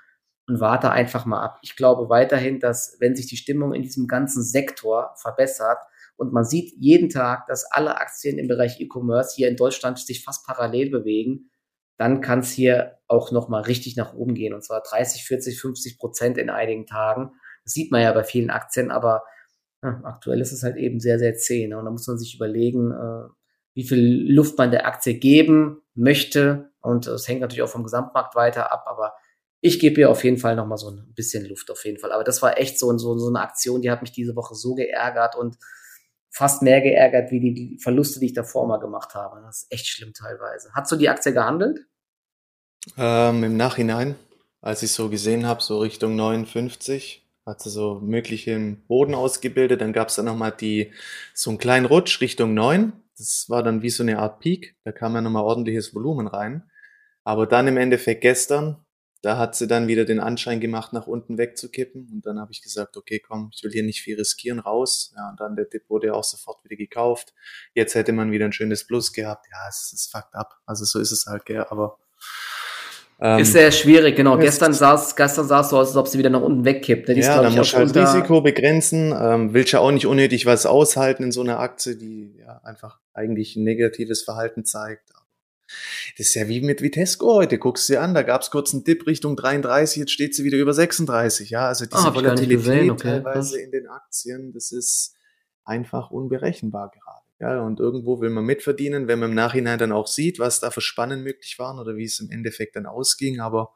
und 0.47 0.61
warte 0.61 0.91
einfach 0.91 1.27
mal 1.27 1.43
ab. 1.43 1.59
Ich 1.63 1.77
glaube 1.77 2.09
weiterhin, 2.09 2.61
dass 2.61 2.97
wenn 3.01 3.17
sich 3.17 3.27
die 3.27 3.37
Stimmung 3.37 3.75
in 3.75 3.83
diesem 3.83 4.07
ganzen 4.07 4.43
Sektor 4.43 5.15
verbessert 5.17 5.79
und 6.17 6.33
man 6.33 6.45
sieht 6.45 6.75
jeden 6.79 7.09
Tag, 7.09 7.47
dass 7.47 7.71
alle 7.71 7.97
Aktien 7.99 8.39
im 8.39 8.49
Bereich 8.49 8.81
E-Commerce 8.81 9.35
hier 9.35 9.49
in 9.49 9.57
Deutschland 9.57 9.99
sich 9.99 10.25
fast 10.25 10.47
parallel 10.47 10.91
bewegen, 10.91 11.51
dann 11.97 12.21
kann 12.21 12.41
es 12.41 12.51
hier 12.51 12.99
auch 13.09 13.33
nochmal 13.33 13.63
richtig 13.63 13.97
nach 13.97 14.15
oben 14.15 14.35
gehen. 14.35 14.55
Und 14.55 14.65
zwar 14.65 14.83
30, 14.83 15.25
40, 15.25 15.61
50 15.61 15.99
Prozent 15.99 16.39
in 16.39 16.51
einigen 16.51 16.87
Tagen. 16.87 17.33
Das 17.65 17.73
sieht 17.73 17.91
man 17.91 18.03
ja 18.03 18.13
bei 18.13 18.25
vielen 18.25 18.51
Aktien, 18.51 18.91
aber 18.91 19.25
ja, 19.83 20.01
aktuell 20.05 20.41
ist 20.41 20.53
es 20.53 20.63
halt 20.63 20.77
eben 20.77 21.01
sehr, 21.01 21.19
sehr 21.19 21.35
zäh. 21.35 21.69
Ne? 21.69 21.79
Und 21.79 21.85
da 21.85 21.91
muss 21.91 22.07
man 22.07 22.19
sich 22.19 22.35
überlegen, 22.35 22.91
äh, 22.91 23.29
wie 23.75 23.85
viel 23.85 24.33
Luft 24.33 24.57
man 24.57 24.71
der 24.71 24.87
Aktie 24.87 25.15
geben 25.15 25.83
möchte. 25.95 26.71
Und 26.81 27.07
es 27.07 27.29
hängt 27.29 27.41
natürlich 27.41 27.63
auch 27.63 27.69
vom 27.69 27.83
Gesamtmarkt 27.83 28.35
weiter 28.35 28.73
ab, 28.73 28.85
aber 28.87 29.15
ich 29.61 29.81
gebe 29.81 30.01
ihr 30.01 30.11
auf 30.11 30.25
jeden 30.25 30.37
Fall 30.37 30.57
noch 30.57 30.67
mal 30.67 30.77
so 30.77 30.91
ein 30.91 31.13
bisschen 31.15 31.47
Luft 31.47 31.71
auf 31.71 31.85
jeden 31.85 31.99
Fall. 31.99 32.13
Aber 32.13 32.25
das 32.25 32.43
war 32.43 32.59
echt 32.59 32.79
so, 32.79 32.97
so, 32.99 33.19
so 33.19 33.29
eine 33.29 33.41
Aktion, 33.41 33.81
die 33.81 33.91
hat 33.91 34.03
mich 34.03 34.13
diese 34.13 34.37
Woche 34.37 34.55
so 34.55 34.75
geärgert 34.75 35.37
und 35.37 35.57
fast 36.31 36.63
mehr 36.63 36.81
geärgert 36.81 37.31
wie 37.31 37.41
die 37.41 37.79
Verluste, 37.81 38.21
die 38.21 38.27
ich 38.27 38.35
davor 38.35 38.67
mal 38.67 38.79
gemacht 38.79 39.15
habe. 39.15 39.41
Das 39.43 39.63
ist 39.63 39.73
echt 39.73 39.87
schlimm 39.87 40.13
teilweise. 40.13 40.71
Hast 40.75 40.93
du 40.93 40.97
die 40.97 41.09
Aktie 41.09 41.33
gehandelt? 41.33 41.87
Ähm, 42.99 43.45
Im 43.45 43.57
Nachhinein, 43.57 44.17
als 44.61 44.83
ich 44.83 44.93
so 44.93 45.09
gesehen 45.09 45.47
habe, 45.47 45.63
so 45.63 45.79
Richtung 45.79 46.17
59, 46.17 47.25
hat 47.47 47.63
sie 47.63 47.71
so 47.71 48.01
möglichen 48.01 48.85
Boden 48.87 49.15
ausgebildet. 49.15 49.81
Dann 49.81 49.93
gab 49.93 50.09
es 50.09 50.17
dann 50.17 50.25
nochmal 50.27 50.53
die, 50.53 50.93
so 51.35 51.51
einen 51.51 51.59
kleinen 51.59 51.87
Rutsch 51.87 52.21
Richtung 52.21 52.53
9. 52.53 52.93
Das 53.17 53.47
war 53.49 53.63
dann 53.63 53.83
wie 53.83 53.91
so 53.91 54.03
eine 54.03 54.19
Art 54.19 54.41
Peak. 54.41 54.77
Da 54.85 54.93
kam 54.93 55.15
ja 55.15 55.21
nochmal 55.21 55.45
ordentliches 55.45 55.95
Volumen 55.95 56.27
rein. 56.27 56.71
Aber 57.23 57.47
dann 57.47 57.69
im 57.69 57.77
Endeffekt 57.77 58.21
gestern 58.21 58.85
da 59.25 59.39
hat 59.39 59.57
sie 59.57 59.67
dann 59.67 59.89
wieder 59.89 60.05
den 60.05 60.21
Anschein 60.21 60.61
gemacht, 60.61 60.93
nach 60.93 61.07
unten 61.07 61.39
wegzukippen. 61.39 62.11
Und 62.13 62.27
dann 62.27 62.39
habe 62.39 62.53
ich 62.53 62.61
gesagt, 62.61 62.99
okay, 62.99 63.21
komm, 63.27 63.51
ich 63.55 63.65
will 63.65 63.73
hier 63.73 63.83
nicht 63.83 64.03
viel 64.03 64.19
riskieren, 64.19 64.59
raus. 64.59 65.15
Ja, 65.17 65.31
und 65.31 65.41
dann 65.41 65.57
der 65.57 65.65
Dip 65.65 65.89
wurde 65.89 66.15
auch 66.15 66.25
sofort 66.25 66.63
wieder 66.63 66.77
gekauft. 66.77 67.33
Jetzt 67.73 67.95
hätte 67.95 68.13
man 68.13 68.33
wieder 68.33 68.45
ein 68.45 68.53
schönes 68.53 68.87
Plus 68.87 69.15
gehabt. 69.15 69.47
Ja, 69.51 69.67
es 69.67 69.95
ist 69.95 70.13
fucked 70.13 70.35
up. 70.35 70.61
Also 70.67 70.85
so 70.85 71.01
ist 71.01 71.11
es 71.11 71.25
halt, 71.25 71.47
gell. 71.47 71.65
Aber 71.71 71.99
ähm, 73.25 73.39
ist 73.39 73.53
sehr 73.53 73.73
schwierig, 73.73 74.17
genau. 74.17 74.37
Gestern 74.37 74.75
sah 74.75 74.95
es 74.95 75.17
gestern 75.17 75.49
sah's 75.49 75.71
so 75.71 75.79
aus, 75.79 75.89
als 75.89 75.97
ob 75.97 76.09
sie 76.09 76.19
wieder 76.19 76.29
nach 76.29 76.43
unten 76.43 76.65
wegkippt. 76.65 77.09
Die 77.09 77.21
ja, 77.21 77.43
da 77.43 77.49
muss 77.49 77.75
halt 77.75 77.89
unter... 77.89 78.03
Risiko 78.03 78.43
begrenzen. 78.43 79.15
Ähm, 79.19 79.55
willst 79.55 79.73
ja 79.73 79.81
auch 79.81 79.91
nicht 79.91 80.07
unnötig 80.07 80.45
was 80.45 80.67
aushalten 80.67 81.23
in 81.23 81.33
so 81.33 81.41
einer 81.41 81.59
Aktie, 81.59 81.97
die 81.97 82.37
ja 82.39 82.61
einfach 82.65 83.01
eigentlich 83.15 83.57
ein 83.57 83.65
negatives 83.65 84.23
Verhalten 84.23 84.67
zeigt. 84.67 85.15
Das 86.19 86.27
ist 86.27 86.35
ja 86.35 86.49
wie 86.49 86.61
mit 86.61 86.83
Vitesco 86.83 87.35
heute. 87.35 87.59
Guckst 87.59 87.89
du 87.89 87.95
dir 87.95 88.03
an, 88.03 88.15
da 88.15 88.23
gab 88.23 88.43
es 88.43 88.51
kurz 88.51 88.75
einen 88.75 88.85
Dip 88.85 89.07
Richtung 89.07 89.37
33, 89.37 90.01
jetzt 90.01 90.13
steht 90.13 90.35
sie 90.35 90.45
wieder 90.45 90.59
über 90.59 90.75
36. 90.75 91.51
Ja, 91.51 91.67
also 91.67 91.87
diese 91.87 92.09
ah, 92.09 92.15
Volatilität 92.15 92.91
okay. 92.91 93.03
teilweise 93.03 93.61
in 93.61 93.71
den 93.71 93.89
Aktien, 93.89 94.53
das 94.53 94.71
ist 94.71 95.15
einfach 95.65 96.11
unberechenbar 96.11 96.91
gerade. 96.91 97.04
Ja, 97.45 97.61
und 97.61 97.79
irgendwo 97.79 98.23
will 98.23 98.31
man 98.31 98.45
mitverdienen, 98.45 99.07
wenn 99.07 99.19
man 99.19 99.31
im 99.31 99.35
Nachhinein 99.35 99.79
dann 99.79 99.93
auch 99.93 100.07
sieht, 100.07 100.39
was 100.39 100.61
da 100.61 100.71
für 100.71 100.81
Spannen 100.81 101.23
möglich 101.23 101.59
waren 101.59 101.79
oder 101.79 101.95
wie 101.95 102.05
es 102.05 102.19
im 102.19 102.31
Endeffekt 102.31 102.75
dann 102.75 102.87
ausging. 102.87 103.41
Aber 103.41 103.75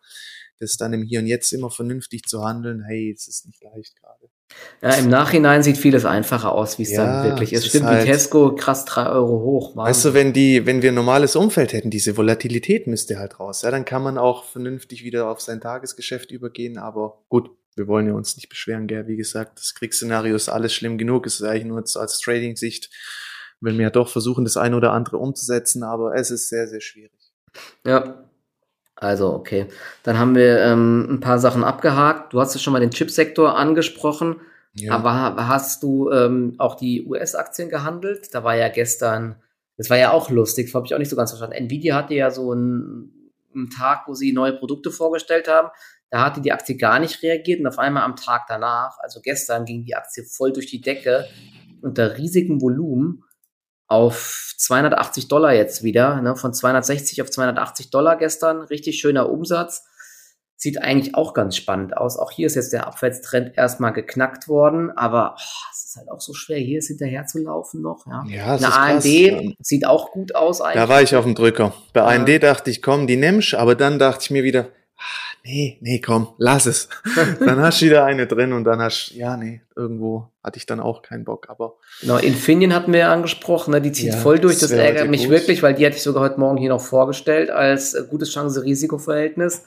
das 0.58 0.78
dann 0.78 0.94
im 0.94 1.02
Hier 1.02 1.20
und 1.20 1.26
Jetzt 1.26 1.52
immer 1.52 1.70
vernünftig 1.70 2.22
zu 2.24 2.42
handeln, 2.42 2.82
hey, 2.82 3.12
es 3.14 3.28
ist 3.28 3.44
nicht 3.44 3.62
leicht 3.62 3.94
gerade. 4.00 4.30
Ja, 4.80 4.94
im 4.94 5.10
Nachhinein 5.10 5.62
sieht 5.62 5.76
vieles 5.76 6.06
einfacher 6.06 6.52
aus, 6.52 6.78
wie 6.78 6.84
es 6.84 6.92
ja, 6.92 7.04
dann 7.04 7.24
wirklich 7.30 7.52
ist. 7.52 7.66
Stimmt, 7.66 7.84
halt, 7.84 8.06
Tesco, 8.06 8.54
krass 8.54 8.86
drei 8.86 9.06
Euro 9.06 9.40
hoch. 9.42 9.74
Mann. 9.74 9.86
Weißt 9.86 10.06
du, 10.06 10.14
wenn 10.14 10.32
die, 10.32 10.64
wenn 10.64 10.80
wir 10.80 10.90
ein 10.90 10.94
normales 10.94 11.36
Umfeld 11.36 11.74
hätten, 11.74 11.90
diese 11.90 12.16
Volatilität 12.16 12.86
müsste 12.86 13.18
halt 13.18 13.38
raus. 13.38 13.60
Ja, 13.60 13.70
dann 13.70 13.84
kann 13.84 14.02
man 14.02 14.16
auch 14.16 14.44
vernünftig 14.44 15.04
wieder 15.04 15.28
auf 15.28 15.42
sein 15.42 15.60
Tagesgeschäft 15.60 16.30
übergehen. 16.30 16.78
Aber 16.78 17.22
gut, 17.28 17.50
wir 17.76 17.86
wollen 17.86 18.06
ja 18.06 18.14
uns 18.14 18.34
nicht 18.36 18.48
beschweren, 18.48 18.86
gell? 18.86 19.06
Wie 19.06 19.16
gesagt, 19.16 19.58
das 19.58 19.74
Kriegsszenario 19.74 20.34
ist 20.34 20.48
alles 20.48 20.72
schlimm 20.72 20.96
genug. 20.96 21.26
Es 21.26 21.34
ist 21.34 21.46
eigentlich 21.46 21.66
nur 21.66 21.78
als 21.78 22.18
Trading-Sicht, 22.20 22.90
wenn 23.60 23.76
wir 23.76 23.84
ja 23.84 23.90
doch 23.90 24.08
versuchen, 24.08 24.44
das 24.44 24.56
eine 24.56 24.76
oder 24.76 24.92
andere 24.92 25.18
umzusetzen. 25.18 25.82
Aber 25.82 26.14
es 26.14 26.30
ist 26.30 26.48
sehr, 26.48 26.68
sehr 26.68 26.80
schwierig. 26.80 27.12
Ja, 27.84 28.28
also, 29.00 29.32
okay. 29.32 29.66
Dann 30.02 30.18
haben 30.18 30.34
wir 30.34 30.58
ähm, 30.58 31.06
ein 31.08 31.20
paar 31.20 31.38
Sachen 31.38 31.62
abgehakt. 31.62 32.32
Du 32.32 32.40
hast 32.40 32.54
ja 32.54 32.60
schon 32.60 32.72
mal 32.72 32.80
den 32.80 32.90
Chipsektor 32.90 33.56
angesprochen. 33.56 34.40
Ja. 34.74 34.92
Aber 34.92 35.48
hast 35.48 35.82
du 35.82 36.10
ähm, 36.10 36.54
auch 36.58 36.74
die 36.74 37.06
US-Aktien 37.06 37.68
gehandelt? 37.68 38.34
Da 38.34 38.42
war 38.42 38.56
ja 38.56 38.68
gestern, 38.68 39.36
das 39.76 39.88
war 39.88 39.96
ja 39.96 40.10
auch 40.10 40.30
lustig, 40.30 40.74
habe 40.74 40.86
ich 40.86 40.94
auch 40.94 40.98
nicht 40.98 41.10
so 41.10 41.16
ganz 41.16 41.30
verstanden. 41.30 41.56
Nvidia 41.56 41.94
hatte 41.94 42.14
ja 42.14 42.30
so 42.30 42.52
einen, 42.52 43.32
einen 43.54 43.70
Tag, 43.70 44.04
wo 44.06 44.14
sie 44.14 44.32
neue 44.32 44.52
Produkte 44.52 44.90
vorgestellt 44.90 45.48
haben. 45.48 45.68
Da 46.10 46.24
hatte 46.24 46.40
die 46.40 46.52
Aktie 46.52 46.76
gar 46.76 46.98
nicht 46.98 47.22
reagiert 47.22 47.60
und 47.60 47.66
auf 47.66 47.78
einmal 47.78 48.02
am 48.02 48.16
Tag 48.16 48.46
danach, 48.48 48.98
also 48.98 49.20
gestern, 49.20 49.64
ging 49.64 49.84
die 49.84 49.94
Aktie 49.94 50.24
voll 50.24 50.52
durch 50.52 50.66
die 50.66 50.80
Decke 50.80 51.26
unter 51.82 52.16
riesigem 52.16 52.60
Volumen 52.60 53.24
auf 53.88 54.54
280 54.58 55.28
Dollar 55.28 55.54
jetzt 55.54 55.82
wieder, 55.82 56.20
ne, 56.20 56.36
von 56.36 56.52
260 56.52 57.22
auf 57.22 57.30
280 57.30 57.90
Dollar 57.90 58.16
gestern, 58.16 58.60
richtig 58.60 59.00
schöner 59.00 59.28
Umsatz. 59.30 59.84
Sieht 60.60 60.82
eigentlich 60.82 61.14
auch 61.14 61.34
ganz 61.34 61.56
spannend 61.56 61.96
aus. 61.96 62.18
Auch 62.18 62.32
hier 62.32 62.48
ist 62.48 62.56
jetzt 62.56 62.72
der 62.72 62.88
Abwärtstrend 62.88 63.56
erstmal 63.56 63.92
geknackt 63.92 64.48
worden, 64.48 64.90
aber 64.90 65.36
oh, 65.38 65.68
es 65.72 65.84
ist 65.84 65.96
halt 65.96 66.10
auch 66.10 66.20
so 66.20 66.34
schwer, 66.34 66.58
hier 66.58 66.80
ist 66.80 66.88
hinterher 66.88 67.26
zu 67.26 67.38
laufen 67.38 67.80
noch. 67.80 68.04
Ja, 68.06 68.24
ja 68.26 68.56
Eine 68.56 68.74
AMD 68.74 69.04
krass. 69.04 69.54
sieht 69.60 69.86
auch 69.86 70.10
gut 70.10 70.34
aus 70.34 70.60
eigentlich. 70.60 70.82
Da 70.82 70.88
war 70.88 71.00
ich 71.00 71.14
auf 71.14 71.24
dem 71.24 71.36
Drücker. 71.36 71.72
Bei 71.92 72.00
ja. 72.00 72.06
AMD 72.08 72.42
dachte 72.42 72.70
ich, 72.70 72.82
komm, 72.82 73.06
die 73.06 73.16
nimmst, 73.16 73.54
aber 73.54 73.76
dann 73.76 74.00
dachte 74.00 74.24
ich 74.24 74.30
mir 74.30 74.42
wieder, 74.42 74.68
ah, 74.96 75.27
nee, 75.44 75.78
nee, 75.80 76.00
komm, 76.00 76.28
lass 76.38 76.66
es. 76.66 76.88
dann 77.40 77.60
hast 77.60 77.80
du 77.80 77.86
wieder 77.86 78.04
eine 78.04 78.26
drin 78.26 78.52
und 78.52 78.64
dann 78.64 78.80
hast 78.80 79.12
ja, 79.12 79.36
nee, 79.36 79.60
irgendwo 79.76 80.28
hatte 80.42 80.58
ich 80.58 80.66
dann 80.66 80.80
auch 80.80 81.02
keinen 81.02 81.24
Bock, 81.24 81.46
aber. 81.48 81.74
Genau, 82.00 82.16
Infineon 82.16 82.74
hatten 82.74 82.92
wir 82.92 83.00
ja 83.00 83.12
angesprochen, 83.12 83.72
ne? 83.72 83.80
die 83.80 83.92
zieht 83.92 84.14
ja, 84.14 84.16
voll 84.16 84.38
durch, 84.38 84.58
das, 84.58 84.70
das 84.70 84.78
ärgert 84.78 85.08
mich 85.08 85.22
gut. 85.22 85.30
wirklich, 85.30 85.62
weil 85.62 85.74
die 85.74 85.86
hatte 85.86 85.96
ich 85.96 86.02
sogar 86.02 86.22
heute 86.22 86.40
Morgen 86.40 86.58
hier 86.58 86.70
noch 86.70 86.80
vorgestellt 86.80 87.50
als 87.50 87.94
äh, 87.94 88.04
gutes 88.08 88.30
Chance-Risiko-Verhältnis. 88.30 89.64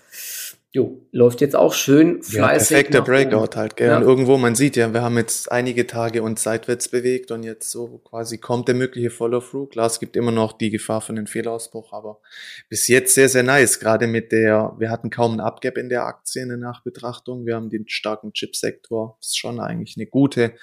Jo, 0.74 1.06
läuft 1.12 1.42
jetzt 1.42 1.54
auch 1.54 1.74
schön 1.74 2.24
fleißig. 2.24 2.70
Ja, 2.70 2.78
perfekter 2.78 3.02
Breakout 3.02 3.58
halt, 3.58 3.76
gell? 3.76 3.90
Ja. 3.90 3.98
Und 3.98 4.04
irgendwo, 4.04 4.38
man 4.38 4.56
sieht 4.56 4.78
ja, 4.78 4.94
wir 4.94 5.02
haben 5.02 5.18
jetzt 5.18 5.52
einige 5.52 5.86
Tage 5.86 6.24
uns 6.24 6.44
seitwärts 6.44 6.88
bewegt 6.88 7.32
und 7.32 7.44
jetzt 7.44 7.70
so 7.72 7.98
quasi 8.06 8.38
kommt 8.38 8.70
der 8.70 8.76
mögliche 8.76 9.10
Follow-through. 9.10 9.68
Klar, 9.68 9.88
es 9.88 10.00
gibt 10.00 10.16
immer 10.16 10.32
noch 10.32 10.54
die 10.54 10.70
Gefahr 10.70 11.02
von 11.02 11.18
einem 11.18 11.28
Fehlausbruch, 11.28 11.92
aber 11.92 12.22
bis 12.70 12.88
jetzt 12.88 13.16
sehr, 13.16 13.28
sehr 13.28 13.44
nice. 13.44 13.82
Gerade 13.82 14.08
mit 14.08 14.32
der, 14.32 14.74
wir 14.78 14.90
hatten 14.90 15.10
kaum 15.10 15.32
einen 15.32 15.40
Upgap 15.42 15.78
in 15.78 15.90
der 15.90 16.06
Aktie 16.06 16.42
in 16.42 16.48
der 16.48 16.58
Nachbetrachtung. 16.58 17.46
Wir 17.46 17.56
haben 17.56 17.70
den 17.70 17.90
starken 17.90 18.32
Chipsektor. 18.32 19.18
Das 19.20 19.32
ist 19.32 19.38
schon 19.40 19.60
eigentlich 19.60 19.98
eine 19.98 20.06
gute, 20.06 20.54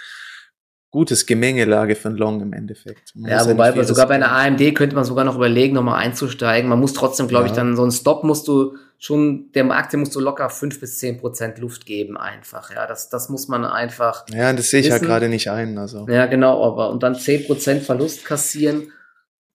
gutes 0.90 1.26
Gemengelage 1.26 1.96
von 1.96 2.16
Long 2.16 2.40
im 2.40 2.54
Endeffekt. 2.54 3.14
Man 3.14 3.30
ja, 3.30 3.46
wobei 3.46 3.74
ja 3.74 3.84
sogar 3.84 4.08
bei 4.08 4.14
einer 4.14 4.32
AMD 4.32 4.74
könnte 4.74 4.96
man 4.96 5.04
sogar 5.04 5.26
noch 5.26 5.36
überlegen, 5.36 5.74
nochmal 5.74 6.02
einzusteigen. 6.02 6.70
Man 6.70 6.80
muss 6.80 6.94
trotzdem, 6.94 7.28
glaube 7.28 7.44
ja. 7.44 7.50
ich, 7.50 7.56
dann 7.56 7.76
so 7.76 7.82
einen 7.82 7.92
Stop 7.92 8.24
musst 8.24 8.48
du 8.48 8.74
schon, 8.98 9.52
der 9.52 9.70
Aktie 9.70 9.98
musst 9.98 10.14
du 10.14 10.20
locker 10.20 10.50
fünf 10.50 10.80
bis 10.80 10.98
zehn 10.98 11.18
Prozent 11.18 11.58
Luft 11.58 11.86
geben 11.86 12.16
einfach. 12.16 12.74
Ja, 12.74 12.86
das, 12.86 13.08
das 13.08 13.28
muss 13.28 13.48
man 13.48 13.64
einfach. 13.64 14.26
Ja, 14.30 14.52
das 14.52 14.70
sehe 14.70 14.80
ich 14.80 14.90
halt 14.90 15.02
gerade 15.02 15.28
nicht 15.28 15.50
ein. 15.50 15.78
Also. 15.78 16.06
Ja, 16.08 16.26
genau, 16.26 16.64
aber 16.64 16.90
und 16.90 17.02
dann 17.02 17.14
zehn 17.14 17.46
Prozent 17.46 17.84
Verlust 17.84 18.24
kassieren, 18.24 18.92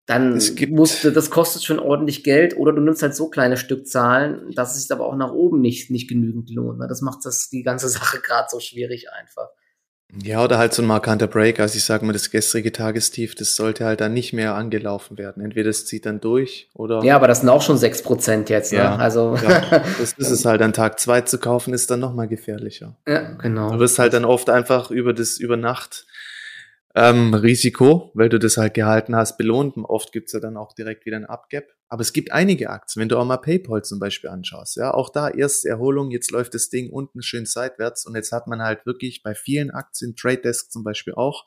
dann 0.06 0.42
musst 0.70 1.04
du, 1.04 1.12
das 1.12 1.30
kostet 1.30 1.64
schon 1.64 1.80
ordentlich 1.80 2.24
Geld 2.24 2.58
oder 2.58 2.74
du 2.74 2.82
nimmst 2.82 3.02
halt 3.02 3.16
so 3.16 3.30
kleine 3.30 3.56
Stückzahlen, 3.56 4.52
dass 4.54 4.76
es 4.76 4.84
sich 4.84 4.92
aber 4.92 5.06
auch 5.06 5.16
nach 5.16 5.32
oben 5.32 5.62
nicht, 5.62 5.92
nicht 5.92 6.10
genügend 6.10 6.50
lohnt. 6.50 6.80
Ne? 6.80 6.88
Das 6.88 7.02
macht 7.02 7.20
das 7.24 7.50
die 7.50 7.64
ganze 7.64 7.90
Sache 7.90 8.20
gerade 8.20 8.48
so 8.50 8.60
schwierig 8.60 9.12
einfach. 9.12 9.50
Ja, 10.22 10.44
oder 10.44 10.58
halt 10.58 10.74
so 10.74 10.82
ein 10.82 10.88
markanter 10.88 11.28
Break. 11.28 11.60
Also 11.60 11.78
ich 11.78 11.86
sage 11.86 12.06
mal, 12.06 12.14
das 12.14 12.30
gestrige 12.30 12.72
Tagestief, 12.72 13.34
das 13.34 13.56
sollte 13.56 13.86
halt 13.86 14.02
dann 14.02 14.14
nicht 14.14 14.32
mehr 14.34 14.54
angelaufen 14.54 15.18
werden. 15.18 15.44
Entweder 15.44 15.70
es 15.70 15.86
zieht 15.86 16.06
dann 16.06 16.20
durch 16.20 16.70
oder. 16.76 17.04
Ja, 17.04 17.16
aber 17.16 17.28
das 17.28 17.40
sind 17.40 17.50
auch 17.50 17.62
schon 17.62 17.78
sechs 17.78 18.04
Prozent 18.04 18.50
jetzt, 18.50 18.72
ne? 18.72 18.80
Ja, 18.80 18.96
also. 18.96 19.36
Ja, 19.42 19.62
das 20.00 20.14
ist 20.14 20.30
es 20.30 20.46
halt. 20.46 20.62
An 20.62 20.74
Tag 20.74 21.00
zwei 21.00 21.22
zu 21.22 21.40
kaufen, 21.40 21.74
ist 21.74 21.90
dann 21.90 22.00
nochmal 22.00 22.28
gefährlicher. 22.28 22.96
Ja, 23.08 23.32
genau. 23.32 23.72
Du 23.72 23.80
wirst 23.80 23.98
halt 23.98 24.14
dann 24.14 24.26
oft 24.26 24.50
einfach 24.50 24.92
über 24.92 25.14
das, 25.14 25.38
über 25.38 25.58
Nacht 25.58 26.06
ähm, 26.96 27.34
Risiko, 27.34 28.12
weil 28.14 28.30
du 28.30 28.38
das 28.38 28.58
halt 28.58 28.74
gehalten 28.74 29.16
hast, 29.16 29.38
belohnt. 29.38 29.76
Oft 29.78 30.12
gibt's 30.12 30.34
ja 30.34 30.40
dann 30.40 30.58
auch 30.58 30.74
direkt 30.74 31.06
wieder 31.06 31.18
ein 31.18 31.26
Upgap. 31.26 31.66
Aber 31.88 32.02
es 32.02 32.14
gibt 32.14 32.32
einige 32.32 32.70
Aktien, 32.70 33.02
wenn 33.02 33.10
du 33.10 33.18
auch 33.18 33.26
mal 33.26 33.38
PayPal 33.38 33.84
zum 33.84 34.00
Beispiel 34.00 34.30
anschaust, 34.30 34.78
ja, 34.78 34.94
auch 34.94 35.10
da 35.10 35.30
erste 35.30 35.70
Erholung, 35.70 36.10
jetzt 36.10 36.32
läuft 36.32 36.56
das 36.56 36.70
Ding 36.70 36.90
unten 36.90 37.22
schön 37.22 37.46
seitwärts 37.46 38.06
und 38.06 38.16
jetzt 38.16 38.32
hat 38.32 38.48
man 38.48 38.64
halt 38.64 38.86
wirklich 38.88 39.22
bei 39.22 39.36
vielen 39.36 39.70
Aktien, 39.70 40.16
Trade 40.16 40.42
Desk 40.42 40.72
zum 40.72 40.84
Beispiel 40.84 41.14
auch, 41.14 41.46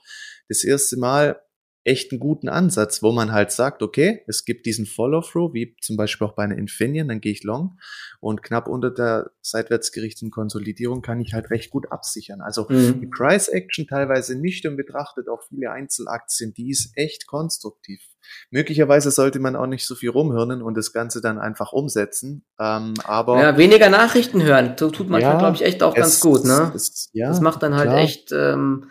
das 0.49 0.63
erste 0.63 0.99
Mal 0.99 1.41
echt 1.87 2.11
einen 2.11 2.21
guten 2.21 2.49
Ansatz, 2.49 3.03
wo 3.03 3.13
man 3.13 3.33
halt 3.33 3.53
sagt, 3.53 3.83
okay, 3.83 4.23
es 4.27 4.45
gibt 4.45 4.67
diesen 4.67 4.87
Follow-through, 4.87 5.55
wie 5.55 5.77
zum 5.81 5.97
Beispiel 5.97 6.27
auch 6.27 6.35
bei 6.35 6.43
einer 6.43 6.59
Infineon, 6.59 7.09
dann 7.09 7.21
gehe 7.21 7.33
ich 7.33 7.45
long 7.45 7.79
und 8.21 8.43
knapp 8.43 8.67
unter 8.67 8.91
der 8.91 9.31
seitwärts 9.41 9.93
gerichteten 9.93 10.31
Konsolidierung 10.31 11.01
kann 11.01 11.21
ich 11.21 11.33
halt 11.33 11.51
recht 11.51 11.71
gut 11.71 11.93
absichern. 11.93 12.41
Also 12.41 12.67
mhm. 12.69 13.01
die 13.01 13.07
Price 13.07 13.49
Action 13.49 13.87
teilweise 13.87 14.35
nüchtern 14.37 14.77
betrachtet, 14.77 15.29
auch 15.29 15.43
viele 15.49 15.71
Einzelaktien, 15.71 16.53
die 16.55 16.71
ist 16.71 16.91
echt 16.97 17.27
konstruktiv. 17.27 18.01
Möglicherweise 18.51 19.13
sollte 19.13 19.39
man 19.39 19.55
auch 19.55 19.69
nicht 19.69 19.87
so 19.87 19.95
viel 19.95 20.11
rumhirnen 20.11 20.63
und 20.63 20.77
das 20.77 20.93
Ganze 20.93 21.21
dann 21.21 21.39
einfach 21.39 21.73
umsetzen. 21.73 22.45
Ähm, 22.59 22.95
aber 23.05 23.41
ja, 23.41 23.57
weniger 23.57 23.89
Nachrichten 23.89 24.43
hören, 24.43 24.77
tut 24.77 24.99
manchmal, 25.09 25.21
ja, 25.21 25.39
glaube 25.39 25.57
ich, 25.57 25.63
echt 25.63 25.83
auch 25.85 25.95
ganz 25.95 26.19
gut. 26.19 26.45
Ne? 26.45 26.73
Es, 26.75 27.11
ja, 27.13 27.29
das 27.29 27.41
macht 27.41 27.63
dann 27.63 27.77
halt 27.77 27.91
klar. 27.91 28.01
echt 28.01 28.33
ähm, 28.33 28.89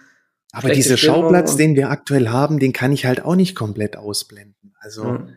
aber 0.56 0.70
dieser 0.70 0.98
Schauplatz, 0.98 1.58
den 1.58 1.76
wir 1.76 1.90
aktuell 1.90 2.30
haben, 2.30 2.60
den 2.60 2.74
kann 2.74 2.92
ich 2.92 3.06
halt 3.06 3.24
auch 3.24 3.36
nicht 3.36 3.56
komplett 3.56 3.98
ausblenden. 3.98 4.74
Also, 4.80 5.04
mhm. 5.04 5.30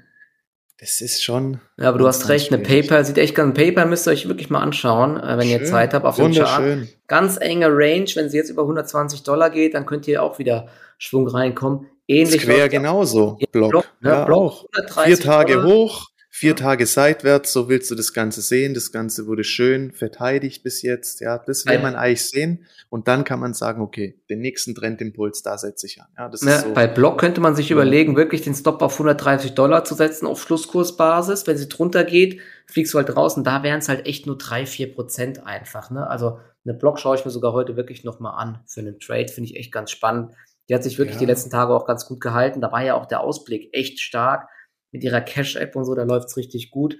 das 0.78 1.00
ist 1.00 1.22
schon. 1.24 1.60
Ja, 1.76 1.88
aber 1.88 1.98
du 1.98 2.06
hast 2.06 2.28
recht, 2.28 2.52
eine 2.52 2.62
PayPal 2.62 3.04
sieht 3.04 3.18
echt 3.18 3.34
ganz, 3.34 3.54
PayPal 3.54 3.86
müsst 3.86 4.06
ihr 4.06 4.12
euch 4.12 4.28
wirklich 4.28 4.48
mal 4.48 4.60
anschauen, 4.60 5.16
äh, 5.16 5.36
wenn 5.36 5.48
Schön. 5.48 5.60
ihr 5.60 5.64
Zeit 5.64 5.92
habt 5.92 6.04
auf 6.04 6.16
dem 6.16 6.32
Chart. 6.32 6.86
Ganz 7.06 7.36
enge 7.40 7.66
Range, 7.68 8.08
wenn 8.14 8.28
sie 8.28 8.36
jetzt 8.36 8.50
über 8.50 8.62
120 8.62 9.22
Dollar 9.24 9.50
geht, 9.50 9.74
dann 9.74 9.86
könnt 9.86 10.06
ihr 10.06 10.22
auch 10.22 10.38
wieder 10.38 10.68
Schwung 10.98 11.26
reinkommen. 11.26 11.86
Ähnlich. 12.06 12.42
Square 12.42 12.68
genauso. 12.68 13.38
Block. 13.52 13.70
Block, 13.70 13.84
ne? 14.00 14.10
ja, 14.10 14.24
Block 14.24 14.66
Vier 15.04 15.18
Tage 15.18 15.54
Dollar. 15.54 15.66
hoch, 15.68 16.08
Vier 16.38 16.54
Tage 16.54 16.86
seitwärts, 16.86 17.52
so 17.52 17.68
willst 17.68 17.90
du 17.90 17.96
das 17.96 18.12
Ganze 18.12 18.42
sehen. 18.42 18.72
Das 18.72 18.92
Ganze 18.92 19.26
wurde 19.26 19.42
schön 19.42 19.90
verteidigt 19.90 20.62
bis 20.62 20.82
jetzt. 20.82 21.20
Ja, 21.20 21.36
das 21.36 21.66
will 21.66 21.80
man 21.80 21.96
eigentlich 21.96 22.28
sehen. 22.28 22.64
Und 22.90 23.08
dann 23.08 23.24
kann 23.24 23.40
man 23.40 23.54
sagen, 23.54 23.82
okay, 23.82 24.20
den 24.30 24.38
nächsten 24.38 24.72
Trendimpuls, 24.72 25.42
da 25.42 25.58
setze 25.58 25.88
ich 25.88 26.00
an. 26.00 26.06
Ja, 26.16 26.28
das 26.28 26.42
ja, 26.42 26.54
ist 26.54 26.62
so. 26.62 26.74
Bei 26.74 26.86
Block 26.86 27.18
könnte 27.18 27.40
man 27.40 27.56
sich 27.56 27.72
überlegen, 27.72 28.14
wirklich 28.14 28.42
den 28.42 28.54
Stop 28.54 28.82
auf 28.82 28.92
130 28.92 29.56
Dollar 29.56 29.82
zu 29.82 29.96
setzen 29.96 30.28
auf 30.28 30.40
Schlusskursbasis. 30.40 31.48
Wenn 31.48 31.58
sie 31.58 31.68
drunter 31.68 32.04
geht, 32.04 32.40
fliegst 32.68 32.94
du 32.94 32.98
halt 32.98 33.08
draußen. 33.08 33.42
Da 33.42 33.64
wären 33.64 33.80
es 33.80 33.88
halt 33.88 34.06
echt 34.06 34.28
nur 34.28 34.38
drei, 34.38 34.64
vier 34.64 34.94
Prozent 34.94 35.44
einfach. 35.44 35.90
Ne? 35.90 36.06
Also 36.06 36.38
eine 36.64 36.74
Block 36.74 37.00
schaue 37.00 37.16
ich 37.16 37.24
mir 37.24 37.32
sogar 37.32 37.52
heute 37.52 37.74
wirklich 37.74 38.04
nochmal 38.04 38.40
an 38.40 38.60
für 38.68 38.78
einen 38.78 39.00
Trade. 39.00 39.26
Finde 39.26 39.50
ich 39.50 39.56
echt 39.56 39.72
ganz 39.72 39.90
spannend. 39.90 40.34
Die 40.68 40.74
hat 40.76 40.84
sich 40.84 40.98
wirklich 40.98 41.16
ja. 41.16 41.20
die 41.20 41.26
letzten 41.26 41.50
Tage 41.50 41.74
auch 41.74 41.84
ganz 41.84 42.06
gut 42.06 42.20
gehalten. 42.20 42.60
Da 42.60 42.70
war 42.70 42.84
ja 42.84 42.94
auch 42.94 43.06
der 43.06 43.22
Ausblick 43.22 43.70
echt 43.72 43.98
stark 43.98 44.48
mit 44.90 45.04
ihrer 45.04 45.20
Cash-App 45.20 45.76
und 45.76 45.84
so, 45.84 45.94
da 45.94 46.02
läuft's 46.04 46.36
richtig 46.36 46.70
gut. 46.70 46.96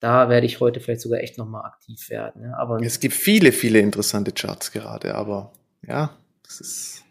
Da 0.00 0.28
werde 0.28 0.46
ich 0.46 0.60
heute 0.60 0.80
vielleicht 0.80 1.00
sogar 1.00 1.20
echt 1.20 1.38
nochmal 1.38 1.64
aktiv 1.64 2.10
werden. 2.10 2.42
Ja. 2.42 2.56
Aber 2.56 2.80
es 2.80 2.98
gibt 2.98 3.14
viele, 3.14 3.52
viele 3.52 3.78
interessante 3.78 4.32
Charts 4.32 4.72
gerade, 4.72 5.14
aber 5.14 5.52
ja, 5.86 6.16
das 6.42 6.60
ist. 6.60 7.04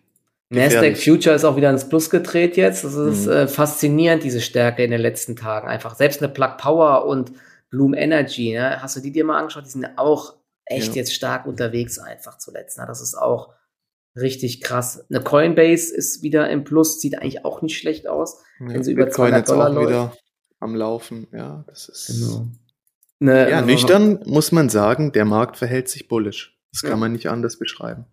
Nasdaq 0.49 0.97
Future 0.97 1.33
ist 1.33 1.45
auch 1.45 1.55
wieder 1.55 1.69
ins 1.69 1.87
Plus 1.87 2.09
gedreht 2.09 2.57
jetzt. 2.57 2.83
Das 2.83 2.95
ist 2.95 3.25
mhm. 3.25 3.31
äh, 3.31 3.47
faszinierend, 3.47 4.23
diese 4.23 4.41
Stärke 4.41 4.83
in 4.83 4.91
den 4.91 4.99
letzten 4.99 5.37
Tagen. 5.37 5.69
Einfach 5.69 5.95
selbst 5.95 6.21
eine 6.21 6.31
Plug 6.31 6.57
Power 6.57 7.05
und 7.05 7.31
Bloom 7.69 7.93
Energy, 7.93 8.51
ne? 8.51 8.81
hast 8.81 8.97
du 8.97 8.99
die 8.99 9.13
dir 9.13 9.23
mal 9.23 9.39
angeschaut? 9.39 9.65
Die 9.65 9.69
sind 9.69 9.87
auch 9.95 10.35
echt 10.65 10.89
ja. 10.89 10.95
jetzt 10.95 11.13
stark 11.13 11.45
unterwegs 11.45 11.97
einfach 11.99 12.37
zuletzt. 12.37 12.77
Ne? 12.77 12.85
Das 12.85 12.99
ist 12.99 13.15
auch 13.15 13.53
richtig 14.15 14.61
krass. 14.61 15.05
Eine 15.09 15.21
Coinbase 15.21 15.95
ist 15.95 16.21
wieder 16.21 16.49
im 16.49 16.63
Plus, 16.63 16.99
sieht 16.99 17.19
eigentlich 17.19 17.45
auch 17.45 17.61
nicht 17.61 17.77
schlecht 17.77 18.07
aus. 18.07 18.43
Ja, 18.59 18.67
wenn 18.67 18.83
sie 18.83 18.93
über 18.93 19.05
Bitcoin 19.05 19.29
200 19.29 19.49
Dollar 19.49 19.69
auch 19.69 19.73
läuft. 19.73 19.89
wieder 19.89 20.13
am 20.59 20.75
Laufen. 20.75 21.27
Ja, 21.31 21.63
das 21.67 21.89
ist. 21.89 22.07
Genau. 22.07 22.47
Ne, 23.19 23.49
ja, 23.51 23.61
nüchtern 23.61 24.19
muss 24.25 24.51
man 24.51 24.69
sagen, 24.69 25.11
der 25.11 25.25
Markt 25.25 25.57
verhält 25.57 25.89
sich 25.89 26.07
bullisch. 26.07 26.57
Das 26.71 26.81
kann 26.81 26.91
ja. 26.91 26.97
man 26.97 27.11
nicht 27.11 27.27
anders 27.27 27.59
beschreiben. 27.59 28.05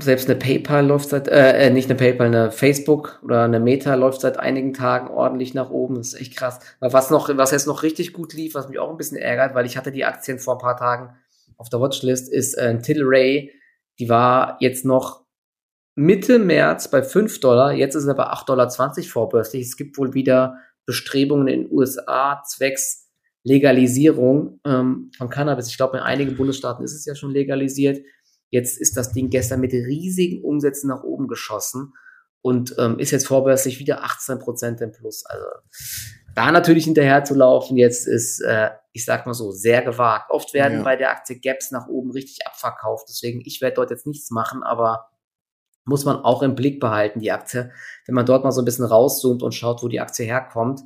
Selbst 0.00 0.28
eine 0.28 0.38
PayPal 0.38 0.86
läuft 0.86 1.08
seit, 1.08 1.28
äh, 1.28 1.66
äh, 1.66 1.70
nicht 1.70 1.90
eine 1.90 1.98
PayPal, 1.98 2.28
eine 2.28 2.50
Facebook 2.50 3.20
oder 3.24 3.42
eine 3.44 3.60
Meta 3.60 3.94
läuft 3.94 4.20
seit 4.20 4.38
einigen 4.38 4.72
Tagen 4.72 5.08
ordentlich 5.08 5.54
nach 5.54 5.70
oben. 5.70 5.96
Das 5.96 6.08
ist 6.08 6.20
echt 6.20 6.36
krass. 6.36 6.60
Was 6.80 7.10
noch, 7.10 7.36
was 7.36 7.50
jetzt 7.50 7.66
noch 7.66 7.82
richtig 7.82 8.12
gut 8.12 8.32
lief, 8.32 8.54
was 8.54 8.68
mich 8.68 8.78
auch 8.78 8.90
ein 8.90 8.96
bisschen 8.96 9.18
ärgert, 9.18 9.54
weil 9.54 9.66
ich 9.66 9.76
hatte 9.76 9.90
die 9.90 10.04
Aktien 10.04 10.38
vor 10.38 10.54
ein 10.54 10.60
paar 10.60 10.76
Tagen 10.76 11.16
auf 11.56 11.68
der 11.68 11.80
Watchlist, 11.80 12.32
ist 12.32 12.54
äh, 12.54 12.78
Tilray. 12.80 13.52
Die 13.98 14.08
war 14.08 14.56
jetzt 14.60 14.84
noch 14.84 15.24
Mitte 15.94 16.38
März 16.38 16.90
bei 16.90 17.02
5 17.02 17.40
Dollar, 17.40 17.72
jetzt 17.72 17.94
ist 17.96 18.04
es 18.04 18.08
aber 18.08 18.32
8,20 18.32 18.44
Dollar 18.46 18.70
vorbörslich. 19.04 19.66
Es 19.66 19.76
gibt 19.76 19.98
wohl 19.98 20.14
wieder 20.14 20.58
Bestrebungen 20.86 21.48
in 21.48 21.64
den 21.64 21.72
USA 21.72 22.42
zwecks 22.46 23.08
Legalisierung 23.44 24.60
ähm, 24.64 25.10
von 25.16 25.28
Cannabis. 25.28 25.68
Ich 25.68 25.76
glaube, 25.76 25.98
in 25.98 26.02
einigen 26.02 26.36
Bundesstaaten 26.36 26.84
ist 26.84 26.94
es 26.94 27.04
ja 27.04 27.14
schon 27.14 27.32
legalisiert. 27.32 28.00
Jetzt 28.50 28.78
ist 28.78 28.96
das 28.96 29.12
Ding 29.12 29.30
gestern 29.30 29.60
mit 29.60 29.72
riesigen 29.72 30.44
Umsätzen 30.44 30.88
nach 30.88 31.02
oben 31.02 31.28
geschossen 31.28 31.92
und 32.42 32.74
ähm, 32.78 32.98
ist 32.98 33.10
jetzt 33.10 33.26
vorbörslich 33.26 33.78
wieder 33.78 34.04
18 34.04 34.38
Prozent 34.38 34.80
im 34.80 34.92
Plus. 34.92 35.24
Also 35.26 35.44
da 36.38 36.52
natürlich 36.52 36.84
hinterher 36.84 37.24
zu 37.24 37.34
laufen, 37.34 37.76
jetzt 37.76 38.06
ist, 38.06 38.40
äh, 38.42 38.70
ich 38.92 39.04
sag 39.04 39.26
mal 39.26 39.34
so, 39.34 39.50
sehr 39.50 39.82
gewagt. 39.82 40.30
Oft 40.30 40.54
werden 40.54 40.78
ja. 40.78 40.84
bei 40.84 40.94
der 40.94 41.10
Aktie 41.10 41.40
Gaps 41.40 41.72
nach 41.72 41.88
oben 41.88 42.12
richtig 42.12 42.46
abverkauft. 42.46 43.08
Deswegen, 43.08 43.42
ich 43.44 43.60
werde 43.60 43.74
dort 43.74 43.90
jetzt 43.90 44.06
nichts 44.06 44.30
machen, 44.30 44.62
aber 44.62 45.08
muss 45.84 46.04
man 46.04 46.18
auch 46.18 46.44
im 46.44 46.54
Blick 46.54 46.78
behalten, 46.78 47.18
die 47.18 47.32
Aktie. 47.32 47.72
Wenn 48.06 48.14
man 48.14 48.24
dort 48.24 48.44
mal 48.44 48.52
so 48.52 48.62
ein 48.62 48.64
bisschen 48.64 48.84
rauszoomt 48.84 49.42
und 49.42 49.52
schaut, 49.52 49.82
wo 49.82 49.88
die 49.88 49.98
Aktie 49.98 50.26
herkommt. 50.26 50.82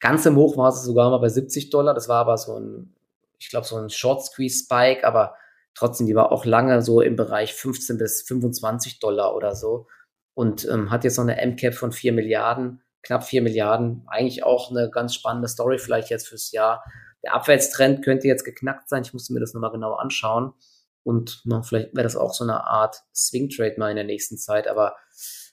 Ganz 0.00 0.26
im 0.26 0.34
Hoch 0.34 0.56
war 0.56 0.70
es 0.70 0.82
sogar 0.82 1.10
mal 1.10 1.18
bei 1.18 1.28
70 1.28 1.70
Dollar. 1.70 1.94
Das 1.94 2.08
war 2.08 2.18
aber 2.18 2.36
so 2.36 2.58
ein, 2.58 2.96
ich 3.38 3.50
glaube, 3.50 3.68
so 3.68 3.76
ein 3.76 3.90
Short 3.90 4.24
Squeeze 4.24 4.64
Spike, 4.64 5.06
aber 5.06 5.36
trotzdem, 5.76 6.08
die 6.08 6.16
war 6.16 6.32
auch 6.32 6.44
lange 6.44 6.82
so 6.82 7.00
im 7.02 7.14
Bereich 7.14 7.54
15 7.54 7.98
bis 7.98 8.22
25 8.22 8.98
Dollar 8.98 9.36
oder 9.36 9.54
so. 9.54 9.86
Und 10.34 10.68
ähm, 10.68 10.90
hat 10.90 11.04
jetzt 11.04 11.18
noch 11.18 11.28
eine 11.28 11.40
MCAP 11.46 11.74
von 11.74 11.92
4 11.92 12.12
Milliarden, 12.12 12.82
knapp 13.08 13.24
4 13.24 13.40
Milliarden. 13.42 14.04
Eigentlich 14.06 14.44
auch 14.44 14.70
eine 14.70 14.90
ganz 14.90 15.14
spannende 15.14 15.48
Story 15.48 15.78
vielleicht 15.78 16.10
jetzt 16.10 16.28
fürs 16.28 16.52
Jahr. 16.52 16.84
Der 17.24 17.34
Abwärtstrend 17.34 18.04
könnte 18.04 18.28
jetzt 18.28 18.44
geknackt 18.44 18.88
sein. 18.88 19.02
Ich 19.02 19.14
musste 19.14 19.32
mir 19.32 19.40
das 19.40 19.54
nochmal 19.54 19.72
genau 19.72 19.94
anschauen. 19.94 20.52
Und 21.04 21.40
na, 21.44 21.62
vielleicht 21.62 21.94
wäre 21.94 22.04
das 22.04 22.16
auch 22.16 22.34
so 22.34 22.44
eine 22.44 22.64
Art 22.64 23.02
Swing 23.14 23.48
Trade 23.48 23.76
mal 23.78 23.88
in 23.88 23.96
der 23.96 24.04
nächsten 24.04 24.36
Zeit, 24.36 24.68
aber 24.68 24.94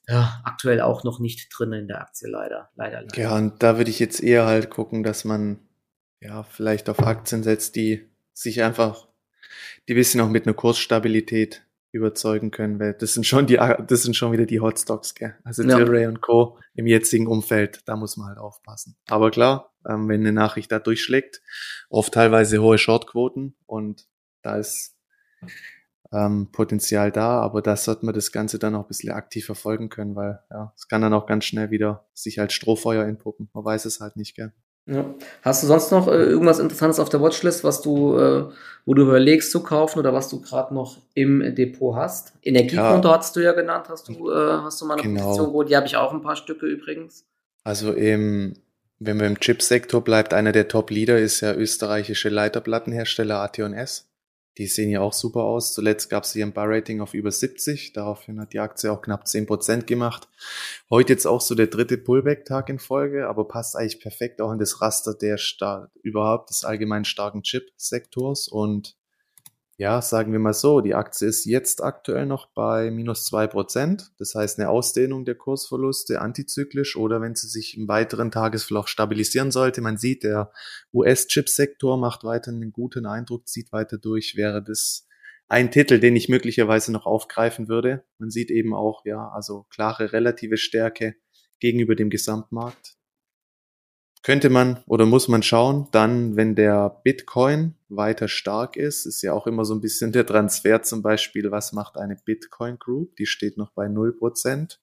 ja, 0.08 0.42
aktuell 0.44 0.82
auch 0.82 1.06
noch 1.06 1.20
nicht 1.20 1.48
drin 1.58 1.72
in 1.72 1.88
der 1.88 2.02
Aktie, 2.02 2.28
leider. 2.30 2.70
Leider, 2.76 3.02
leider. 3.02 3.18
Ja, 3.18 3.36
und 3.38 3.64
da 3.64 3.78
würde 3.78 3.90
ich 3.90 4.00
jetzt 4.00 4.22
eher 4.22 4.46
halt 4.46 4.70
gucken, 4.70 5.02
dass 5.02 5.24
man 5.24 5.60
ja 6.20 6.44
vielleicht 6.44 6.90
auf 6.90 7.00
Aktien 7.00 7.42
setzt, 7.42 7.78
die 7.78 8.06
sich 8.34 8.64
einfach, 8.64 9.08
die 9.88 9.94
bisschen 9.94 10.20
auch 10.20 10.28
mit 10.28 10.46
einer 10.46 10.56
Kursstabilität 10.56 11.65
überzeugen 11.96 12.52
können, 12.52 12.80
weil 12.80 12.94
das 12.94 13.14
sind 13.14 13.26
schon 13.26 13.48
die, 13.48 13.58
das 13.88 14.04
sind 14.04 14.16
schon 14.16 14.32
wieder 14.32 14.46
die 14.46 14.60
Hotstocks, 14.60 15.16
gell? 15.16 15.36
Also 15.44 15.64
ja. 15.64 15.78
Tilray 15.78 16.06
und 16.08 16.22
Co. 16.22 16.60
im 16.74 16.88
jetzigen 16.88 17.28
Umfeld, 17.28 17.82
da 17.86 17.96
muss 17.96 18.18
man 18.18 18.28
halt 18.28 18.38
aufpassen. 18.38 18.98
Aber 19.08 19.32
klar, 19.32 19.74
ähm, 19.88 20.08
wenn 20.08 20.22
eine 20.22 20.34
Nachricht 20.34 20.72
da 20.72 20.80
durchschlägt, 20.80 21.42
oft 21.90 22.14
teilweise 22.14 22.62
hohe 22.62 22.78
Shortquoten 22.78 23.56
und 23.66 24.06
da 24.42 24.58
ist 24.58 24.96
ähm, 26.12 26.50
Potenzial 26.52 27.12
da, 27.12 27.42
aber 27.42 27.62
da 27.62 27.76
sollte 27.76 28.06
man 28.06 28.14
das 28.16 28.32
Ganze 28.32 28.60
dann 28.60 28.76
auch 28.76 28.84
ein 28.84 28.88
bisschen 28.88 29.12
aktiv 29.12 29.46
verfolgen 29.46 29.90
können, 29.90 30.16
weil 30.16 30.40
ja, 30.52 30.74
es 30.76 30.88
kann 30.88 31.02
dann 31.02 31.14
auch 31.14 31.26
ganz 31.26 31.46
schnell 31.46 31.72
wieder 31.72 32.06
sich 32.14 32.40
als 32.40 32.54
Strohfeuer 32.54 33.06
entpuppen. 33.06 33.50
Man 33.54 33.66
weiß 33.66 33.86
es 33.86 34.00
halt 34.00 34.16
nicht, 34.16 34.36
gell? 34.36 34.54
Ja. 34.88 35.16
Hast 35.42 35.64
du 35.64 35.68
sonst 35.68 35.92
noch 35.92 36.08
äh, 36.08 36.12
irgendwas 36.12 36.60
Interessantes 36.60 37.00
auf 37.00 37.10
der 37.10 37.20
Watchlist, 37.22 37.64
was 37.64 37.82
du, 37.82 38.18
äh, 38.20 38.46
wo 38.86 38.94
du 38.94 39.02
überlegst 39.02 39.52
zu 39.52 39.64
kaufen 39.64 39.98
oder 40.00 40.14
was 40.14 40.30
du 40.30 40.42
gerade 40.42 40.74
noch 40.74 40.98
im 41.16 41.56
Depot 41.56 41.96
hast? 41.96 42.34
Energiekonto 42.44 43.10
ja. 43.10 43.18
hast 43.18 43.36
du 43.36 43.40
ja 43.40 43.54
genannt, 43.54 43.88
hast 43.90 44.08
du, 44.10 44.30
äh, 44.30 44.36
hast 44.36 44.80
du 44.82 44.86
mal 44.86 44.94
eine 44.94 45.04
genau. 45.04 45.24
Position 45.24 45.48
geholt? 45.48 45.70
Die 45.70 45.76
habe 45.76 45.88
ich 45.88 45.98
auch 45.98 46.14
ein 46.14 46.22
paar 46.22 46.36
Stücke 46.36 46.68
übrigens. 46.68 47.26
Also 47.64 47.94
im, 47.94 48.54
wenn 49.00 49.20
wir 49.20 49.26
im 49.26 49.40
Chipsektor 49.40 50.04
bleibt, 50.04 50.36
einer 50.36 50.52
der 50.52 50.68
Top-Leader 50.68 51.18
ist 51.18 51.42
ja 51.42 51.56
österreichische 51.56 52.30
Leiterplattenhersteller 52.30 53.40
AT&S. 53.40 54.08
Die 54.58 54.68
sehen 54.68 54.90
ja 54.90 55.02
auch 55.02 55.14
super 55.14 55.44
aus. 55.44 55.74
Zuletzt 55.74 56.10
gab 56.10 56.24
es 56.24 56.34
hier 56.34 56.46
ein 56.46 56.54
Bar-Rating 56.54 57.02
auf 57.02 57.14
über 57.14 57.32
70. 57.32 57.94
Daraufhin 57.94 58.40
hat 58.40 58.54
die 58.54 58.60
Aktie 58.60 58.92
auch 58.92 59.02
knapp 59.02 59.26
10% 59.26 59.84
gemacht. 59.84 60.30
Heute 60.90 61.14
jetzt 61.14 61.26
auch 61.26 61.42
so 61.42 61.56
der 61.56 61.68
dritte 61.68 61.98
Pullback-Tag 61.98 62.70
in 62.70 62.80
Folge, 62.80 63.28
aber 63.28 63.48
passt 63.48 63.76
eigentlich 63.76 64.00
perfekt 64.00 64.42
auch 64.42 64.52
in 64.52 64.60
das 64.60 64.82
Raster 64.82 65.14
der 65.14 65.38
Star 65.38 65.92
überhaupt 66.04 66.50
des 66.52 66.64
allgemein 66.64 67.04
starken 67.04 67.44
Chip-Sektors. 67.44 68.48
Und 68.48 68.96
ja, 69.78 70.02
sagen 70.02 70.32
wir 70.32 70.40
mal 70.40 70.54
so, 70.54 70.80
die 70.80 70.96
Aktie 70.96 71.28
ist 71.28 71.44
jetzt 71.44 71.84
aktuell 71.84 72.26
noch 72.26 72.48
bei 72.54 72.92
minus 72.92 73.26
zwei 73.26 73.46
Prozent. 73.46 74.14
Das 74.18 74.34
heißt 74.34 74.58
eine 74.58 74.70
Ausdehnung 74.70 75.26
der 75.26 75.36
Kursverluste 75.36 76.22
antizyklisch 76.22 76.96
oder 76.96 77.20
wenn 77.20 77.36
sie 77.36 77.50
sich 77.50 77.78
im 77.78 77.88
weiteren 77.90 78.32
Tagesverlauf 78.32 78.88
stabilisieren 78.88 79.52
sollte. 79.52 79.82
Man 79.82 79.98
sieht, 79.98 80.24
der 80.24 80.54
US-Chip-Sektor 80.94 81.98
macht 81.98 82.24
weiter 82.24 82.52
einen 82.52 82.72
guten 82.72 83.06
Eindruck, 83.06 83.50
zieht 83.50 83.74
weiter 83.74 83.98
durch, 83.98 84.38
wäre 84.38 84.64
das 84.64 85.08
ein 85.50 85.72
Titel, 85.72 86.00
den 86.00 86.16
ich 86.16 86.30
möglicherweise 86.30 86.94
noch 86.94 87.06
aufgreifen 87.06 87.68
würde. 87.68 88.06
Man 88.18 88.32
sieht 88.32 88.52
eben 88.52 88.74
auch, 88.74 89.04
ja, 89.04 89.28
also 89.30 89.66
klare 89.70 90.14
relative 90.14 90.56
Stärke 90.56 91.16
gegenüber 91.60 91.96
dem 91.96 92.10
Gesamtmarkt 92.10 92.96
könnte 94.26 94.50
man 94.50 94.80
oder 94.88 95.06
muss 95.06 95.28
man 95.28 95.44
schauen, 95.44 95.88
dann, 95.92 96.36
wenn 96.36 96.56
der 96.56 97.00
Bitcoin 97.04 97.76
weiter 97.98 98.28
stark 98.28 98.78
ist, 98.78 99.06
ist 99.06 99.22
ja 99.22 99.34
auch 99.34 99.48
immer 99.48 99.66
so 99.66 99.74
ein 99.74 99.82
bisschen 99.82 100.12
der 100.12 100.26
Transfer 100.26 100.82
zum 100.84 101.02
Beispiel, 101.02 101.52
was 101.52 101.74
macht 101.74 101.98
eine 101.98 102.18
Bitcoin 102.24 102.78
Group? 102.78 103.16
Die 103.18 103.26
steht 103.26 103.58
noch 103.58 103.72
bei 103.72 103.88
0% 103.88 104.78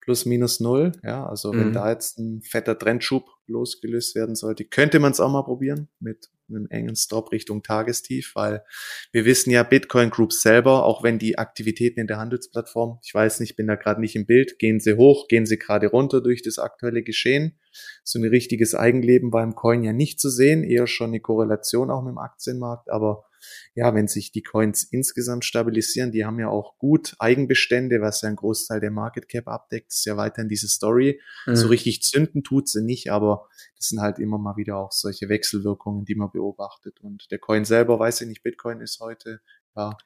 plus 0.00 0.24
minus 0.24 0.58
null. 0.60 0.92
Ja, 1.02 1.26
also 1.26 1.52
mhm. 1.52 1.58
wenn 1.58 1.72
da 1.74 1.90
jetzt 1.90 2.18
ein 2.18 2.40
fetter 2.40 2.78
Trendschub 2.78 3.28
losgelöst 3.46 4.14
werden 4.14 4.34
sollte, 4.34 4.64
könnte 4.64 5.00
man 5.00 5.12
es 5.12 5.20
auch 5.20 5.30
mal 5.30 5.42
probieren 5.42 5.88
mit 6.00 6.30
einem 6.48 6.66
engen 6.70 6.96
Stop 6.96 7.32
Richtung 7.32 7.62
Tagestief, 7.62 8.32
weil 8.34 8.64
wir 9.12 9.24
wissen 9.24 9.50
ja, 9.50 9.62
Bitcoin 9.62 10.10
Groups 10.10 10.40
selber, 10.40 10.84
auch 10.84 11.02
wenn 11.02 11.18
die 11.18 11.38
Aktivitäten 11.38 12.00
in 12.00 12.06
der 12.06 12.18
Handelsplattform, 12.18 12.98
ich 13.02 13.14
weiß 13.14 13.40
nicht, 13.40 13.56
bin 13.56 13.66
da 13.66 13.76
gerade 13.76 14.00
nicht 14.00 14.16
im 14.16 14.26
Bild, 14.26 14.58
gehen 14.58 14.80
sie 14.80 14.96
hoch, 14.96 15.28
gehen 15.28 15.46
sie 15.46 15.58
gerade 15.58 15.88
runter 15.88 16.20
durch 16.20 16.42
das 16.42 16.58
aktuelle 16.58 17.02
Geschehen. 17.02 17.58
So 18.02 18.18
ein 18.18 18.24
richtiges 18.24 18.74
Eigenleben 18.74 19.32
war 19.32 19.44
im 19.44 19.54
Coin 19.54 19.84
ja 19.84 19.92
nicht 19.92 20.20
zu 20.20 20.30
sehen, 20.30 20.64
eher 20.64 20.86
schon 20.86 21.08
eine 21.08 21.20
Korrelation 21.20 21.90
auch 21.90 22.02
mit 22.02 22.12
dem 22.12 22.18
Aktienmarkt, 22.18 22.90
aber 22.90 23.27
ja, 23.74 23.94
wenn 23.94 24.08
sich 24.08 24.32
die 24.32 24.42
Coins 24.42 24.84
insgesamt 24.84 25.44
stabilisieren, 25.44 26.12
die 26.12 26.24
haben 26.24 26.38
ja 26.38 26.48
auch 26.48 26.78
gut 26.78 27.14
Eigenbestände, 27.18 28.00
was 28.00 28.22
ja 28.22 28.28
ein 28.28 28.36
Großteil 28.36 28.80
der 28.80 28.90
Market 28.90 29.28
Cap 29.28 29.48
abdeckt, 29.48 29.92
ist 29.92 30.04
ja 30.04 30.16
weiterhin 30.16 30.48
diese 30.48 30.68
Story. 30.68 31.20
Mhm. 31.46 31.56
So 31.56 31.68
richtig 31.68 32.02
zünden 32.02 32.42
tut 32.42 32.68
sie 32.68 32.82
nicht, 32.82 33.10
aber 33.10 33.48
das 33.76 33.88
sind 33.88 34.00
halt 34.00 34.18
immer 34.18 34.38
mal 34.38 34.56
wieder 34.56 34.76
auch 34.76 34.92
solche 34.92 35.28
Wechselwirkungen, 35.28 36.04
die 36.04 36.14
man 36.14 36.30
beobachtet. 36.30 37.00
Und 37.00 37.30
der 37.30 37.38
Coin 37.38 37.64
selber, 37.64 37.98
weiß 37.98 38.20
ich 38.22 38.28
nicht, 38.28 38.42
Bitcoin 38.42 38.80
ist 38.80 39.00
heute, 39.00 39.40
ja, 39.76 39.96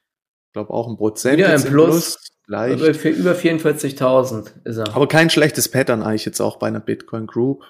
glaube 0.53 0.71
auch 0.71 0.87
ein 0.87 0.95
Prozent. 0.95 1.37
Wieder 1.37 1.49
ein 1.49 1.63
Plus. 1.63 2.31
Plus 2.45 2.97
Für 2.97 3.09
über 3.09 3.33
44.000 3.33 4.65
ist 4.65 4.77
er. 4.77 4.95
Aber 4.95 5.07
kein 5.07 5.29
schlechtes 5.29 5.69
Pattern 5.69 6.03
eigentlich 6.03 6.25
jetzt 6.25 6.41
auch 6.41 6.57
bei 6.57 6.67
einer 6.67 6.79
Bitcoin 6.79 7.25
Group. 7.25 7.63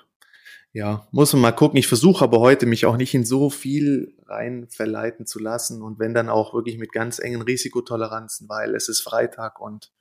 Ja, 0.73 1.07
muss 1.11 1.31
man 1.33 1.41
mal 1.43 1.51
gucken. 1.51 1.77
Ich 1.77 1.87
versuche 1.87 2.23
aber 2.23 2.39
heute 2.39 2.65
mich 2.65 2.87
auch 2.87 2.97
nicht 2.97 3.13
in 3.13 3.25
so 3.25 3.51
viel 3.51 4.15
rein 4.25 4.67
verleiten 4.69 5.27
zu 5.27 5.37
lassen 5.39 5.83
und 5.83 5.99
wenn 5.99 6.15
dann 6.15 6.29
auch 6.29 6.55
wirklich 6.55 6.79
mit 6.79 6.91
ganz 6.91 7.19
engen 7.19 7.43
Risikotoleranzen, 7.43 8.49
weil 8.49 8.73
es 8.73 8.89
ist 8.89 9.01
Freitag 9.01 9.61
und 9.61 9.91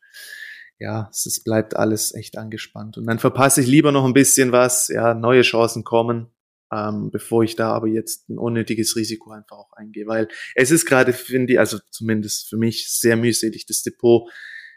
ja, 0.79 1.11
es 1.13 1.45
bleibt 1.45 1.77
alles 1.77 2.15
echt 2.15 2.39
angespannt. 2.39 2.97
Und 2.97 3.07
dann 3.07 3.19
verpasse 3.19 3.61
ich 3.61 3.67
lieber 3.69 3.93
noch 3.93 4.05
ein 4.05 4.15
bisschen 4.15 4.51
was, 4.51 4.89
ja, 4.89 5.15
neue 5.15 5.43
Chancen 5.43 5.85
kommen, 5.85 6.29
ähm, 6.73 7.11
bevor 7.11 7.45
ich 7.45 7.55
da 7.55 7.71
aber 7.73 7.87
jetzt 7.87 8.31
ein 8.31 8.39
unnötiges 8.39 8.97
Risiko 8.97 9.31
einfach 9.31 9.59
auch 9.59 9.73
eingehe. 9.75 10.07
Weil 10.07 10.29
es 10.55 10.71
ist 10.71 10.87
gerade, 10.87 11.13
finde 11.13 11.53
ich, 11.53 11.59
also 11.59 11.79
zumindest 11.91 12.49
für 12.49 12.57
mich 12.57 12.91
sehr 12.91 13.17
mühselig, 13.17 13.67
das 13.67 13.83
Depot 13.83 14.29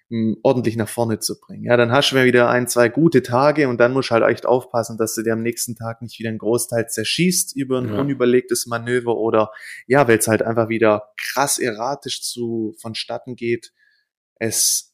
mh, 0.10 0.38
ordentlich 0.44 0.76
nach 0.76 0.88
vorne 0.88 1.20
zu 1.20 1.40
bringen. 1.40 1.64
Ja, 1.64 1.78
dann 1.78 1.92
hast 1.92 2.12
du 2.12 2.24
wieder 2.24 2.50
ein, 2.50 2.68
zwei 2.68 2.90
gute 2.90 3.22
Tage 3.24 3.68
und 3.68 3.80
dann 3.80 3.94
musst 3.94 4.10
du 4.10 4.14
halt 4.14 4.24
echt 4.26 4.46
aufpassen, 4.46 4.98
dass 4.98 5.16
du 5.16 5.24
dir 5.24 5.34
am 5.34 5.42
nächsten 5.42 5.76
Tag 5.76 6.02
nicht 6.02 6.20
wieder 6.20 6.30
einen 6.30 6.38
Großteil 6.38 6.88
zerschießt 6.88 7.56
über 7.56 7.80
ein 7.80 7.90
ja. 7.90 8.02
unüberlegtes 8.02 8.66
Manöver 8.68 9.18
oder 9.18 9.52
ja, 9.88 10.08
weil 10.08 10.18
es 10.18 10.28
halt 10.28 10.42
einfach 10.42 10.70
wieder 10.70 11.10
krass 11.20 11.58
erratisch 11.58 12.22
zu 12.22 12.76
vonstatten 12.80 13.36
geht. 13.36 13.72
Es 14.38 14.94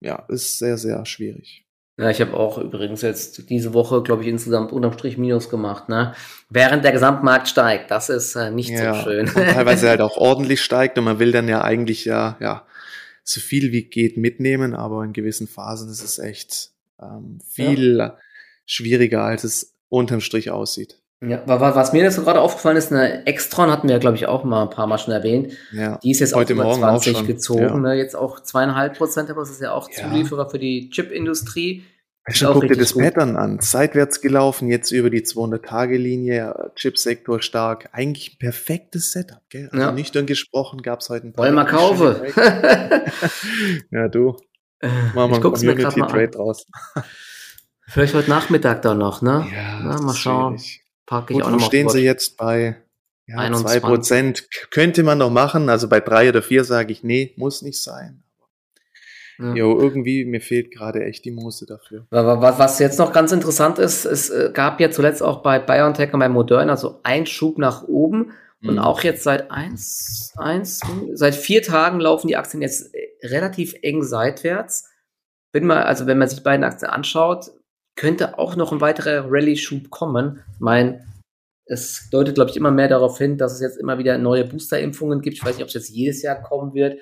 ja, 0.00 0.24
ist 0.28 0.58
sehr, 0.58 0.76
sehr 0.76 1.04
schwierig. 1.06 1.64
Ja, 1.96 2.10
ich 2.10 2.20
habe 2.20 2.34
auch 2.34 2.58
übrigens 2.58 3.02
jetzt 3.02 3.48
diese 3.50 3.72
Woche, 3.72 4.02
glaube 4.02 4.22
ich, 4.22 4.28
insgesamt 4.28 4.72
unterm 4.72 4.92
Strich 4.92 5.16
Minus 5.16 5.48
gemacht, 5.48 5.88
ne? 5.88 6.12
Während 6.50 6.84
der 6.84 6.90
Gesamtmarkt 6.90 7.46
steigt. 7.46 7.92
Das 7.92 8.08
ist 8.08 8.34
äh, 8.34 8.50
nicht 8.50 8.70
ja, 8.70 8.94
so 8.94 9.02
schön. 9.02 9.28
Und 9.28 9.32
teilweise 9.34 9.88
halt 9.90 10.00
auch 10.00 10.16
ordentlich 10.16 10.60
steigt 10.60 10.98
und 10.98 11.04
man 11.04 11.20
will 11.20 11.30
dann 11.30 11.46
ja 11.46 11.62
eigentlich 11.62 12.04
ja, 12.04 12.36
ja, 12.40 12.66
so 13.24 13.40
viel 13.40 13.72
wie 13.72 13.84
geht 13.84 14.16
mitnehmen, 14.16 14.74
aber 14.74 15.02
in 15.02 15.12
gewissen 15.12 15.48
Phasen 15.48 15.90
ist 15.90 16.04
es 16.04 16.18
echt 16.18 16.70
ähm, 17.00 17.38
viel 17.50 17.96
ja. 17.96 18.18
schwieriger, 18.66 19.24
als 19.24 19.44
es 19.44 19.74
unterm 19.88 20.20
Strich 20.20 20.50
aussieht. 20.50 21.00
Ja, 21.26 21.42
was 21.46 21.92
mir 21.94 22.02
jetzt 22.02 22.22
gerade 22.22 22.40
aufgefallen 22.40 22.76
ist, 22.76 22.92
eine 22.92 23.26
Extron 23.26 23.70
hatten 23.70 23.88
wir 23.88 23.98
glaube 23.98 24.16
ich, 24.16 24.26
auch 24.26 24.44
mal 24.44 24.62
ein 24.62 24.70
paar 24.70 24.86
Mal 24.86 24.98
schon 24.98 25.14
erwähnt. 25.14 25.54
Ja, 25.72 25.98
die 26.02 26.10
ist 26.10 26.20
jetzt 26.20 26.34
heute 26.34 26.52
auch 26.54 26.76
über 26.76 26.78
20 26.78 27.16
auch 27.16 27.26
gezogen, 27.26 27.62
ja. 27.62 27.76
ne? 27.78 27.94
jetzt 27.94 28.14
auch 28.14 28.40
zweieinhalb 28.40 28.98
Prozent, 28.98 29.30
aber 29.30 29.40
das 29.40 29.50
ist 29.50 29.62
ja 29.62 29.72
auch. 29.72 29.90
Zulieferer 29.90 30.50
für 30.50 30.58
die 30.58 30.90
Chipindustrie. 30.90 31.84
Schon 32.30 32.54
guck 32.54 32.68
dir 32.68 32.76
das 32.76 32.94
gut. 32.94 33.02
Pattern 33.02 33.36
an. 33.36 33.60
Seitwärts 33.60 34.22
gelaufen, 34.22 34.68
jetzt 34.68 34.90
über 34.92 35.10
die 35.10 35.22
200-Tage-Linie, 35.22 36.72
Chipsektor 36.74 37.42
stark. 37.42 37.90
Eigentlich 37.92 38.34
ein 38.34 38.38
perfektes 38.38 39.12
Setup, 39.12 39.42
gell? 39.50 39.68
Also 39.70 39.84
ja. 39.84 39.92
nüchtern 39.92 40.24
gesprochen 40.24 40.80
gab 40.80 41.00
es 41.00 41.10
heute 41.10 41.26
ein 41.26 41.32
paar. 41.34 41.44
Wollen 41.44 41.54
wir 41.54 41.66
kaufen? 41.66 42.16
ja, 43.90 44.08
du. 44.08 44.36
Äh, 44.80 44.88
Machen 45.14 45.14
wir 45.14 45.34
einen 45.34 45.42
Community-Trade 45.42 46.28
draus. 46.28 46.66
Vielleicht 47.88 48.14
heute 48.14 48.30
Nachmittag 48.30 48.80
dann 48.80 48.98
noch, 48.98 49.20
ne? 49.20 49.46
Ja, 49.52 49.80
Na, 49.82 50.00
mal 50.00 50.14
schauen. 50.14 50.58
Packe 51.04 51.34
ich 51.34 51.40
Gut, 51.40 51.46
auch 51.46 51.50
noch 51.50 51.66
stehen 51.66 51.90
sie 51.90 52.00
jetzt 52.00 52.38
bei 52.38 52.82
ja, 53.26 53.36
21. 53.36 53.84
2%. 53.84 54.44
Könnte 54.70 55.02
man 55.02 55.18
noch 55.18 55.30
machen. 55.30 55.68
Also 55.68 55.88
bei 55.88 56.00
drei 56.00 56.30
oder 56.30 56.40
vier 56.40 56.64
sage 56.64 56.92
ich, 56.92 57.04
nee, 57.04 57.34
muss 57.36 57.60
nicht 57.60 57.82
sein. 57.82 58.22
Ja. 59.38 59.54
Jo, 59.54 59.78
irgendwie, 59.78 60.24
mir 60.24 60.40
fehlt 60.40 60.70
gerade 60.70 61.04
echt 61.04 61.24
die 61.24 61.30
Muße 61.30 61.66
dafür. 61.66 62.06
Was 62.10 62.78
jetzt 62.78 62.98
noch 62.98 63.12
ganz 63.12 63.32
interessant 63.32 63.78
ist, 63.78 64.04
es 64.04 64.30
äh, 64.30 64.50
gab 64.52 64.80
ja 64.80 64.90
zuletzt 64.90 65.22
auch 65.22 65.42
bei 65.42 65.58
BioNTech 65.58 66.12
und 66.12 66.20
bei 66.20 66.28
Moderna 66.28 66.76
so 66.76 67.00
einen 67.02 67.26
Schub 67.26 67.58
nach 67.58 67.82
oben. 67.82 68.32
Und 68.62 68.74
mhm. 68.74 68.78
auch 68.78 69.02
jetzt 69.02 69.22
seit 69.22 69.50
eins, 69.50 70.32
eins, 70.36 70.80
seit 71.12 71.34
vier 71.34 71.62
Tagen 71.62 72.00
laufen 72.00 72.28
die 72.28 72.36
Aktien 72.36 72.62
jetzt 72.62 72.94
äh, 72.94 73.26
relativ 73.26 73.74
eng 73.82 74.02
seitwärts. 74.02 74.88
Bin 75.52 75.66
mal, 75.66 75.82
also 75.82 76.06
wenn 76.06 76.18
man 76.18 76.28
sich 76.28 76.42
beiden 76.42 76.64
Aktien 76.64 76.90
anschaut, 76.90 77.50
könnte 77.96 78.38
auch 78.38 78.56
noch 78.56 78.72
ein 78.72 78.80
weiterer 78.80 79.30
Rallye-Schub 79.30 79.90
kommen. 79.90 80.42
Ich 80.54 80.60
meine, 80.60 81.04
es 81.66 82.08
deutet, 82.10 82.34
glaube 82.34 82.50
ich, 82.50 82.56
immer 82.56 82.70
mehr 82.70 82.88
darauf 82.88 83.18
hin, 83.18 83.38
dass 83.38 83.52
es 83.52 83.60
jetzt 83.60 83.78
immer 83.78 83.98
wieder 83.98 84.18
neue 84.18 84.44
Booster-Impfungen 84.44 85.20
gibt. 85.20 85.36
Ich 85.36 85.44
weiß 85.44 85.56
nicht, 85.56 85.62
ob 85.62 85.68
es 85.68 85.74
jetzt 85.74 85.90
jedes 85.90 86.22
Jahr 86.22 86.42
kommen 86.42 86.74
wird, 86.74 86.98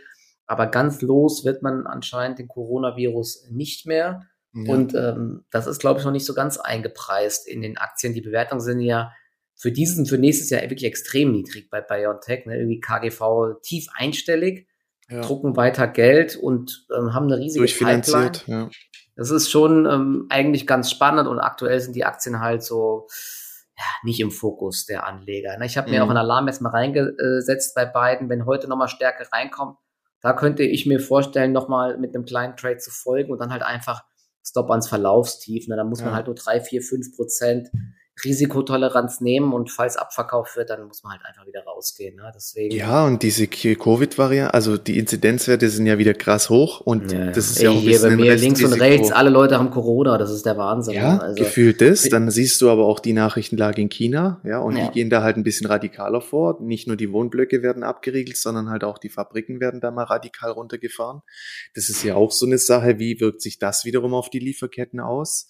aber 0.53 0.67
ganz 0.67 1.01
los 1.01 1.45
wird 1.45 1.63
man 1.63 1.87
anscheinend 1.87 2.39
den 2.39 2.47
Coronavirus 2.47 3.49
nicht 3.51 3.87
mehr. 3.87 4.27
Ja. 4.53 4.73
Und 4.73 4.95
ähm, 4.95 5.45
das 5.51 5.67
ist, 5.67 5.81
glaube 5.81 5.99
ich, 5.99 6.05
noch 6.05 6.13
nicht 6.13 6.27
so 6.27 6.35
ganz 6.35 6.59
eingepreist 6.59 7.49
in 7.49 7.63
den 7.63 7.79
Aktien. 7.79 8.13
Die 8.13 8.21
Bewertungen 8.21 8.61
sind 8.61 8.81
ja 8.81 9.13
für 9.55 9.73
diesen, 9.73 10.05
für 10.05 10.19
nächstes 10.19 10.51
Jahr 10.51 10.61
wirklich 10.63 10.85
extrem 10.85 11.33
niedrig 11.33 11.71
bei 11.71 11.81
BioNTech. 11.81 12.45
Ne? 12.45 12.59
Irgendwie 12.59 12.81
KGV 12.81 13.61
tief 13.63 13.87
einstellig, 13.95 14.69
ja. 15.09 15.23
drucken 15.23 15.57
weiter 15.57 15.89
Geld 15.89 16.37
und 16.37 16.87
ähm, 16.95 17.15
haben 17.15 17.33
eine 17.33 17.39
riesige 17.39 17.65
Pipeline. 17.65 18.33
Ja. 18.47 18.71
Das 19.17 19.31
ist 19.31 19.51
schon 19.51 19.87
ähm, 19.87 20.27
eigentlich 20.29 20.67
ganz 20.67 20.91
spannend 20.91 21.29
und 21.29 21.39
aktuell 21.39 21.81
sind 21.81 21.97
die 21.97 22.05
Aktien 22.05 22.41
halt 22.41 22.63
so 22.63 23.07
ja, 23.79 23.85
nicht 24.05 24.21
im 24.21 24.31
Fokus 24.31 24.85
der 24.85 25.07
Anleger. 25.07 25.57
Ne? 25.59 25.65
Ich 25.65 25.79
habe 25.79 25.91
mir 25.91 26.01
mhm. 26.01 26.05
auch 26.05 26.11
einen 26.11 26.19
Alarm 26.19 26.47
jetzt 26.47 26.61
mal 26.61 26.71
reingesetzt 26.71 27.75
bei 27.75 27.87
beiden, 27.87 28.29
wenn 28.29 28.45
heute 28.45 28.69
nochmal 28.69 28.89
Stärke 28.89 29.27
reinkommt. 29.33 29.79
Da 30.23 30.33
könnte 30.33 30.63
ich 30.63 30.87
mir 30.87 31.01
vorstellen, 31.01 31.53
nochmal 31.53 31.99
mit 31.99 32.15
einem 32.15 32.25
kleinen 32.25 32.57
Trade 32.57 32.79
zu 32.79 32.91
folgen 32.91 33.33
und 33.33 33.41
dann 33.41 33.53
halt 33.53 33.63
einfach 33.63 34.05
Stop 34.45 34.71
ans 34.71 34.89
Verlaufstief. 34.89 35.69
Ne? 35.69 35.77
Da 35.77 35.85
muss 35.85 36.01
ja. 36.01 36.07
man 36.07 36.15
halt 36.15 36.27
nur 36.27 36.35
drei, 36.35 36.61
vier, 36.61 36.83
fünf 36.83 37.15
Prozent 37.15 37.71
Risikotoleranz 38.25 39.21
nehmen 39.21 39.53
und 39.53 39.71
falls 39.71 39.97
abverkauft 39.97 40.57
wird, 40.57 40.71
dann 40.71 40.87
muss 40.87 41.03
man 41.03 41.13
halt 41.13 41.23
einfach 41.25 41.47
wieder 41.47 41.65
rausgehen. 41.65 42.17
Ne? 42.17 42.31
Deswegen. 42.35 42.75
Ja, 42.75 43.07
und 43.07 43.23
diese 43.23 43.47
Covid-Variante, 43.47 44.53
also 44.53 44.77
die 44.77 44.99
Inzidenzwerte 44.99 45.69
sind 45.71 45.87
ja 45.87 45.99
wieder 45.99 46.13
krass 46.13 46.51
hoch 46.51 46.81
und 46.81 47.11
ja, 47.11 47.31
das 47.31 47.51
ist 47.51 47.63
ja 47.63 47.71
auch 47.71 47.75
ein 47.75 47.81
hier 47.81 48.01
bei 48.01 48.17
mir 48.17 48.37
links 48.37 48.63
und 48.63 48.75
rechts, 48.75 49.11
alle 49.11 49.31
Leute 49.31 49.59
haben 49.59 49.71
Corona, 49.71 50.19
das 50.19 50.31
ist 50.31 50.45
der 50.45 50.59
Wahnsinn. 50.59 50.95
Ja, 50.95 51.15
ne? 51.15 51.23
also, 51.23 51.43
gefühlt 51.43 51.81
das. 51.81 52.03
Dann 52.09 52.31
siehst 52.31 52.61
du 52.61 52.71
aber 52.71 52.85
auch 52.85 53.01
die 53.01 53.15
Nachrichtenlage 53.15 53.81
in 53.81 53.89
China, 53.89 54.41
ja, 54.45 54.59
und 54.59 54.77
ja. 54.77 54.87
die 54.87 54.93
gehen 54.93 55.09
da 55.09 55.23
halt 55.23 55.37
ein 55.37 55.43
bisschen 55.43 55.67
radikaler 55.67 56.21
vor. 56.21 56.61
Nicht 56.61 56.87
nur 56.87 56.97
die 56.97 57.13
Wohnblöcke 57.13 57.63
werden 57.63 57.83
abgeriegelt, 57.83 58.37
sondern 58.37 58.69
halt 58.69 58.85
auch 58.85 58.99
die 58.99 59.09
Fabriken 59.09 59.59
werden 59.61 59.81
da 59.81 59.91
mal 59.91 60.05
radikal 60.05 60.51
runtergefahren. 60.51 61.23
Das 61.75 61.89
ist 61.89 62.05
ja 62.05 62.15
auch 62.15 62.31
so 62.31 62.45
eine 62.45 62.59
Sache, 62.59 62.99
wie 62.99 63.21
wirkt 63.21 63.41
sich 63.41 63.59
das 63.59 63.85
wiederum 63.85 64.13
auf 64.13 64.29
die 64.29 64.39
Lieferketten 64.39 65.01
aus? 65.01 65.49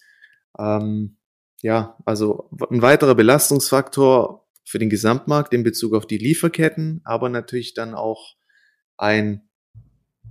Ähm, 0.58 1.16
ja, 1.62 1.96
also 2.04 2.50
ein 2.70 2.82
weiterer 2.82 3.14
Belastungsfaktor 3.14 4.46
für 4.64 4.78
den 4.78 4.90
Gesamtmarkt 4.90 5.54
in 5.54 5.62
Bezug 5.62 5.94
auf 5.94 6.06
die 6.06 6.18
Lieferketten, 6.18 7.00
aber 7.04 7.28
natürlich 7.28 7.74
dann 7.74 7.94
auch 7.94 8.34
ein 8.96 9.48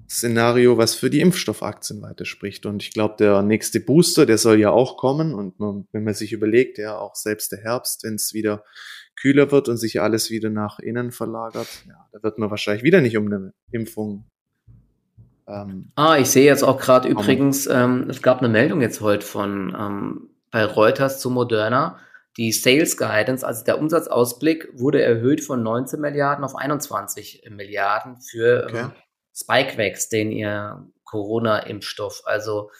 Szenario, 0.09 0.77
was 0.77 0.93
für 0.93 1.09
die 1.09 1.21
Impfstoffaktien 1.21 2.01
weiterspricht. 2.01 2.65
Und 2.65 2.83
ich 2.83 2.91
glaube, 2.91 3.15
der 3.17 3.41
nächste 3.43 3.79
Booster, 3.79 4.25
der 4.25 4.37
soll 4.37 4.59
ja 4.59 4.69
auch 4.69 4.97
kommen. 4.97 5.33
Und 5.33 5.57
man, 5.59 5.87
wenn 5.93 6.03
man 6.03 6.13
sich 6.13 6.33
überlegt, 6.33 6.77
ja, 6.77 6.97
auch 6.97 7.15
selbst 7.15 7.53
der 7.53 7.59
Herbst, 7.59 8.03
wenn 8.03 8.15
es 8.15 8.33
wieder 8.33 8.65
kühler 9.15 9.51
wird 9.51 9.69
und 9.69 9.77
sich 9.77 10.01
alles 10.01 10.29
wieder 10.29 10.49
nach 10.49 10.79
innen 10.79 11.11
verlagert, 11.11 11.67
ja, 11.87 12.07
da 12.11 12.23
wird 12.23 12.39
man 12.39 12.49
wahrscheinlich 12.49 12.83
wieder 12.83 12.99
nicht 12.99 13.15
um 13.15 13.27
eine 13.27 13.53
Impfung. 13.71 14.25
Ähm, 15.47 15.91
ah, 15.95 16.17
ich 16.17 16.29
sehe 16.29 16.45
jetzt 16.45 16.63
auch 16.63 16.79
gerade 16.79 17.07
übrigens, 17.07 17.67
ähm, 17.67 18.07
es 18.09 18.21
gab 18.21 18.39
eine 18.39 18.49
Meldung 18.49 18.81
jetzt 18.81 18.99
heute 18.99 19.25
von 19.25 19.75
ähm, 19.79 20.30
bei 20.51 20.65
Reuters 20.65 21.19
zu 21.19 21.29
Moderna. 21.29 21.99
Die 22.37 22.51
Sales 22.51 22.97
Guidance, 22.97 23.45
also 23.45 23.63
der 23.65 23.79
Umsatzausblick, 23.79 24.69
wurde 24.73 25.01
erhöht 25.01 25.43
von 25.43 25.63
19 25.63 25.99
Milliarden 25.99 26.45
auf 26.45 26.55
21 26.55 27.43
Milliarden 27.49 28.21
für 28.21 28.65
okay. 28.67 28.79
ähm, 28.79 28.91
Spikevax, 29.33 30.09
den 30.09 30.31
ihr 30.31 30.85
Corona-Impfstoff. 31.03 32.23
Also 32.25 32.71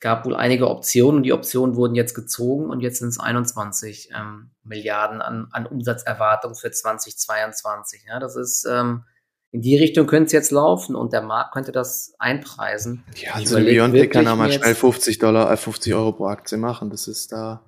gab 0.00 0.24
wohl 0.24 0.34
einige 0.34 0.68
Optionen 0.68 1.18
und 1.18 1.22
die 1.24 1.32
Optionen 1.32 1.76
wurden 1.76 1.94
jetzt 1.94 2.14
gezogen 2.14 2.70
und 2.70 2.80
jetzt 2.80 2.98
sind 2.98 3.08
es 3.08 3.20
21 3.20 4.10
ähm, 4.16 4.50
Milliarden 4.64 5.20
an, 5.20 5.48
an 5.52 5.66
Umsatzerwartung 5.66 6.54
für 6.54 6.70
2022. 6.70 8.04
Ja, 8.08 8.18
das 8.18 8.34
ist 8.34 8.66
ähm, 8.68 9.04
in 9.52 9.62
die 9.62 9.76
Richtung 9.76 10.06
könnte 10.06 10.26
es 10.26 10.32
jetzt 10.32 10.50
laufen 10.52 10.94
und 10.94 11.12
der 11.12 11.22
Markt 11.22 11.52
könnte 11.52 11.72
das 11.72 12.14
einpreisen. 12.18 13.02
Ja, 13.16 13.34
also 13.34 13.56
Biontech 13.56 14.10
kann 14.10 14.28
auch 14.28 14.36
mal 14.36 14.52
schnell 14.52 14.74
50 14.74 15.18
Dollar, 15.18 15.50
äh, 15.52 15.56
50 15.56 15.92
Euro 15.94 16.12
pro 16.12 16.26
Aktie 16.26 16.56
machen. 16.56 16.90
Das 16.90 17.08
ist 17.08 17.32
da. 17.32 17.64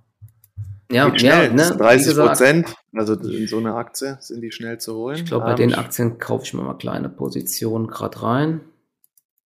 Ja, 0.93 1.17
schnell. 1.19 1.49
Ja, 1.49 1.53
ne? 1.53 1.77
30 1.77 2.17
Prozent. 2.17 2.75
Also 2.95 3.15
in 3.15 3.49
so 3.49 3.59
einer 3.59 3.77
Aktie 3.77 4.17
sind 4.21 4.43
die 4.43 4.53
schnell 4.53 4.79
zu 4.79 4.95
holen. 4.95 5.17
Ich 5.17 5.25
glaube, 5.25 5.47
bei 5.47 5.55
den 5.55 5.75
Aktien 5.75 6.19
kaufe 6.19 6.45
ich 6.45 6.55
mir 6.55 6.63
mal 6.63 6.75
kleine 6.75 7.09
Positionen 7.09 7.89
gerade 7.89 8.23
rein. 8.23 8.61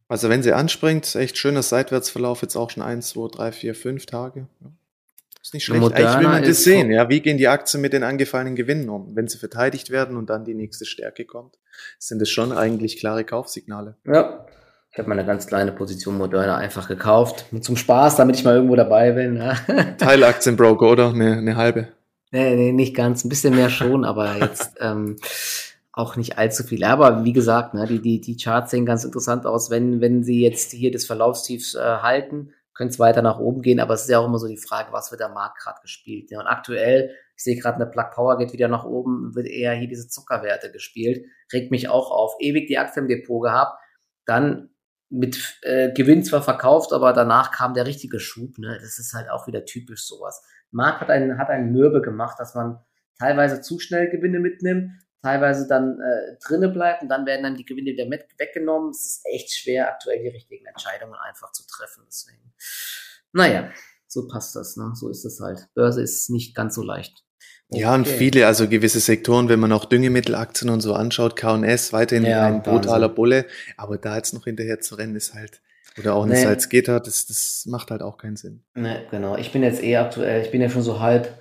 Also 0.09 0.30
wenn 0.30 0.41
sie 0.41 0.53
anspringt, 0.53 1.15
echt 1.15 1.38
schöner 1.38 1.63
Seitwärtsverlauf, 1.63 2.41
jetzt 2.41 2.55
auch 2.55 2.71
schon 2.71 2.84
1, 2.84 3.09
2, 3.09 3.28
3, 3.36 3.51
4, 3.51 3.75
5 3.75 4.05
Tage. 4.05 4.47
Ja. 4.61 4.71
Ist 5.47 5.53
nicht 5.53 5.63
schlecht. 5.63 5.79
Moderna 5.79 6.11
Eigentlich 6.11 6.19
will 6.19 6.33
man 6.33 6.43
das 6.43 6.63
sehen, 6.65 6.91
ja. 6.91 7.07
Wie 7.07 7.21
gehen 7.21 7.37
die 7.37 7.47
Aktien 7.47 7.79
mit 7.79 7.93
den 7.93 8.03
angefallenen 8.03 8.57
Gewinnen 8.57 8.89
um? 8.89 9.15
Wenn 9.15 9.29
sie 9.29 9.37
verteidigt 9.37 9.91
werden 9.91 10.17
und 10.17 10.29
dann 10.29 10.43
die 10.43 10.53
nächste 10.53 10.83
Stärke 10.83 11.23
kommt, 11.23 11.57
sind 11.99 12.21
es 12.21 12.29
schon 12.29 12.51
eigentlich 12.51 12.97
klare 12.97 13.23
Kaufsignale. 13.23 13.95
Ja. 14.05 14.45
Ich 14.91 14.99
habe 14.99 15.07
meine 15.07 15.25
ganz 15.25 15.47
kleine 15.47 15.71
Position 15.71 16.17
Moderna 16.17 16.57
einfach 16.57 16.89
gekauft. 16.89 17.45
Zum 17.61 17.77
Spaß, 17.77 18.17
damit 18.17 18.35
ich 18.35 18.43
mal 18.43 18.55
irgendwo 18.55 18.75
dabei 18.75 19.13
bin. 19.13 19.41
Teilaktienbroker, 19.97 20.91
oder? 20.91 21.09
Eine, 21.11 21.37
eine 21.37 21.55
halbe. 21.55 21.87
Nee, 22.31 22.53
nee, 22.57 22.73
nicht 22.73 22.93
ganz. 22.93 23.23
Ein 23.23 23.29
bisschen 23.29 23.55
mehr 23.55 23.69
schon, 23.69 24.03
aber 24.03 24.35
jetzt 24.35 24.75
ähm, 24.81 25.15
auch 25.93 26.17
nicht 26.17 26.37
allzu 26.37 26.63
viel. 26.63 26.83
Aber 26.83 27.23
wie 27.23 27.31
gesagt, 27.31 27.73
ne, 27.73 27.87
die, 27.87 28.01
die, 28.01 28.19
die 28.19 28.35
Charts 28.35 28.71
sehen 28.71 28.85
ganz 28.85 29.05
interessant 29.05 29.45
aus. 29.45 29.69
Wenn, 29.69 30.01
wenn 30.01 30.25
sie 30.25 30.41
jetzt 30.41 30.73
hier 30.73 30.91
des 30.91 31.05
Verlaufstiefs 31.05 31.75
äh, 31.75 31.79
halten, 31.79 32.49
könnte 32.78 32.93
es 32.93 32.99
weiter 32.99 33.23
nach 33.23 33.39
oben 33.39 33.61
gehen, 33.61 33.80
aber 33.80 33.95
es 33.95 34.03
ist 34.03 34.09
ja 34.09 34.19
auch 34.19 34.28
immer 34.28 34.38
so 34.38 34.47
die 34.47 34.57
Frage, 34.57 34.93
was 34.93 35.11
wird 35.11 35.19
der 35.19 35.30
Markt 35.30 35.59
gerade 35.59 35.82
gespielt. 35.82 36.30
Ja, 36.30 36.39
und 36.39 36.47
aktuell, 36.47 37.09
ich 37.36 37.43
sehe 37.43 37.57
gerade, 37.57 37.78
eine 37.78 37.88
Plug 37.88 38.11
Power 38.13 38.38
geht 38.38 38.53
wieder 38.53 38.67
nach 38.67 38.86
oben, 38.86 39.36
wird 39.36 39.47
eher 39.47 39.73
hier 39.73 39.88
diese 39.88 40.07
Zuckerwerte 40.07 40.71
gespielt, 40.71 41.25
regt 41.51 41.71
mich 41.71 41.89
auch 41.89 42.11
auf. 42.11 42.36
Ewig 42.39 42.67
die 42.67 42.78
Aktie 42.78 43.01
im 43.01 43.07
Depot 43.07 43.43
gehabt, 43.43 43.80
dann 44.25 44.69
mit 45.09 45.59
äh, 45.63 45.91
Gewinn 45.93 46.23
zwar 46.23 46.43
verkauft, 46.43 46.93
aber 46.93 47.13
danach 47.13 47.51
kam 47.51 47.73
der 47.73 47.88
richtige 47.88 48.19
Schub. 48.19 48.57
Ne? 48.59 48.78
Das 48.80 48.99
ist 48.99 49.13
halt 49.13 49.30
auch 49.30 49.47
wieder 49.47 49.65
typisch 49.65 50.05
sowas. 50.05 50.45
Markt 50.69 51.01
hat 51.01 51.09
einen, 51.09 51.39
hat 51.39 51.49
einen 51.49 51.71
Mürbe 51.71 52.01
gemacht, 52.01 52.39
dass 52.39 52.53
man 52.53 52.80
teilweise 53.17 53.61
zu 53.61 53.80
schnell 53.80 54.09
Gewinne 54.09 54.39
mitnimmt, 54.39 54.91
teilweise 55.22 55.68
dann 55.68 55.99
äh, 55.99 56.38
drinne 56.45 56.70
bleibt 56.70 57.01
und 57.01 57.09
dann 57.09 57.26
werden 57.26 57.43
dann 57.43 57.55
die 57.55 57.65
Gewinne 57.65 57.91
wieder 57.91 58.05
mit 58.05 58.26
weggenommen. 58.38 58.91
Es 58.91 59.05
ist 59.05 59.26
echt 59.26 59.53
schwer, 59.53 59.89
aktuell 59.89 60.22
die 60.22 60.30
richtigen 60.30 60.65
Entscheidungen 60.65 61.15
einfach 61.15 61.51
zu 61.51 61.65
treffen. 61.68 62.03
Deswegen, 62.07 62.53
naja, 63.34 63.72
so 64.07 64.28
passt 64.28 64.55
das. 64.55 64.78
Ne? 64.78 64.91
So 64.95 65.09
ist 65.09 65.26
es 65.26 65.39
halt. 65.39 65.68
Börse 65.74 66.01
ist 66.01 66.30
nicht 66.30 66.55
ganz 66.55 66.76
so 66.76 66.84
leicht. 66.84 67.24
Okay. 67.70 67.82
Ja, 67.82 67.93
und 67.93 68.07
viele, 68.07 68.47
also 68.47 68.70
gewisse 68.70 69.01
Sektoren, 69.01 69.49
wenn 69.49 69.59
man 69.59 69.74
auch 69.74 69.84
Düngemittelaktien 69.84 70.70
und 70.70 70.80
so 70.80 70.93
anschaut, 70.93 71.36
K&S 71.36 71.91
weiterhin 71.91 72.26
ja, 72.26 72.45
ein 72.45 72.63
brutaler 72.63 73.09
Bulle, 73.09 73.45
aber 73.76 73.97
da 73.97 74.15
jetzt 74.15 74.34
noch 74.34 74.45
hinterher 74.45 74.80
zu 74.80 74.95
rennen, 74.95 75.18
ist 75.18 75.34
halt, 75.34 75.61
oder 75.99 76.15
auch 76.15 76.24
eine 76.24 76.36
nee. 76.36 76.43
Salzgitter, 76.43 77.01
das, 77.01 77.26
das 77.26 77.65
macht 77.68 77.91
halt 77.91 78.01
auch 78.01 78.18
keinen 78.18 78.38
Sinn. 78.38 78.63
Nee, 78.74 79.01
genau. 79.11 79.36
Ich 79.36 79.51
bin 79.51 79.63
jetzt 79.63 79.84
eh 79.84 79.97
aktuell, 79.97 80.43
ich 80.43 80.51
bin 80.51 80.61
ja 80.61 80.70
schon 80.70 80.82
so 80.82 81.01
halb 81.01 81.38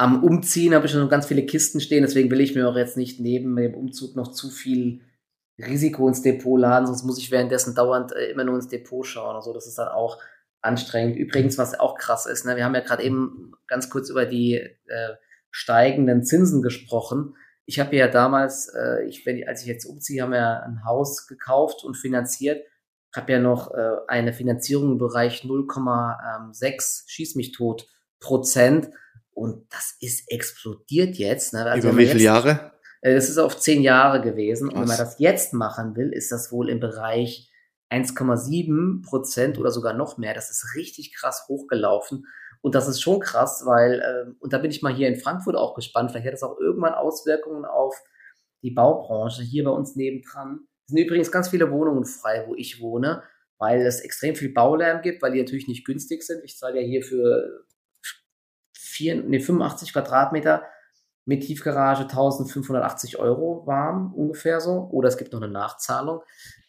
am 0.00 0.24
Umziehen 0.24 0.74
habe 0.74 0.86
ich 0.86 0.92
schon 0.92 1.10
ganz 1.10 1.26
viele 1.26 1.44
Kisten 1.44 1.78
stehen, 1.78 2.02
deswegen 2.02 2.30
will 2.30 2.40
ich 2.40 2.54
mir 2.54 2.66
auch 2.66 2.76
jetzt 2.76 2.96
nicht 2.96 3.20
neben 3.20 3.54
dem 3.54 3.74
Umzug 3.74 4.16
noch 4.16 4.32
zu 4.32 4.48
viel 4.48 5.02
Risiko 5.58 6.08
ins 6.08 6.22
Depot 6.22 6.58
laden, 6.58 6.86
sonst 6.86 7.04
muss 7.04 7.18
ich 7.18 7.30
währenddessen 7.30 7.74
dauernd 7.74 8.12
äh, 8.12 8.30
immer 8.30 8.44
nur 8.44 8.54
ins 8.54 8.68
Depot 8.68 9.06
schauen. 9.06 9.36
Also 9.36 9.52
das 9.52 9.66
ist 9.66 9.76
dann 9.76 9.88
auch 9.88 10.18
anstrengend. 10.62 11.16
Übrigens, 11.16 11.58
was 11.58 11.78
auch 11.78 11.98
krass 11.98 12.24
ist, 12.24 12.46
ne, 12.46 12.56
wir 12.56 12.64
haben 12.64 12.74
ja 12.74 12.80
gerade 12.80 13.02
eben 13.02 13.52
ganz 13.66 13.90
kurz 13.90 14.08
über 14.08 14.24
die 14.24 14.54
äh, 14.54 15.14
steigenden 15.50 16.24
Zinsen 16.24 16.62
gesprochen. 16.62 17.36
Ich 17.66 17.78
habe 17.78 17.94
ja 17.94 18.08
damals, 18.08 18.72
äh, 18.74 19.04
ich, 19.04 19.26
wenn, 19.26 19.46
als 19.46 19.60
ich 19.60 19.66
jetzt 19.66 19.84
umziehe, 19.84 20.22
haben 20.22 20.32
wir 20.32 20.62
ein 20.62 20.82
Haus 20.86 21.26
gekauft 21.26 21.84
und 21.84 21.94
finanziert. 21.94 22.64
Habe 23.14 23.32
ja 23.32 23.38
noch 23.38 23.74
äh, 23.74 23.96
eine 24.08 24.32
Finanzierung 24.32 24.92
im 24.92 24.98
Bereich 24.98 25.42
0,6 25.42 27.02
schieß 27.06 27.34
mich 27.34 27.52
tot 27.52 27.86
Prozent. 28.18 28.90
Und 29.32 29.66
das 29.70 29.96
ist 30.00 30.30
explodiert 30.30 31.16
jetzt. 31.16 31.52
Ne? 31.52 31.64
Also 31.64 31.88
Über 31.88 31.98
wie 31.98 32.06
viele 32.06 32.22
Jahre? 32.22 32.72
Äh, 33.00 33.14
das 33.14 33.28
ist 33.28 33.38
auf 33.38 33.58
zehn 33.58 33.82
Jahre 33.82 34.20
gewesen. 34.20 34.68
Was? 34.68 34.74
Und 34.74 34.80
wenn 34.80 34.88
man 34.88 34.98
das 34.98 35.18
jetzt 35.18 35.52
machen 35.52 35.96
will, 35.96 36.12
ist 36.12 36.32
das 36.32 36.52
wohl 36.52 36.68
im 36.68 36.80
Bereich 36.80 37.50
1,7 37.90 39.02
Prozent 39.04 39.58
oder 39.58 39.70
sogar 39.70 39.94
noch 39.94 40.18
mehr. 40.18 40.34
Das 40.34 40.50
ist 40.50 40.74
richtig 40.76 41.14
krass 41.14 41.46
hochgelaufen. 41.48 42.26
Und 42.62 42.74
das 42.74 42.88
ist 42.88 43.00
schon 43.00 43.20
krass, 43.20 43.62
weil, 43.64 44.00
äh, 44.00 44.32
und 44.38 44.52
da 44.52 44.58
bin 44.58 44.70
ich 44.70 44.82
mal 44.82 44.94
hier 44.94 45.08
in 45.08 45.16
Frankfurt 45.16 45.56
auch 45.56 45.74
gespannt, 45.74 46.10
vielleicht 46.10 46.26
hat 46.26 46.34
das 46.34 46.42
auch 46.42 46.58
irgendwann 46.58 46.94
Auswirkungen 46.94 47.64
auf 47.64 47.96
die 48.62 48.70
Baubranche 48.70 49.42
hier 49.42 49.64
bei 49.64 49.70
uns 49.70 49.96
nebendran. 49.96 50.60
Es 50.86 50.92
sind 50.92 50.98
übrigens 50.98 51.32
ganz 51.32 51.48
viele 51.48 51.70
Wohnungen 51.70 52.04
frei, 52.04 52.44
wo 52.46 52.54
ich 52.54 52.80
wohne, 52.80 53.22
weil 53.58 53.80
es 53.80 54.00
extrem 54.00 54.34
viel 54.34 54.52
Baulärm 54.52 55.00
gibt, 55.00 55.22
weil 55.22 55.32
die 55.32 55.40
natürlich 55.40 55.68
nicht 55.68 55.86
günstig 55.86 56.22
sind. 56.22 56.44
Ich 56.44 56.58
zahle 56.58 56.80
ja 56.80 56.86
hier 56.86 57.02
für 57.02 57.64
vier, 59.00 59.22
nee, 59.22 59.40
85 59.40 59.94
Quadratmeter 59.94 60.62
mit 61.24 61.42
Tiefgarage 61.42 62.02
1580 62.02 63.18
Euro 63.18 63.66
warm 63.66 64.12
ungefähr 64.14 64.60
so. 64.60 64.88
Oder 64.92 65.08
es 65.08 65.16
gibt 65.16 65.32
noch 65.32 65.40
eine 65.40 65.50
Nachzahlung. 65.50 66.20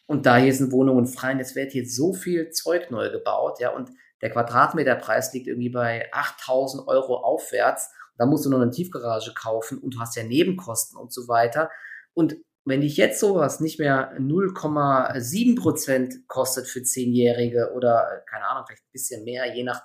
Und 0.05 0.25
da 0.25 0.37
hier 0.37 0.53
sind 0.53 0.71
Wohnungen 0.71 1.07
frei 1.07 1.33
und 1.33 1.39
jetzt 1.39 1.55
wird 1.55 1.71
hier 1.73 1.87
so 1.87 2.13
viel 2.13 2.51
Zeug 2.51 2.89
neu 2.91 3.09
gebaut, 3.11 3.59
ja, 3.59 3.69
und 3.71 3.91
der 4.21 4.29
Quadratmeterpreis 4.29 5.33
liegt 5.33 5.47
irgendwie 5.47 5.69
bei 5.69 6.09
8000 6.11 6.87
Euro 6.87 7.17
aufwärts. 7.17 7.91
Da 8.17 8.25
musst 8.25 8.45
du 8.45 8.49
noch 8.49 8.61
eine 8.61 8.69
Tiefgarage 8.69 9.33
kaufen 9.33 9.79
und 9.79 9.95
du 9.95 9.99
hast 9.99 10.15
ja 10.15 10.23
Nebenkosten 10.23 10.97
und 10.99 11.11
so 11.11 11.27
weiter. 11.27 11.69
Und 12.13 12.35
wenn 12.65 12.81
dich 12.81 12.97
jetzt 12.97 13.19
sowas 13.19 13.59
nicht 13.59 13.79
mehr 13.79 14.13
0,7 14.19 15.59
Prozent 15.59 16.27
kostet 16.27 16.67
für 16.67 16.83
Zehnjährige 16.83 17.71
oder 17.73 18.21
keine 18.29 18.45
Ahnung, 18.47 18.65
vielleicht 18.67 18.83
ein 18.83 18.91
bisschen 18.91 19.23
mehr, 19.23 19.55
je 19.55 19.63
nach, 19.63 19.81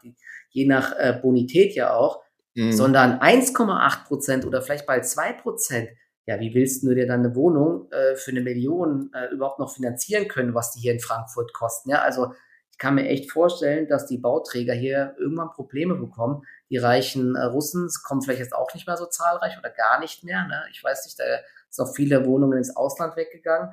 je 0.51 0.67
nach 0.67 0.93
äh, 0.99 1.19
Bonität 1.23 1.75
ja 1.75 1.95
auch, 1.95 2.26
mhm. 2.57 2.73
sondern 2.73 3.21
1,8 3.21 4.05
Prozent 4.07 4.47
oder 4.47 4.63
vielleicht 4.63 4.87
bald 4.87 5.07
2 5.07 5.33
Prozent. 5.35 5.91
Ja, 6.27 6.41
wie 6.41 6.55
willst 6.55 6.83
du 6.83 6.93
dir 6.93 7.07
dann 7.07 7.21
eine 7.21 7.37
Wohnung 7.37 7.91
äh, 7.93 8.17
für 8.17 8.33
eine 8.33 8.41
Million 8.41 9.11
äh, 9.15 9.33
überhaupt 9.33 9.61
noch 9.61 9.73
finanzieren 9.73 10.27
können, 10.27 10.55
was 10.55 10.73
die 10.73 10.81
hier 10.81 10.93
in 10.93 11.01
Frankfurt 11.01 11.53
kosten? 11.53 11.91
Ja, 11.91 12.03
also 12.03 12.33
ich 12.73 12.79
kann 12.79 12.97
mir 12.97 13.09
echt 13.09 13.31
vorstellen, 13.31 13.87
dass 13.87 14.07
die 14.07 14.19
Bauträger 14.19 14.75
hier 14.75 15.15
irgendwann 15.19 15.51
Probleme 15.51 15.95
bekommen. 15.95 16.43
Die 16.69 16.79
reichen 16.79 17.37
äh, 17.37 17.45
Russen 17.45 17.89
kommen 18.05 18.23
vielleicht 18.23 18.41
jetzt 18.41 18.55
auch 18.55 18.75
nicht 18.75 18.87
mehr 18.87 18.97
so 18.97 19.07
zahlreich 19.07 19.57
oder 19.57 19.71
gar 19.71 20.01
nicht 20.01 20.25
mehr. 20.25 20.45
Ne? 20.47 20.63
Ich 20.73 20.83
weiß 20.83 21.07
nicht, 21.07 21.19
da 21.19 21.25
sind 21.71 21.87
auch 21.87 21.95
viele 21.95 22.27
Wohnungen 22.27 22.59
ins 22.59 22.75
Ausland 22.77 23.17
weggegangen. 23.17 23.71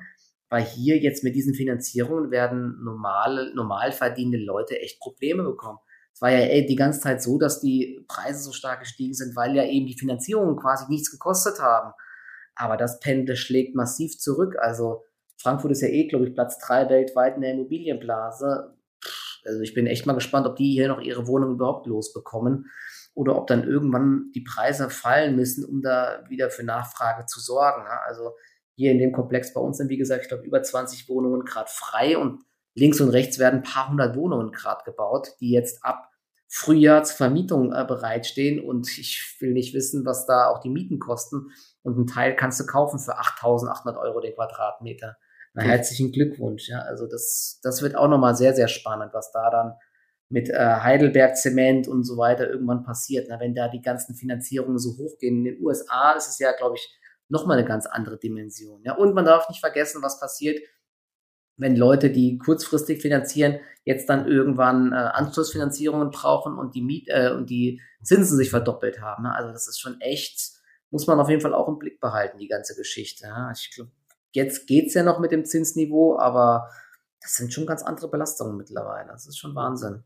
Weil 0.48 0.62
hier 0.62 0.98
jetzt 0.98 1.24
mit 1.24 1.34
diesen 1.34 1.54
Finanzierungen 1.54 2.30
werden 2.30 2.82
normale, 2.84 3.52
normal 3.54 3.90
verdienende 3.92 4.38
Leute 4.38 4.78
echt 4.78 5.00
Probleme 5.00 5.42
bekommen. 5.42 5.80
Es 6.14 6.22
war 6.22 6.30
ja 6.30 6.38
ey, 6.38 6.64
die 6.64 6.76
ganze 6.76 7.00
Zeit 7.00 7.22
so, 7.22 7.38
dass 7.38 7.60
die 7.60 8.04
Preise 8.06 8.40
so 8.40 8.52
stark 8.52 8.80
gestiegen 8.80 9.14
sind, 9.14 9.34
weil 9.34 9.56
ja 9.56 9.64
eben 9.64 9.86
die 9.86 9.98
Finanzierungen 9.98 10.56
quasi 10.56 10.84
nichts 10.88 11.10
gekostet 11.10 11.58
haben. 11.60 11.92
Aber 12.54 12.76
das 12.76 13.00
Pendel 13.00 13.34
schlägt 13.34 13.74
massiv 13.74 14.16
zurück. 14.18 14.54
Also 14.60 15.02
Frankfurt 15.42 15.72
ist 15.72 15.82
ja 15.82 15.88
eh, 15.88 16.06
glaube 16.06 16.28
ich, 16.28 16.34
Platz 16.34 16.58
drei 16.58 16.88
weltweit 16.88 17.34
in 17.34 17.42
der 17.42 17.52
Immobilienblase. 17.52 18.76
Also 19.44 19.60
ich 19.60 19.74
bin 19.74 19.88
echt 19.88 20.06
mal 20.06 20.12
gespannt, 20.12 20.46
ob 20.46 20.56
die 20.56 20.72
hier 20.72 20.88
noch 20.88 21.00
ihre 21.00 21.26
Wohnung 21.26 21.54
überhaupt 21.54 21.86
losbekommen 21.86 22.70
oder 23.14 23.36
ob 23.36 23.48
dann 23.48 23.68
irgendwann 23.68 24.30
die 24.34 24.40
Preise 24.40 24.90
fallen 24.90 25.34
müssen, 25.34 25.64
um 25.64 25.82
da 25.82 26.24
wieder 26.28 26.50
für 26.50 26.62
Nachfrage 26.62 27.26
zu 27.26 27.40
sorgen. 27.40 27.82
Also 28.06 28.36
hier 28.76 28.92
in 28.92 28.98
dem 28.98 29.12
Komplex 29.12 29.52
bei 29.52 29.60
uns 29.60 29.78
sind, 29.78 29.88
wie 29.88 29.98
gesagt, 29.98 30.22
ich 30.22 30.28
glaube, 30.28 30.44
über 30.44 30.62
20 30.62 31.08
Wohnungen 31.08 31.44
gerade 31.44 31.70
frei 31.70 32.16
und 32.16 32.42
links 32.74 33.00
und 33.00 33.10
rechts 33.10 33.38
werden 33.38 33.60
ein 33.60 33.62
paar 33.62 33.88
hundert 33.88 34.16
Wohnungen 34.16 34.52
gerade 34.52 34.84
gebaut, 34.84 35.32
die 35.40 35.50
jetzt 35.50 35.84
ab 35.84 36.10
Frühjahr 36.48 37.02
zur 37.02 37.16
Vermietung 37.16 37.72
äh, 37.72 37.84
bereitstehen 37.84 38.60
und 38.60 38.86
ich 38.98 39.36
will 39.40 39.52
nicht 39.52 39.74
wissen, 39.74 40.04
was 40.04 40.26
da 40.26 40.48
auch 40.48 40.60
die 40.60 40.68
Mieten 40.68 40.98
kosten 40.98 41.50
und 41.82 41.96
einen 41.96 42.06
Teil 42.06 42.36
kannst 42.36 42.60
du 42.60 42.66
kaufen 42.66 42.98
für 42.98 43.18
8.800 43.18 43.98
Euro 44.00 44.20
den 44.20 44.34
Quadratmeter. 44.34 45.16
Na, 45.54 45.62
herzlichen 45.62 46.12
Glückwunsch. 46.12 46.68
Ja, 46.68 46.80
also 46.80 47.06
das, 47.06 47.60
das 47.62 47.82
wird 47.82 47.96
auch 47.96 48.08
nochmal 48.08 48.34
sehr, 48.34 48.54
sehr 48.54 48.68
spannend, 48.68 49.14
was 49.14 49.30
da 49.32 49.50
dann 49.50 49.74
mit 50.28 50.48
äh, 50.48 50.56
Heidelberg 50.56 51.36
Zement 51.36 51.86
und 51.86 52.02
so 52.04 52.16
weiter 52.16 52.48
irgendwann 52.48 52.82
passiert. 52.82 53.26
Na, 53.28 53.38
wenn 53.38 53.54
da 53.54 53.68
die 53.68 53.82
ganzen 53.82 54.14
Finanzierungen 54.14 54.78
so 54.78 54.96
hochgehen. 54.96 55.38
In 55.38 55.44
den 55.44 55.62
USA 55.62 56.12
ist 56.12 56.28
es 56.28 56.38
ja, 56.38 56.52
glaube 56.52 56.76
ich, 56.76 56.98
nochmal 57.28 57.58
eine 57.58 57.66
ganz 57.66 57.86
andere 57.86 58.18
Dimension. 58.18 58.82
Ja, 58.84 58.94
und 58.96 59.14
man 59.14 59.24
darf 59.24 59.48
nicht 59.48 59.60
vergessen, 59.60 60.02
was 60.02 60.18
passiert, 60.18 60.60
wenn 61.56 61.76
Leute, 61.76 62.10
die 62.10 62.38
kurzfristig 62.38 63.00
finanzieren, 63.00 63.60
jetzt 63.84 64.08
dann 64.08 64.26
irgendwann 64.26 64.92
äh, 64.92 64.96
Anschlussfinanzierungen 64.96 66.10
brauchen 66.10 66.58
und 66.58 66.74
die 66.74 66.82
Miet 66.82 67.08
äh, 67.08 67.30
und 67.30 67.50
die 67.50 67.80
Zinsen 68.02 68.36
sich 68.36 68.50
verdoppelt 68.50 69.00
haben. 69.00 69.26
Also 69.26 69.52
das 69.52 69.68
ist 69.68 69.78
schon 69.78 70.00
echt, 70.00 70.52
muss 70.90 71.06
man 71.06 71.20
auf 71.20 71.28
jeden 71.28 71.40
Fall 71.40 71.54
auch 71.54 71.68
im 71.68 71.78
Blick 71.78 72.00
behalten, 72.00 72.38
die 72.38 72.48
ganze 72.48 72.74
Geschichte. 72.74 73.26
Ich 73.54 73.70
glaube, 73.74 73.90
jetzt 74.32 74.66
geht's 74.66 74.94
ja 74.94 75.02
noch 75.02 75.20
mit 75.20 75.32
dem 75.32 75.44
Zinsniveau, 75.44 76.18
aber 76.18 76.70
das 77.20 77.34
sind 77.34 77.52
schon 77.52 77.66
ganz 77.66 77.82
andere 77.82 78.10
Belastungen 78.10 78.56
mittlerweile. 78.56 79.08
Das 79.08 79.26
ist 79.26 79.38
schon 79.38 79.54
Wahnsinn. 79.54 80.02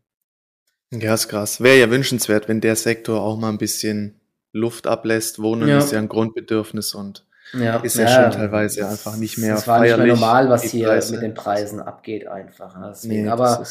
Ja, 0.91 1.13
ist 1.13 1.27
krass. 1.27 1.61
Wäre 1.61 1.79
ja 1.79 1.91
wünschenswert, 1.91 2.47
wenn 2.47 2.61
der 2.61 2.75
Sektor 2.75 3.21
auch 3.21 3.37
mal 3.37 3.49
ein 3.49 3.57
bisschen 3.57 4.19
Luft 4.51 4.87
ablässt. 4.87 5.39
Wohnen 5.39 5.67
ja. 5.67 5.77
ist 5.77 5.91
ja 5.91 5.99
ein 5.99 6.09
Grundbedürfnis 6.09 6.95
und 6.95 7.25
ja, 7.53 7.77
ist 7.77 7.97
ja, 7.97 8.03
ja, 8.03 8.23
schon 8.23 8.39
teilweise 8.39 8.87
einfach 8.87 9.15
nicht 9.17 9.37
mehr 9.37 9.55
Das 9.55 9.67
war 9.67 9.81
nicht 9.81 9.97
mehr 9.97 10.07
normal, 10.07 10.49
was 10.49 10.63
hier 10.63 10.87
Preise. 10.87 11.13
mit 11.13 11.21
den 11.21 11.33
Preisen 11.33 11.79
abgeht 11.79 12.27
einfach. 12.27 12.77
Ne? 12.77 12.91
Deswegen, 12.93 13.23
nee, 13.23 13.29
aber 13.29 13.65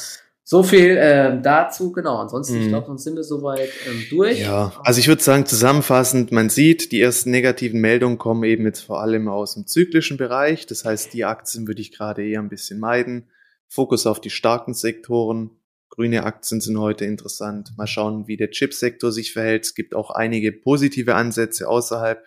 so 0.50 0.62
viel 0.62 0.96
äh, 0.96 1.42
dazu, 1.42 1.92
genau. 1.92 2.16
Ansonsten, 2.16 2.56
mhm. 2.56 2.62
ich 2.62 2.68
glaube, 2.68 2.86
sonst 2.86 3.04
sind 3.04 3.16
wir 3.16 3.22
soweit 3.22 3.68
ähm, 3.86 4.04
durch. 4.08 4.40
Ja, 4.40 4.72
also 4.82 4.98
ich 4.98 5.06
würde 5.06 5.22
sagen, 5.22 5.44
zusammenfassend, 5.44 6.32
man 6.32 6.48
sieht, 6.48 6.90
die 6.90 7.02
ersten 7.02 7.30
negativen 7.30 7.82
Meldungen 7.82 8.16
kommen 8.16 8.44
eben 8.44 8.64
jetzt 8.64 8.80
vor 8.80 9.02
allem 9.02 9.28
aus 9.28 9.54
dem 9.54 9.66
zyklischen 9.66 10.16
Bereich. 10.16 10.64
Das 10.64 10.86
heißt, 10.86 11.12
die 11.12 11.26
Aktien 11.26 11.66
würde 11.66 11.82
ich 11.82 11.92
gerade 11.92 12.26
eher 12.26 12.40
ein 12.40 12.48
bisschen 12.48 12.80
meiden. 12.80 13.28
Fokus 13.68 14.06
auf 14.06 14.22
die 14.22 14.30
starken 14.30 14.72
Sektoren. 14.72 15.50
Grüne 15.90 16.24
Aktien 16.24 16.62
sind 16.62 16.78
heute 16.78 17.04
interessant. 17.04 17.72
Mal 17.76 17.86
schauen, 17.86 18.26
wie 18.26 18.38
der 18.38 18.50
Chipsektor 18.50 19.12
sich 19.12 19.34
verhält. 19.34 19.66
Es 19.66 19.74
gibt 19.74 19.94
auch 19.94 20.10
einige 20.10 20.52
positive 20.52 21.14
Ansätze 21.14 21.68
außerhalb 21.68 22.24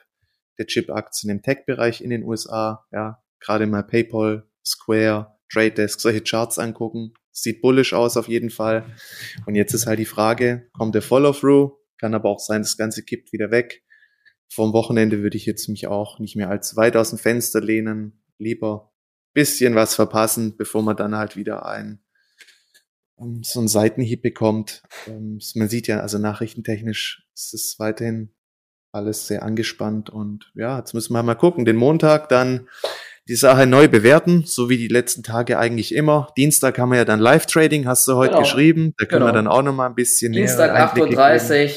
der 0.62 0.68
Chip-Aktien 0.68 1.32
im 1.32 1.42
Tech-Bereich 1.42 2.02
in 2.02 2.12
den 2.12 2.24
USA. 2.24 2.86
Ja, 2.92 3.22
gerade 3.40 3.66
mal 3.66 3.84
PayPal, 3.84 4.48
Square, 4.66 5.36
Trade 5.52 5.72
Desk, 5.72 6.00
solche 6.00 6.22
Charts 6.22 6.60
angucken. 6.60 7.14
Sieht 7.32 7.62
bullish 7.62 7.94
aus 7.94 8.18
auf 8.18 8.28
jeden 8.28 8.50
Fall. 8.50 8.86
Und 9.46 9.56
jetzt 9.56 9.74
ist 9.74 9.88
halt 9.88 10.00
die 10.00 10.06
Frage, 10.06 10.70
kommt 10.74 10.94
der 10.96 11.02
Follow-through? 11.02 11.78
Kann 11.98 12.14
aber 12.14 12.30
auch 12.30 12.40
sein, 12.40 12.62
das 12.62 12.78
Ganze 12.78 13.04
kippt 13.04 13.32
wieder 13.34 13.52
weg. 13.52 13.84
Vom 14.50 14.74
Wochenende 14.74 15.24
würde 15.24 15.38
ich 15.38 15.46
jetzt 15.46 15.70
mich 15.70 15.88
auch 15.88 16.20
nicht 16.20 16.36
mehr 16.36 16.50
allzu 16.50 16.76
weit 16.76 16.96
aus 16.96 17.10
dem 17.10 17.20
Fenster 17.20 17.62
lehnen. 17.62 18.24
Lieber 18.38 18.92
bisschen 19.34 19.76
was 19.76 19.96
verpassen, 19.96 20.58
bevor 20.58 20.84
man 20.84 20.98
dann 20.98 21.16
halt 21.16 21.38
wieder 21.38 21.66
ein 21.66 22.04
ähm, 23.18 23.44
so 23.44 23.60
einen 23.60 23.70
Seitenhieb 23.70 24.22
bekommt. 24.22 24.84
Ähm, 25.08 25.40
man 25.56 25.70
sieht 25.70 25.88
ja, 25.88 26.02
also 26.02 26.18
nachrichtentechnisch 26.18 27.28
ist 27.34 27.54
es 27.54 27.76
weiterhin 27.80 28.34
alles 28.92 29.28
sehr 29.28 29.44
angespannt 29.44 30.10
und 30.10 30.52
ja, 30.56 30.78
jetzt 30.78 30.94
müssen 30.94 31.14
wir 31.14 31.24
mal 31.24 31.36
gucken. 31.36 31.66
Den 31.66 31.78
Montag 31.78 32.30
dann 32.30 32.68
die 33.28 33.36
Sache 33.36 33.66
neu 33.68 33.88
bewerten, 33.88 34.44
so 34.46 34.70
wie 34.70 34.78
die 34.78 34.88
letzten 34.88 35.24
Tage 35.24 35.58
eigentlich 35.58 35.96
immer. 35.96 36.28
Dienstag 36.36 36.78
haben 36.78 36.92
wir 36.92 36.98
ja 36.98 37.06
dann 37.06 37.20
Live-Trading, 37.20 37.88
hast 37.88 38.08
du 38.08 38.16
heute 38.16 38.32
genau. 38.32 38.42
geschrieben. 38.42 38.94
Da 38.98 39.06
können 39.06 39.22
genau. 39.22 39.32
wir 39.32 39.34
dann 39.34 39.48
auch 39.48 39.62
noch 39.62 39.74
mal 39.74 39.86
ein 39.86 39.96
bisschen 39.96 40.34
Dienstag 40.34 40.72
8.30 40.96 41.66
Uhr. 41.66 41.72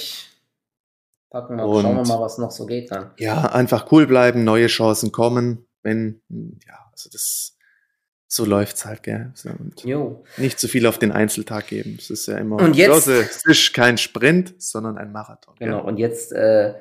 Packen 1.30 1.56
wir, 1.56 1.66
und, 1.66 1.82
schauen 1.82 1.96
wir 1.96 2.06
mal, 2.06 2.20
was 2.20 2.38
noch 2.38 2.50
so 2.50 2.66
geht 2.66 2.90
dann. 2.90 3.10
Ja, 3.18 3.46
einfach 3.52 3.90
cool 3.92 4.06
bleiben, 4.06 4.44
neue 4.44 4.68
Chancen 4.68 5.12
kommen. 5.12 5.66
Wenn, 5.82 6.22
ja, 6.66 6.78
also 6.92 7.10
das, 7.10 7.56
so 8.26 8.44
läuft's 8.44 8.86
halt, 8.86 9.02
gell. 9.02 9.32
Jo. 9.84 10.24
Nicht 10.38 10.58
zu 10.58 10.68
viel 10.68 10.86
auf 10.86 10.98
den 10.98 11.12
Einzeltag 11.12 11.66
geben. 11.66 11.96
Es 11.98 12.08
ist 12.10 12.26
ja 12.26 12.38
immer, 12.38 12.56
und 12.56 12.74
jetzt, 12.74 13.06
es 13.06 13.44
ist 13.44 13.74
kein 13.74 13.98
Sprint, 13.98 14.54
sondern 14.58 14.96
ein 14.96 15.12
Marathon. 15.12 15.54
Genau, 15.58 15.80
gell? 15.80 15.88
und 15.88 15.98
jetzt, 15.98 16.32
äh, 16.32 16.74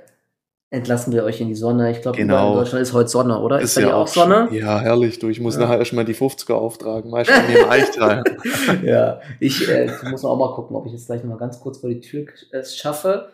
entlassen 0.74 1.14
wir 1.14 1.24
euch 1.24 1.40
in 1.40 1.50
die 1.50 1.56
Sonne. 1.56 1.92
Ich 1.92 2.02
glaube, 2.02 2.18
genau. 2.18 2.54
in 2.54 2.58
Deutschland 2.58 2.82
ist 2.82 2.94
heute 2.94 3.08
Sonne, 3.08 3.40
oder? 3.40 3.62
Ist, 3.62 3.78
ist 3.78 3.84
ja 3.84 3.94
auch 3.94 4.08
Sonne? 4.08 4.48
Ja, 4.52 4.80
herrlich. 4.80 5.20
Du, 5.20 5.30
ich 5.30 5.40
muss 5.40 5.56
ja. 5.56 5.62
nachher 5.62 5.78
erstmal 5.78 6.04
die 6.04 6.16
50er 6.16 6.54
auftragen. 6.54 7.12
Schon 7.26 7.36
im 7.56 7.70
Eichtal. 7.70 8.24
ja, 8.84 9.22
ich 9.40 9.70
äh, 9.70 9.92
muss 10.10 10.26
auch 10.26 10.36
mal 10.36 10.54
gucken, 10.56 10.76
ob 10.76 10.88
ich 10.88 10.94
jetzt 10.94 11.06
gleich 11.06 11.24
noch 11.24 11.30
mal 11.30 11.38
ganz 11.38 11.60
kurz 11.60 11.78
vor 11.78 11.90
die 11.90 12.00
Tür 12.00 12.26
es 12.52 12.74
äh, 12.74 12.76
schaffe. 12.76 13.30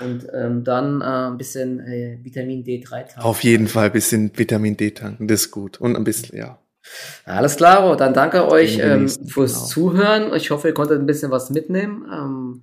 Und 0.00 0.26
ähm, 0.32 0.64
dann 0.64 1.00
äh, 1.00 1.04
ein 1.04 1.38
bisschen 1.38 1.80
äh, 1.80 2.18
Vitamin 2.22 2.64
D3 2.64 2.88
tanken. 2.88 3.20
Auf 3.20 3.42
jeden 3.42 3.68
Fall 3.68 3.86
ein 3.86 3.92
bisschen 3.92 4.32
Vitamin 4.34 4.76
D 4.76 4.90
tanken, 4.90 5.28
das 5.28 5.42
ist 5.42 5.50
gut. 5.50 5.80
Und 5.80 5.96
ein 5.96 6.04
bisschen, 6.04 6.38
ja. 6.38 6.58
Alles 7.24 7.56
klar, 7.56 7.96
dann 7.96 8.14
danke 8.14 8.50
euch 8.50 8.78
ähm, 8.78 9.08
fürs 9.08 9.54
genau. 9.54 9.66
Zuhören. 9.66 10.34
Ich 10.34 10.50
hoffe, 10.50 10.68
ihr 10.68 10.74
konntet 10.74 11.00
ein 11.00 11.06
bisschen 11.06 11.30
was 11.30 11.50
mitnehmen. 11.50 12.06
Ähm, 12.10 12.62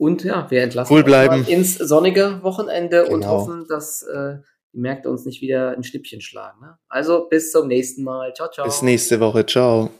und 0.00 0.24
ja, 0.24 0.50
wir 0.50 0.62
entlassen 0.62 0.96
cool 0.96 1.04
bleiben. 1.04 1.44
ins 1.46 1.76
sonnige 1.76 2.42
Wochenende 2.42 3.04
genau. 3.04 3.14
und 3.14 3.26
hoffen, 3.26 3.66
dass 3.68 4.02
äh, 4.02 4.36
die 4.72 4.78
Märkte 4.78 5.10
uns 5.10 5.26
nicht 5.26 5.42
wieder 5.42 5.72
ein 5.72 5.84
Schnippchen 5.84 6.22
schlagen. 6.22 6.58
Ne? 6.62 6.78
Also 6.88 7.28
bis 7.28 7.52
zum 7.52 7.68
nächsten 7.68 8.02
Mal. 8.02 8.32
Ciao, 8.32 8.48
ciao. 8.50 8.64
Bis 8.64 8.80
nächste 8.80 9.20
Woche. 9.20 9.44
Ciao. 9.44 9.90